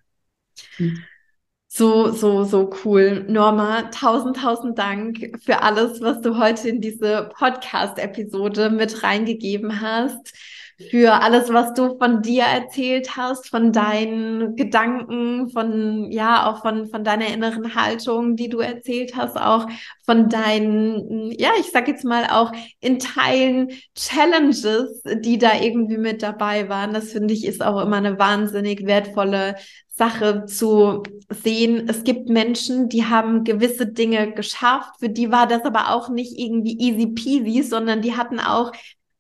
Mhm. 0.78 1.00
So, 1.70 2.12
so, 2.12 2.44
so 2.44 2.72
cool. 2.84 3.26
Norma, 3.30 3.84
tausend, 3.84 4.38
tausend 4.38 4.78
Dank 4.78 5.40
für 5.44 5.62
alles, 5.64 6.02
was 6.02 6.22
du 6.22 6.38
heute 6.38 6.70
in 6.70 6.82
diese 6.82 7.32
Podcast-Episode 7.34 8.70
mit 8.70 9.02
reingegeben 9.02 9.82
hast 9.82 10.34
für 10.90 11.22
alles, 11.22 11.52
was 11.54 11.74
du 11.74 11.98
von 11.98 12.22
dir 12.22 12.44
erzählt 12.44 13.16
hast, 13.16 13.50
von 13.50 13.72
deinen 13.72 14.56
Gedanken, 14.56 15.50
von, 15.50 16.12
ja, 16.12 16.50
auch 16.50 16.62
von, 16.62 16.88
von 16.88 17.04
deiner 17.04 17.28
inneren 17.28 17.76
Haltung, 17.76 18.36
die 18.36 18.50
du 18.50 18.60
erzählt 18.60 19.16
hast, 19.16 19.38
auch 19.38 19.68
von 20.06 20.30
deinen, 20.30 21.32
ja, 21.32 21.50
ich 21.60 21.72
sag 21.72 21.88
jetzt 21.88 22.06
mal 22.06 22.26
auch 22.30 22.52
in 22.80 23.00
Teilen 23.00 23.70
Challenges, 23.96 25.02
die 25.20 25.38
da 25.38 25.60
irgendwie 25.62 25.98
mit 25.98 26.24
dabei 26.24 26.70
waren. 26.70 26.94
Das 26.94 27.12
finde 27.12 27.34
ich 27.34 27.46
ist 27.46 27.64
auch 27.64 27.80
immer 27.82 27.98
eine 27.98 28.18
wahnsinnig 28.18 28.86
wertvolle 28.86 29.56
Sache 29.96 30.46
zu 30.46 31.04
sehen. 31.30 31.88
Es 31.88 32.04
gibt 32.04 32.28
Menschen, 32.28 32.90
die 32.90 33.06
haben 33.06 33.44
gewisse 33.44 33.86
Dinge 33.86 34.34
geschafft, 34.34 34.96
für 35.00 35.10
die 35.10 35.32
war 35.32 35.48
das 35.48 35.64
aber 35.64 35.94
auch 35.94 36.10
nicht 36.10 36.38
irgendwie 36.38 36.78
easy 36.80 37.08
peasy, 37.08 37.62
sondern 37.62 38.02
die 38.02 38.16
hatten 38.16 38.40
auch 38.40 38.72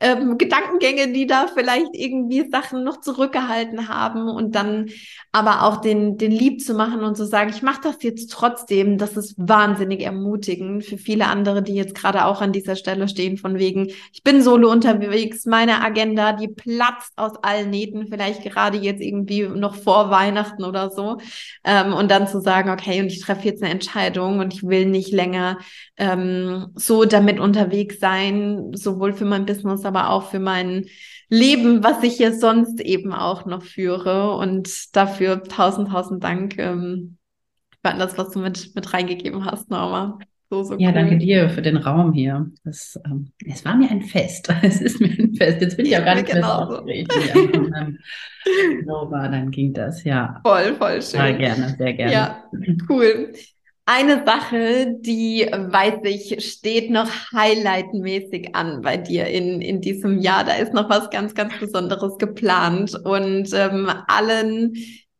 ähm, 0.03 0.37
Gedankengänge, 0.37 1.13
die 1.13 1.25
da 1.25 1.47
vielleicht 1.47 1.93
irgendwie 1.93 2.49
Sachen 2.51 2.83
noch 2.83 2.99
zurückgehalten 2.99 3.87
haben 3.87 4.27
und 4.27 4.53
dann 4.53 4.89
aber 5.31 5.63
auch 5.63 5.77
den, 5.77 6.17
den 6.17 6.31
lieb 6.31 6.61
zu 6.61 6.73
machen 6.73 7.03
und 7.03 7.15
zu 7.15 7.25
sagen, 7.25 7.51
ich 7.51 7.61
mache 7.61 7.81
das 7.83 8.03
jetzt 8.03 8.29
trotzdem, 8.29 8.97
das 8.97 9.15
ist 9.15 9.35
wahnsinnig 9.37 10.01
ermutigend 10.01 10.83
für 10.83 10.97
viele 10.97 11.27
andere, 11.27 11.63
die 11.63 11.73
jetzt 11.73 11.95
gerade 11.95 12.25
auch 12.25 12.41
an 12.41 12.51
dieser 12.51 12.75
Stelle 12.75 13.07
stehen, 13.07 13.37
von 13.37 13.57
wegen, 13.57 13.87
ich 14.11 14.23
bin 14.23 14.41
solo 14.41 14.69
unterwegs, 14.69 15.45
meine 15.45 15.81
Agenda, 15.81 16.33
die 16.33 16.49
platzt 16.49 17.13
aus 17.15 17.41
allen 17.41 17.69
Nähten, 17.69 18.07
vielleicht 18.07 18.43
gerade 18.43 18.77
jetzt 18.77 19.01
irgendwie 19.01 19.47
noch 19.47 19.75
vor 19.75 20.09
Weihnachten 20.09 20.65
oder 20.65 20.89
so. 20.89 21.17
Ähm, 21.63 21.93
und 21.93 22.11
dann 22.11 22.27
zu 22.27 22.41
sagen, 22.41 22.69
okay, 22.69 22.99
und 22.99 23.07
ich 23.07 23.21
treffe 23.21 23.47
jetzt 23.47 23.63
eine 23.63 23.71
Entscheidung 23.71 24.39
und 24.39 24.53
ich 24.53 24.63
will 24.63 24.85
nicht 24.85 25.13
länger 25.13 25.59
ähm, 25.95 26.67
so 26.75 27.05
damit 27.05 27.39
unterwegs 27.39 27.99
sein, 27.99 28.71
sowohl 28.73 29.13
für 29.13 29.25
mein 29.25 29.45
Business, 29.45 29.85
aber 29.85 29.92
auch 29.95 30.29
für 30.29 30.39
mein 30.39 30.85
Leben, 31.29 31.83
was 31.83 32.03
ich 32.03 32.17
hier 32.17 32.33
sonst 32.33 32.79
eben 32.81 33.13
auch 33.13 33.45
noch 33.45 33.63
führe. 33.63 34.35
Und 34.35 34.95
dafür 34.95 35.43
tausend, 35.43 35.89
tausend 35.89 36.23
Dank 36.23 36.57
ähm, 36.57 37.17
für 37.83 37.91
alles, 37.91 38.17
was 38.17 38.31
du 38.31 38.39
mit, 38.39 38.75
mit 38.75 38.93
reingegeben 38.93 39.45
hast, 39.45 39.69
Norma. 39.69 40.19
So, 40.49 40.63
so 40.63 40.77
ja, 40.77 40.89
cool. 40.89 40.93
danke 40.93 41.17
dir 41.17 41.49
für 41.49 41.63
den 41.63 41.77
Raum 41.77 42.13
hier. 42.13 42.51
Das, 42.63 42.99
ähm, 43.05 43.31
es 43.43 43.65
war 43.65 43.75
mir 43.75 43.89
ein 43.89 44.03
Fest. 44.03 44.53
Es 44.61 44.81
ist 44.81 44.99
mir 44.99 45.09
ein 45.09 45.33
Fest. 45.33 45.61
Jetzt 45.61 45.77
bin 45.77 45.87
ich 45.87 45.97
auch 45.97 46.05
gar 46.05 46.15
nicht 46.15 46.31
mehr 46.31 46.43
so 46.43 46.49
aufgeregt. 46.49 47.11
Nova, 48.85 49.27
dann 49.29 49.49
ging 49.49 49.73
das, 49.73 50.03
ja. 50.03 50.39
Voll, 50.45 50.75
voll 50.75 51.01
schön. 51.01 51.19
Ja, 51.19 51.31
gerne, 51.31 51.75
sehr 51.75 51.93
gerne. 51.93 52.13
Ja, 52.13 52.43
cool. 52.87 53.33
Eine 53.85 54.23
Sache, 54.25 54.95
die, 55.01 55.45
weiß 55.51 55.99
ich, 56.03 56.53
steht 56.53 56.89
noch 56.89 57.09
highlightmäßig 57.33 58.55
an 58.55 58.81
bei 58.81 58.95
dir 58.95 59.27
in, 59.27 59.61
in 59.61 59.81
diesem 59.81 60.19
Jahr. 60.19 60.45
Da 60.45 60.53
ist 60.53 60.73
noch 60.73 60.89
was 60.89 61.09
ganz, 61.09 61.35
ganz 61.35 61.59
Besonderes 61.59 62.17
geplant. 62.17 62.95
Und 63.03 63.49
ähm, 63.53 63.91
allen, 64.07 64.73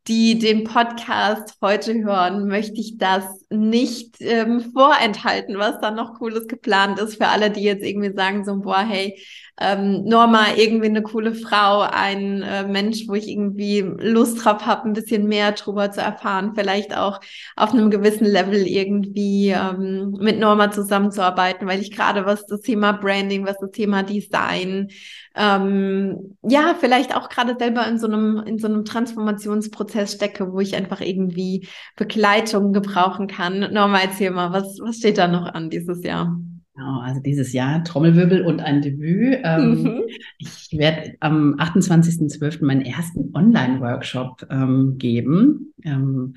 die 0.08 0.38
den 0.38 0.64
Podcast 0.64 1.56
heute 1.60 1.92
hören, 2.04 2.48
möchte 2.48 2.80
ich 2.80 2.96
das 2.96 3.24
nicht 3.54 4.16
ähm, 4.20 4.72
vorenthalten, 4.72 5.58
was 5.58 5.80
da 5.80 5.90
noch 5.90 6.14
Cooles 6.14 6.46
geplant 6.46 6.98
ist 6.98 7.16
für 7.16 7.28
alle, 7.28 7.50
die 7.50 7.62
jetzt 7.62 7.84
irgendwie 7.84 8.12
sagen 8.12 8.44
so, 8.44 8.56
boah, 8.56 8.80
hey, 8.80 9.18
ähm, 9.60 10.04
Norma, 10.04 10.46
irgendwie 10.56 10.86
eine 10.86 11.02
coole 11.02 11.32
Frau, 11.34 11.82
ein 11.82 12.42
äh, 12.42 12.64
Mensch, 12.66 13.06
wo 13.06 13.14
ich 13.14 13.28
irgendwie 13.28 13.80
Lust 13.80 14.44
drauf 14.44 14.66
habe, 14.66 14.88
ein 14.88 14.94
bisschen 14.94 15.28
mehr 15.28 15.52
drüber 15.52 15.92
zu 15.92 16.00
erfahren, 16.00 16.52
vielleicht 16.56 16.96
auch 16.96 17.20
auf 17.54 17.72
einem 17.72 17.90
gewissen 17.90 18.26
Level 18.26 18.66
irgendwie 18.66 19.50
ähm, 19.50 20.16
mit 20.18 20.40
Norma 20.40 20.72
zusammenzuarbeiten, 20.72 21.68
weil 21.68 21.80
ich 21.80 21.92
gerade 21.92 22.26
was 22.26 22.46
das 22.46 22.62
Thema 22.62 22.92
Branding, 22.92 23.46
was 23.46 23.58
das 23.58 23.70
Thema 23.70 24.02
Design, 24.02 24.88
ähm, 25.36 26.36
ja, 26.42 26.76
vielleicht 26.78 27.14
auch 27.16 27.28
gerade 27.28 27.56
selber 27.58 27.86
in 27.88 27.98
so 27.98 28.06
einem, 28.06 28.42
in 28.46 28.58
so 28.58 28.68
einem 28.68 28.84
Transformationsprozess 28.84 30.14
stecke, 30.14 30.52
wo 30.52 30.60
ich 30.60 30.76
einfach 30.76 31.00
irgendwie 31.00 31.68
Begleitung 31.96 32.72
gebrauchen 32.72 33.26
kann. 33.26 33.43
Norma, 33.50 34.00
erzähl 34.00 34.30
mal, 34.30 34.52
was, 34.52 34.78
was 34.80 34.96
steht 34.96 35.18
da 35.18 35.28
noch 35.28 35.46
an 35.46 35.70
dieses 35.70 36.04
Jahr? 36.04 36.38
Genau, 36.74 37.00
also 37.00 37.20
dieses 37.20 37.52
Jahr 37.52 37.84
Trommelwirbel 37.84 38.42
und 38.42 38.60
ein 38.60 38.82
Debüt. 38.82 39.38
Ähm, 39.44 39.82
mhm. 39.82 40.02
Ich 40.38 40.70
werde 40.72 41.14
am 41.20 41.54
28.12. 41.54 42.64
meinen 42.64 42.82
ersten 42.82 43.32
Online-Workshop 43.32 44.46
ähm, 44.50 44.96
geben. 44.98 45.72
Ähm, 45.84 46.34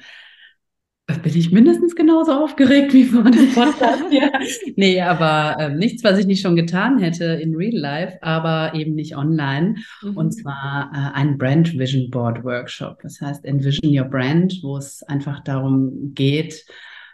bin 1.07 1.35
ich 1.37 1.51
mindestens 1.51 1.95
genauso 1.95 2.33
aufgeregt 2.33 2.93
wie 2.93 3.05
vor 3.05 3.23
dem 3.23 3.51
Podcast 3.53 4.03
hier. 4.09 4.31
nee, 4.75 5.01
aber 5.01 5.57
äh, 5.59 5.73
nichts, 5.73 6.03
was 6.03 6.19
ich 6.19 6.27
nicht 6.27 6.41
schon 6.41 6.57
getan 6.57 6.99
hätte 6.99 7.23
in 7.23 7.55
Real 7.55 7.77
Life, 7.77 8.17
aber 8.21 8.73
eben 8.75 8.93
nicht 8.93 9.15
online. 9.15 9.75
Mhm. 10.03 10.17
Und 10.17 10.31
zwar 10.33 10.91
äh, 10.93 11.17
ein 11.17 11.37
Brand 11.37 11.79
Vision 11.79 12.09
Board 12.11 12.43
Workshop. 12.43 12.99
Das 13.01 13.21
heißt 13.21 13.45
Envision 13.45 13.97
Your 13.97 14.05
Brand, 14.05 14.59
wo 14.61 14.77
es 14.77 15.01
einfach 15.03 15.39
darum 15.39 16.13
geht, 16.13 16.65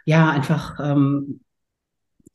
ja, 0.04 0.30
einfach 0.30 0.78
ähm, 0.80 1.40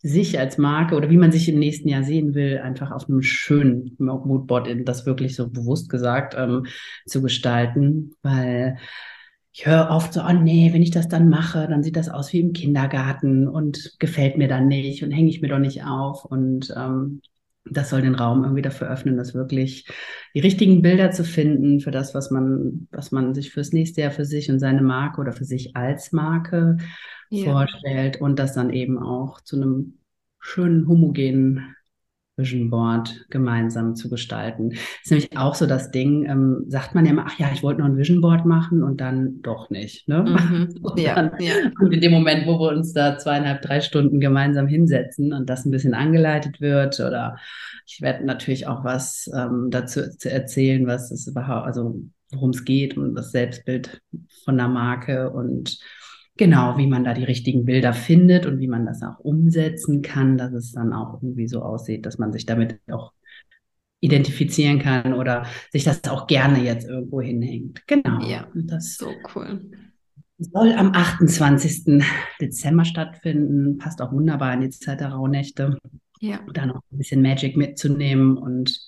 sich 0.01 0.39
als 0.39 0.57
Marke 0.57 0.95
oder 0.95 1.09
wie 1.09 1.17
man 1.17 1.32
sich 1.32 1.49
im 1.49 1.59
nächsten 1.59 1.89
Jahr 1.89 2.03
sehen 2.03 2.34
will, 2.34 2.59
einfach 2.59 2.91
auf 2.91 3.09
einem 3.09 3.22
schönen 3.22 3.95
Moodboard, 3.99 4.70
das 4.88 5.05
wirklich 5.05 5.36
so 5.36 5.49
bewusst 5.49 5.89
gesagt 5.89 6.36
ähm, 6.38 6.65
zu 7.05 7.22
gestalten, 7.22 8.11
weil 8.22 8.78
ich 9.51 9.65
höre 9.65 9.89
oft 9.89 10.13
so, 10.13 10.22
oh 10.22 10.32
nee, 10.32 10.72
wenn 10.74 10.84
ich 10.84 10.91
das 10.91 11.09
dann 11.09 11.28
mache, 11.28 11.67
dann 11.67 11.84
sieht 11.84 11.97
das 11.97 12.07
aus 12.07 12.32
wie 12.32 12.39
im 12.39 12.53
Kindergarten 12.53 13.47
und 13.47 13.95
gefällt 13.99 14.38
mir 14.38 14.47
dann 14.47 14.67
nicht 14.67 15.03
und 15.03 15.11
hänge 15.11 15.30
ich 15.30 15.41
mir 15.41 15.49
doch 15.49 15.59
nicht 15.59 15.84
auf. 15.84 16.24
Und 16.24 16.74
ähm, 16.78 17.22
das 17.65 17.89
soll 17.89 18.01
den 18.01 18.15
Raum 18.15 18.43
irgendwie 18.43 18.61
dafür 18.61 18.89
öffnen, 18.89 19.17
dass 19.17 19.34
wirklich 19.34 19.86
die 20.34 20.39
richtigen 20.39 20.82
Bilder 20.82 21.11
zu 21.11 21.26
finden 21.26 21.82
für 21.82 21.91
das, 21.91 22.15
was 22.15 22.32
man, 22.32 22.88
was 22.91 23.11
man 23.11 23.34
sich 23.34 23.51
fürs 23.51 23.74
nächste 23.74 24.01
Jahr 24.01 24.11
für 24.11 24.26
sich 24.26 24.49
und 24.49 24.59
seine 24.59 24.82
Marke 24.82 25.20
oder 25.20 25.34
für 25.34 25.45
sich 25.45 25.76
als 25.76 26.11
Marke 26.13 26.78
ja. 27.30 27.52
vorstellt 27.52 28.22
und 28.22 28.40
das 28.40 28.54
dann 28.54 28.70
eben 28.70 28.98
auch 28.98 29.42
zu 29.42 29.56
einem 29.56 30.00
schönen, 30.40 30.88
homogenen 30.88 31.76
Vision 32.40 32.70
Board 32.70 33.26
gemeinsam 33.30 33.96
zu 33.96 34.10
gestalten. 34.10 34.70
Das 34.70 34.80
ist 35.04 35.12
nämlich 35.12 35.38
auch 35.38 35.54
so 35.54 35.68
das 35.68 35.92
Ding, 35.92 36.26
ähm, 36.26 36.64
sagt 36.68 36.96
man 36.96 37.06
ja 37.06 37.12
immer, 37.12 37.26
ach 37.28 37.38
ja, 37.38 37.50
ich 37.54 37.62
wollte 37.62 37.82
noch 37.82 37.88
ein 37.88 37.98
Vision 37.98 38.22
Board 38.22 38.46
machen 38.46 38.82
und 38.82 39.02
dann 39.02 39.42
doch 39.42 39.70
nicht. 39.70 40.08
Ne? 40.08 40.24
Mhm. 40.24 40.80
Und, 40.82 41.00
ja, 41.00 41.16
dann, 41.16 41.32
ja. 41.40 41.54
und 41.80 41.94
in 41.94 42.02
dem 42.02 42.12
Moment, 42.12 42.48
wo 42.48 42.60
wir 42.60 42.70
uns 42.70 42.94
da 42.94 43.18
zweieinhalb, 43.18 43.62
drei 43.62 43.82
Stunden 43.82 44.20
gemeinsam 44.20 44.68
hinsetzen 44.68 45.34
und 45.34 45.50
das 45.50 45.66
ein 45.66 45.72
bisschen 45.72 45.94
angeleitet 45.94 46.62
wird 46.62 47.00
oder 47.00 47.38
ich 47.86 48.02
werde 48.02 48.26
natürlich 48.26 48.68
auch 48.68 48.84
was 48.84 49.30
ähm, 49.36 49.68
dazu 49.70 50.10
zu 50.18 50.32
erzählen, 50.32 50.88
was 50.88 51.12
es 51.12 51.28
überhaupt, 51.28 51.68
also 51.68 52.02
worum 52.32 52.52
es 52.52 52.64
geht 52.64 52.98
und 52.98 53.16
das 53.16 53.32
Selbstbild 53.32 54.02
von 54.46 54.58
der 54.58 54.68
Marke 54.68 55.32
und 55.32 55.80
Genau, 56.40 56.78
wie 56.78 56.88
man 56.88 57.04
da 57.04 57.14
die 57.14 57.26
richtigen 57.26 57.66
Bilder 57.66 57.92
findet 57.92 58.46
und 58.46 58.62
wie 58.62 58.70
man 58.70 58.86
das 58.86 59.04
auch 59.04 59.20
umsetzen 59.20 60.02
kann, 60.02 60.38
dass 60.38 60.54
es 60.54 60.72
dann 60.72 60.94
auch 60.94 61.16
irgendwie 61.16 61.50
so 61.50 61.62
aussieht, 61.62 62.06
dass 62.06 62.18
man 62.18 62.32
sich 62.32 62.46
damit 62.46 62.80
auch 62.90 63.12
identifizieren 64.00 64.80
kann 64.80 65.14
oder 65.14 65.46
sich 65.70 65.84
das 65.84 66.02
auch 66.06 66.28
gerne 66.28 66.64
jetzt 66.64 66.88
irgendwo 66.88 67.20
hinhängt. 67.20 67.86
Genau. 67.88 68.26
Ja, 68.26 68.48
das 68.54 68.86
ist 68.86 69.00
so 69.00 69.12
cool. 69.36 69.70
Soll 70.38 70.72
am 70.72 70.94
28. 70.94 72.02
Dezember 72.40 72.86
stattfinden, 72.86 73.78
passt 73.78 74.02
auch 74.02 74.14
wunderbar 74.14 74.54
in 74.54 74.62
die 74.62 74.70
Zeit 74.70 75.02
der 75.02 75.10
Rauhnächte. 75.10 75.78
Ja. 76.22 76.40
Da 76.54 76.66
noch 76.66 76.84
ein 76.90 76.98
bisschen 77.00 77.22
Magic 77.22 77.58
mitzunehmen 77.58 78.38
und 78.38 78.80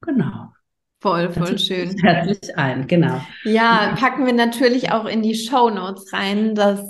genau. 0.00 0.48
Voll, 1.06 1.30
voll 1.30 1.56
schön. 1.56 1.96
Herzlich 2.02 2.58
ein, 2.58 2.88
genau. 2.88 3.20
Ja, 3.44 3.94
packen 3.96 4.26
wir 4.26 4.32
natürlich 4.32 4.90
auch 4.90 5.04
in 5.04 5.22
die 5.22 5.36
Show 5.36 5.70
Notes 5.70 6.12
rein, 6.12 6.56
dass 6.56 6.80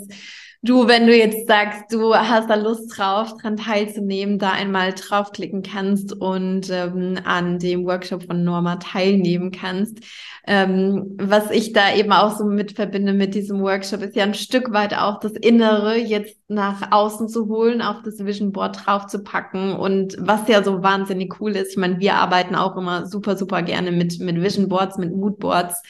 du, 0.66 0.88
wenn 0.88 1.06
du 1.06 1.16
jetzt 1.16 1.46
sagst, 1.46 1.92
du 1.92 2.14
hast 2.14 2.50
da 2.50 2.54
Lust 2.56 2.96
drauf, 2.96 3.34
dran 3.40 3.56
teilzunehmen, 3.56 4.38
da 4.38 4.50
einmal 4.50 4.92
draufklicken 4.92 5.62
kannst 5.62 6.12
und 6.12 6.68
ähm, 6.70 7.18
an 7.24 7.58
dem 7.58 7.86
Workshop 7.86 8.24
von 8.24 8.44
Norma 8.44 8.76
teilnehmen 8.76 9.50
kannst. 9.50 9.98
Ähm, 10.46 11.16
was 11.18 11.50
ich 11.50 11.72
da 11.72 11.94
eben 11.94 12.12
auch 12.12 12.36
so 12.36 12.44
mit 12.44 12.72
verbinde 12.72 13.12
mit 13.12 13.34
diesem 13.34 13.60
Workshop, 13.60 14.02
ist 14.02 14.14
ja 14.16 14.24
ein 14.24 14.34
Stück 14.34 14.72
weit 14.72 14.94
auch 14.96 15.18
das 15.20 15.32
Innere 15.32 15.96
jetzt 15.96 16.38
nach 16.48 16.92
außen 16.92 17.28
zu 17.28 17.48
holen, 17.48 17.82
auf 17.82 18.02
das 18.04 18.24
Vision 18.24 18.52
Board 18.52 18.86
draufzupacken 18.86 19.74
und 19.74 20.16
was 20.20 20.46
ja 20.48 20.62
so 20.62 20.82
wahnsinnig 20.82 21.40
cool 21.40 21.56
ist. 21.56 21.72
Ich 21.72 21.76
meine, 21.76 21.98
wir 21.98 22.14
arbeiten 22.14 22.54
auch 22.54 22.76
immer 22.76 23.06
super, 23.06 23.36
super 23.36 23.62
gerne 23.62 23.90
mit, 23.90 24.20
mit 24.20 24.40
Vision 24.40 24.68
Boards, 24.68 24.98
mit 24.98 25.14
Mood 25.14 25.38
Boards. 25.38 25.82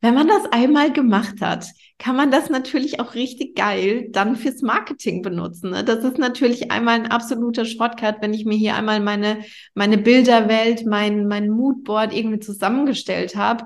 Wenn 0.00 0.14
man 0.14 0.28
das 0.28 0.44
einmal 0.52 0.92
gemacht 0.92 1.40
hat, 1.40 1.66
kann 1.98 2.14
man 2.14 2.30
das 2.30 2.48
natürlich 2.48 3.00
auch 3.00 3.14
richtig 3.14 3.56
geil 3.56 4.08
dann 4.10 4.36
fürs 4.36 4.62
Marketing 4.62 5.22
benutzen. 5.22 5.70
Ne? 5.70 5.82
Das 5.82 6.04
ist 6.04 6.18
natürlich 6.18 6.70
einmal 6.70 6.94
ein 6.94 7.10
absoluter 7.10 7.64
Shortcut, 7.64 8.16
wenn 8.20 8.32
ich 8.32 8.44
mir 8.44 8.56
hier 8.56 8.76
einmal 8.76 9.00
meine, 9.00 9.40
meine 9.74 9.98
Bilderwelt, 9.98 10.86
mein, 10.86 11.26
mein 11.26 11.50
Moodboard 11.50 12.14
irgendwie 12.14 12.38
zusammengestellt 12.38 13.34
habe. 13.34 13.64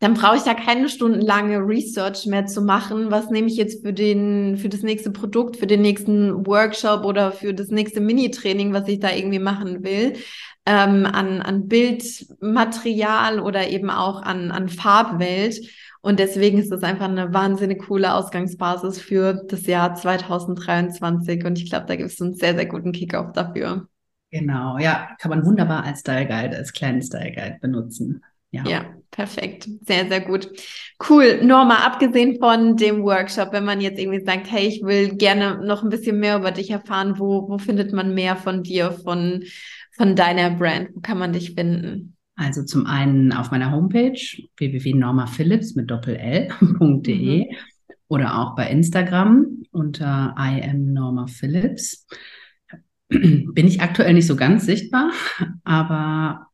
Dann 0.00 0.14
brauche 0.14 0.36
ich 0.36 0.42
da 0.42 0.54
keine 0.54 0.88
stundenlange 0.88 1.58
Research 1.58 2.26
mehr 2.26 2.46
zu 2.46 2.62
machen. 2.62 3.10
Was 3.12 3.30
nehme 3.30 3.46
ich 3.46 3.56
jetzt 3.56 3.86
für 3.86 3.92
den, 3.92 4.56
für 4.56 4.68
das 4.68 4.82
nächste 4.82 5.12
Produkt, 5.12 5.58
für 5.58 5.68
den 5.68 5.82
nächsten 5.82 6.44
Workshop 6.46 7.04
oder 7.04 7.30
für 7.30 7.54
das 7.54 7.68
nächste 7.68 8.00
Mini-Training, 8.00 8.72
was 8.72 8.88
ich 8.88 8.98
da 8.98 9.12
irgendwie 9.14 9.38
machen 9.38 9.84
will? 9.84 10.14
Ähm, 10.64 11.06
an, 11.06 11.42
an 11.42 11.66
Bildmaterial 11.66 13.40
oder 13.40 13.68
eben 13.68 13.90
auch 13.90 14.22
an, 14.22 14.52
an 14.52 14.68
Farbwelt. 14.68 15.60
Und 16.02 16.18
deswegen 16.18 16.58
ist 16.58 16.70
das 16.70 16.82
einfach 16.82 17.08
eine 17.08 17.32
wahnsinnig 17.32 17.86
coole 17.86 18.14
Ausgangsbasis 18.14 19.00
für 19.00 19.44
das 19.48 19.66
Jahr 19.66 19.94
2023. 19.94 21.44
Und 21.44 21.58
ich 21.58 21.70
glaube, 21.70 21.86
da 21.86 21.96
gibt 21.96 22.10
es 22.10 22.20
einen 22.20 22.34
sehr, 22.34 22.54
sehr 22.54 22.66
guten 22.66 22.92
Kickoff 22.92 23.32
dafür. 23.32 23.88
Genau, 24.30 24.78
ja, 24.78 25.10
kann 25.20 25.30
man 25.30 25.44
wunderbar 25.44 25.84
als 25.84 26.00
Style 26.00 26.26
Guide, 26.26 26.56
als 26.56 26.72
kleinen 26.72 27.02
Style 27.02 27.32
Guide 27.32 27.58
benutzen. 27.60 28.24
Ja. 28.50 28.64
ja, 28.66 28.84
perfekt. 29.10 29.68
Sehr, 29.86 30.08
sehr 30.08 30.20
gut. 30.20 30.50
Cool. 31.08 31.42
Norma, 31.42 31.86
abgesehen 31.86 32.38
von 32.38 32.76
dem 32.76 33.02
Workshop, 33.02 33.52
wenn 33.52 33.64
man 33.64 33.80
jetzt 33.80 33.98
irgendwie 33.98 34.24
sagt, 34.24 34.50
hey, 34.50 34.66
ich 34.66 34.82
will 34.82 35.16
gerne 35.16 35.64
noch 35.64 35.82
ein 35.82 35.88
bisschen 35.88 36.18
mehr 36.18 36.36
über 36.36 36.50
dich 36.50 36.70
erfahren, 36.70 37.18
wo, 37.18 37.48
wo 37.48 37.58
findet 37.58 37.92
man 37.92 38.14
mehr 38.14 38.36
von 38.36 38.62
dir, 38.62 38.92
von, 38.92 39.44
von 40.02 40.16
deiner 40.16 40.50
Brand? 40.50 40.88
Wo 40.96 41.00
kann 41.00 41.16
man 41.16 41.32
dich 41.32 41.54
finden? 41.54 42.16
Also 42.34 42.64
zum 42.64 42.86
einen 42.86 43.32
auf 43.32 43.52
meiner 43.52 43.70
Homepage 43.70 44.18
www.normaphilips 44.56 45.76
mit 45.76 45.92
doppel-l.de 45.92 47.38
mhm. 47.48 47.56
oder 48.08 48.36
auch 48.36 48.56
bei 48.56 48.68
Instagram 48.68 49.62
unter 49.70 50.34
I 50.36 50.60
am 50.68 50.92
Norma 50.92 51.28
Phillips. 51.28 52.04
Bin 53.10 53.52
ich 53.54 53.80
aktuell 53.80 54.14
nicht 54.14 54.26
so 54.26 54.34
ganz 54.34 54.66
sichtbar, 54.66 55.12
aber 55.62 56.48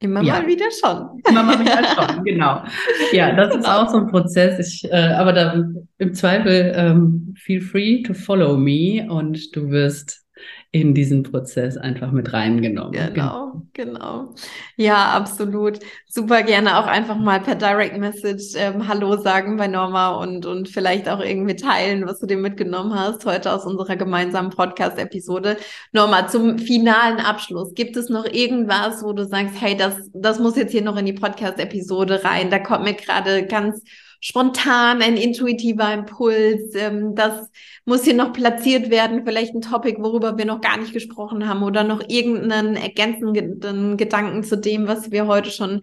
Immer 0.00 0.22
ja. 0.22 0.40
mal 0.40 0.46
wieder 0.48 0.66
schon. 0.70 1.20
Immer 1.28 1.42
mal 1.44 1.60
wieder 1.60 1.82
schon, 1.84 2.24
genau. 2.24 2.64
Ja, 3.12 3.34
das 3.34 3.54
ist 3.54 3.68
auch 3.68 3.88
so 3.88 3.98
ein 3.98 4.06
Prozess. 4.08 4.58
Ich, 4.58 4.90
äh, 4.92 5.12
aber 5.12 5.32
da, 5.32 5.64
im 5.98 6.14
Zweifel, 6.14 6.72
ähm, 6.74 7.34
feel 7.36 7.60
free 7.60 8.02
to 8.02 8.14
follow 8.14 8.56
me 8.56 9.06
und 9.08 9.54
du 9.54 9.70
wirst 9.70 10.27
in 10.70 10.94
diesen 10.94 11.22
Prozess 11.22 11.78
einfach 11.78 12.12
mit 12.12 12.32
reingenommen. 12.34 12.92
Genau, 12.92 13.62
genau. 13.72 14.34
Ja, 14.76 15.12
absolut. 15.12 15.78
Super 16.06 16.42
gerne 16.42 16.78
auch 16.78 16.86
einfach 16.86 17.16
mal 17.16 17.40
per 17.40 17.54
Direct 17.54 17.96
Message 17.96 18.54
ähm, 18.54 18.86
Hallo 18.86 19.16
sagen 19.16 19.56
bei 19.56 19.66
Norma 19.66 20.10
und, 20.16 20.44
und 20.44 20.68
vielleicht 20.68 21.08
auch 21.08 21.20
irgendwie 21.20 21.56
teilen, 21.56 22.06
was 22.06 22.20
du 22.20 22.26
dir 22.26 22.36
mitgenommen 22.36 22.94
hast 22.94 23.24
heute 23.24 23.50
aus 23.52 23.64
unserer 23.64 23.96
gemeinsamen 23.96 24.50
Podcast-Episode. 24.50 25.56
Norma, 25.92 26.28
zum 26.28 26.58
finalen 26.58 27.18
Abschluss. 27.18 27.72
Gibt 27.74 27.96
es 27.96 28.10
noch 28.10 28.26
irgendwas, 28.26 29.02
wo 29.02 29.14
du 29.14 29.24
sagst, 29.24 29.60
hey, 29.60 29.74
das, 29.74 30.10
das 30.12 30.38
muss 30.38 30.56
jetzt 30.56 30.72
hier 30.72 30.82
noch 30.82 30.98
in 30.98 31.06
die 31.06 31.14
Podcast-Episode 31.14 32.24
rein? 32.24 32.50
Da 32.50 32.58
kommt 32.58 32.84
mir 32.84 32.94
gerade 32.94 33.46
ganz 33.46 33.82
spontan, 34.20 35.02
ein 35.02 35.16
intuitiver 35.16 35.92
Impuls. 35.92 36.74
Ähm, 36.74 37.14
das 37.14 37.48
muss 37.84 38.04
hier 38.04 38.14
noch 38.14 38.32
platziert 38.32 38.90
werden, 38.90 39.24
vielleicht 39.24 39.54
ein 39.54 39.60
Topic, 39.60 40.00
worüber 40.00 40.36
wir 40.38 40.44
noch 40.44 40.60
gar 40.60 40.78
nicht 40.78 40.92
gesprochen 40.92 41.48
haben 41.48 41.62
oder 41.62 41.84
noch 41.84 42.02
irgendeinen 42.08 42.76
ergänzenden 42.76 43.96
Gedanken 43.96 44.42
zu 44.42 44.56
dem, 44.56 44.88
was 44.88 45.10
wir 45.10 45.26
heute 45.26 45.50
schon 45.50 45.82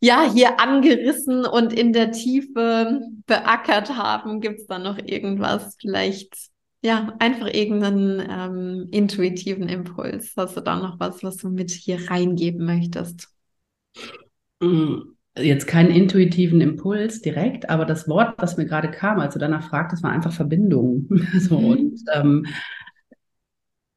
ja 0.00 0.30
hier 0.32 0.60
angerissen 0.60 1.44
und 1.44 1.72
in 1.72 1.92
der 1.92 2.12
Tiefe 2.12 3.00
beackert 3.26 3.96
haben. 3.96 4.40
Gibt 4.40 4.60
es 4.60 4.66
da 4.66 4.78
noch 4.78 4.98
irgendwas 4.98 5.76
vielleicht? 5.80 6.34
Ja, 6.84 7.14
einfach 7.20 7.46
irgendeinen 7.46 8.20
ähm, 8.28 8.88
intuitiven 8.90 9.68
Impuls. 9.68 10.32
Hast 10.36 10.56
du 10.56 10.60
da 10.60 10.76
noch 10.76 10.98
was, 10.98 11.22
was 11.22 11.36
du 11.36 11.48
mit 11.48 11.70
hier 11.70 12.10
reingeben 12.10 12.66
möchtest? 12.66 13.28
Mm 14.60 15.12
jetzt 15.38 15.66
keinen 15.66 15.90
intuitiven 15.90 16.60
Impuls 16.60 17.22
direkt, 17.22 17.70
aber 17.70 17.86
das 17.86 18.06
Wort, 18.08 18.34
was 18.38 18.56
mir 18.56 18.66
gerade 18.66 18.90
kam, 18.90 19.18
als 19.18 19.34
du 19.34 19.40
danach 19.40 19.68
fragtest, 19.68 20.02
war 20.02 20.10
einfach 20.10 20.32
Verbindung. 20.32 21.08
so, 21.38 21.58
mhm. 21.58 21.66
Und 21.66 22.00
ähm, 22.14 22.46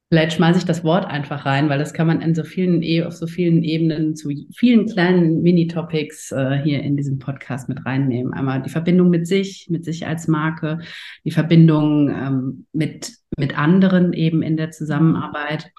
vielleicht 0.10 0.38
schmeiße 0.38 0.60
ich 0.60 0.66
das 0.66 0.86
Wort 0.86 1.06
einfach 1.06 1.46
rein, 1.46 1.68
weil 1.68 1.80
das 1.80 1.94
kann 1.94 2.08
man 2.08 2.22
in 2.22 2.36
so 2.36 2.46
vielen, 2.46 2.82
e 2.82 3.04
auf 3.04 3.14
so 3.14 3.28
vielen 3.28 3.64
Ebenen 3.64 4.16
zu 4.16 4.30
vielen 4.56 4.86
kleinen 4.86 5.42
Mini-Topics 5.42 6.32
äh, 6.32 6.62
hier 6.64 6.82
in 6.82 6.96
diesem 6.96 7.20
Podcast 7.20 7.68
mit 7.68 7.86
reinnehmen. 7.86 8.34
Einmal 8.34 8.62
die 8.62 8.70
Verbindung 8.70 9.10
mit 9.10 9.28
sich, 9.28 9.68
mit 9.70 9.84
sich 9.84 10.08
als 10.08 10.30
Marke, 10.30 10.80
die 11.26 11.32
Verbindung 11.32 12.10
ähm, 12.10 12.66
mit, 12.72 13.12
mit 13.38 13.58
anderen 13.58 14.14
eben 14.14 14.42
in 14.42 14.56
der 14.56 14.72
Zusammenarbeit, 14.72 15.72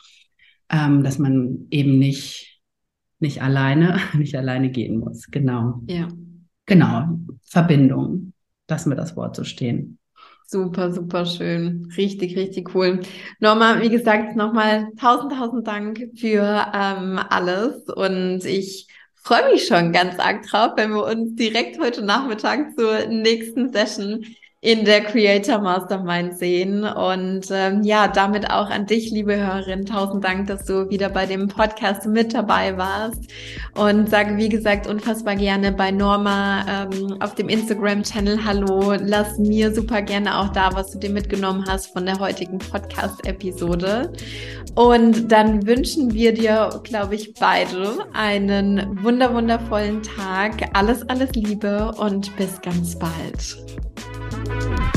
ähm, 0.71 1.03
dass 1.03 1.19
man 1.19 1.67
eben 1.71 1.99
nicht 1.99 2.56
nicht 3.19 3.43
alleine, 3.43 3.99
nicht 4.15 4.37
alleine 4.37 4.71
gehen 4.71 4.99
muss. 4.99 5.27
Genau. 5.31 5.81
Ja. 5.87 6.09
Genau. 6.67 7.19
Verbindung. 7.43 8.33
Lassen 8.69 8.91
wir 8.91 8.97
das 8.97 9.17
Wort 9.17 9.37
so 9.37 9.45
stehen. 9.45 9.99
Super, 10.49 10.93
super 10.93 11.27
schön. 11.27 11.91
Richtig, 11.97 12.37
richtig 12.37 12.75
cool. 12.75 13.01
Norma, 13.41 13.81
wie 13.81 13.89
gesagt, 13.89 14.37
nochmal 14.37 14.89
tausend, 14.99 15.33
tausend 15.33 15.67
Dank 15.67 16.11
für 16.17 16.67
ähm, 16.73 17.19
alles. 17.31 17.89
Und 17.89 18.45
ich 18.45 18.87
freue 19.15 19.53
mich 19.53 19.67
schon 19.67 19.93
ganz 19.93 20.21
arg 20.21 20.43
drauf, 20.47 20.73
wenn 20.77 20.93
wir 20.93 21.05
uns 21.05 21.35
direkt 21.35 21.81
heute 21.81 22.03
Nachmittag 22.05 22.77
zur 22.77 23.07
nächsten 23.07 23.73
Session 23.73 24.25
in 24.63 24.85
der 24.85 25.03
Creator 25.03 25.59
Mastermind 25.59 26.39
sehen. 26.39 26.85
Und 26.85 27.47
ähm, 27.51 27.83
ja, 27.83 28.09
damit 28.09 28.51
auch 28.51 28.71
an 28.71 28.87
dich, 28.87 29.11
liebe 29.11 29.37
Hörerin, 29.37 29.85
tausend 29.85 30.25
Dank, 30.25 30.47
dass 30.47 30.65
du 30.65 30.89
wieder 30.91 31.09
bei 31.09 31.27
dem 31.27 31.49
Podcast 31.49 32.07
mit 32.07 32.35
dabei 32.35 32.77
warst. 32.77 33.21
Und 33.75 34.09
sage, 34.09 34.37
wie 34.39 34.49
gesagt, 34.49 34.87
unfassbar 34.87 35.37
gerne 35.37 35.73
bei 35.73 35.91
Norma 35.91 36.65
ähm, 36.69 37.17
auf 37.21 37.35
dem 37.35 37.49
Instagram-Channel 37.49 38.45
Hallo. 38.45 38.95
Lass 38.99 39.39
mir 39.39 39.75
super 39.75 40.03
gerne 40.03 40.39
auch 40.39 40.49
da, 40.49 40.71
was 40.73 40.91
du 40.91 40.99
dir 40.99 41.11
mitgenommen 41.11 41.65
hast 41.69 41.93
von 41.93 42.07
der 42.07 42.19
heutigen 42.19 42.59
Podcast-Episode. 42.59 44.13
Und 44.75 45.31
dann 45.31 45.67
wünschen 45.67 46.13
wir 46.13 46.33
dir, 46.35 46.81
glaube 46.83 47.15
ich, 47.15 47.35
beide 47.35 48.07
einen 48.15 49.03
wunder 49.03 49.33
wundervollen 49.33 50.03
Tag. 50.03 50.71
Alles, 50.73 51.09
alles 51.09 51.31
Liebe 51.33 51.93
und 51.99 52.35
bis 52.37 52.61
ganz 52.63 52.99
bald. 52.99 53.57
Bye. 54.31 54.96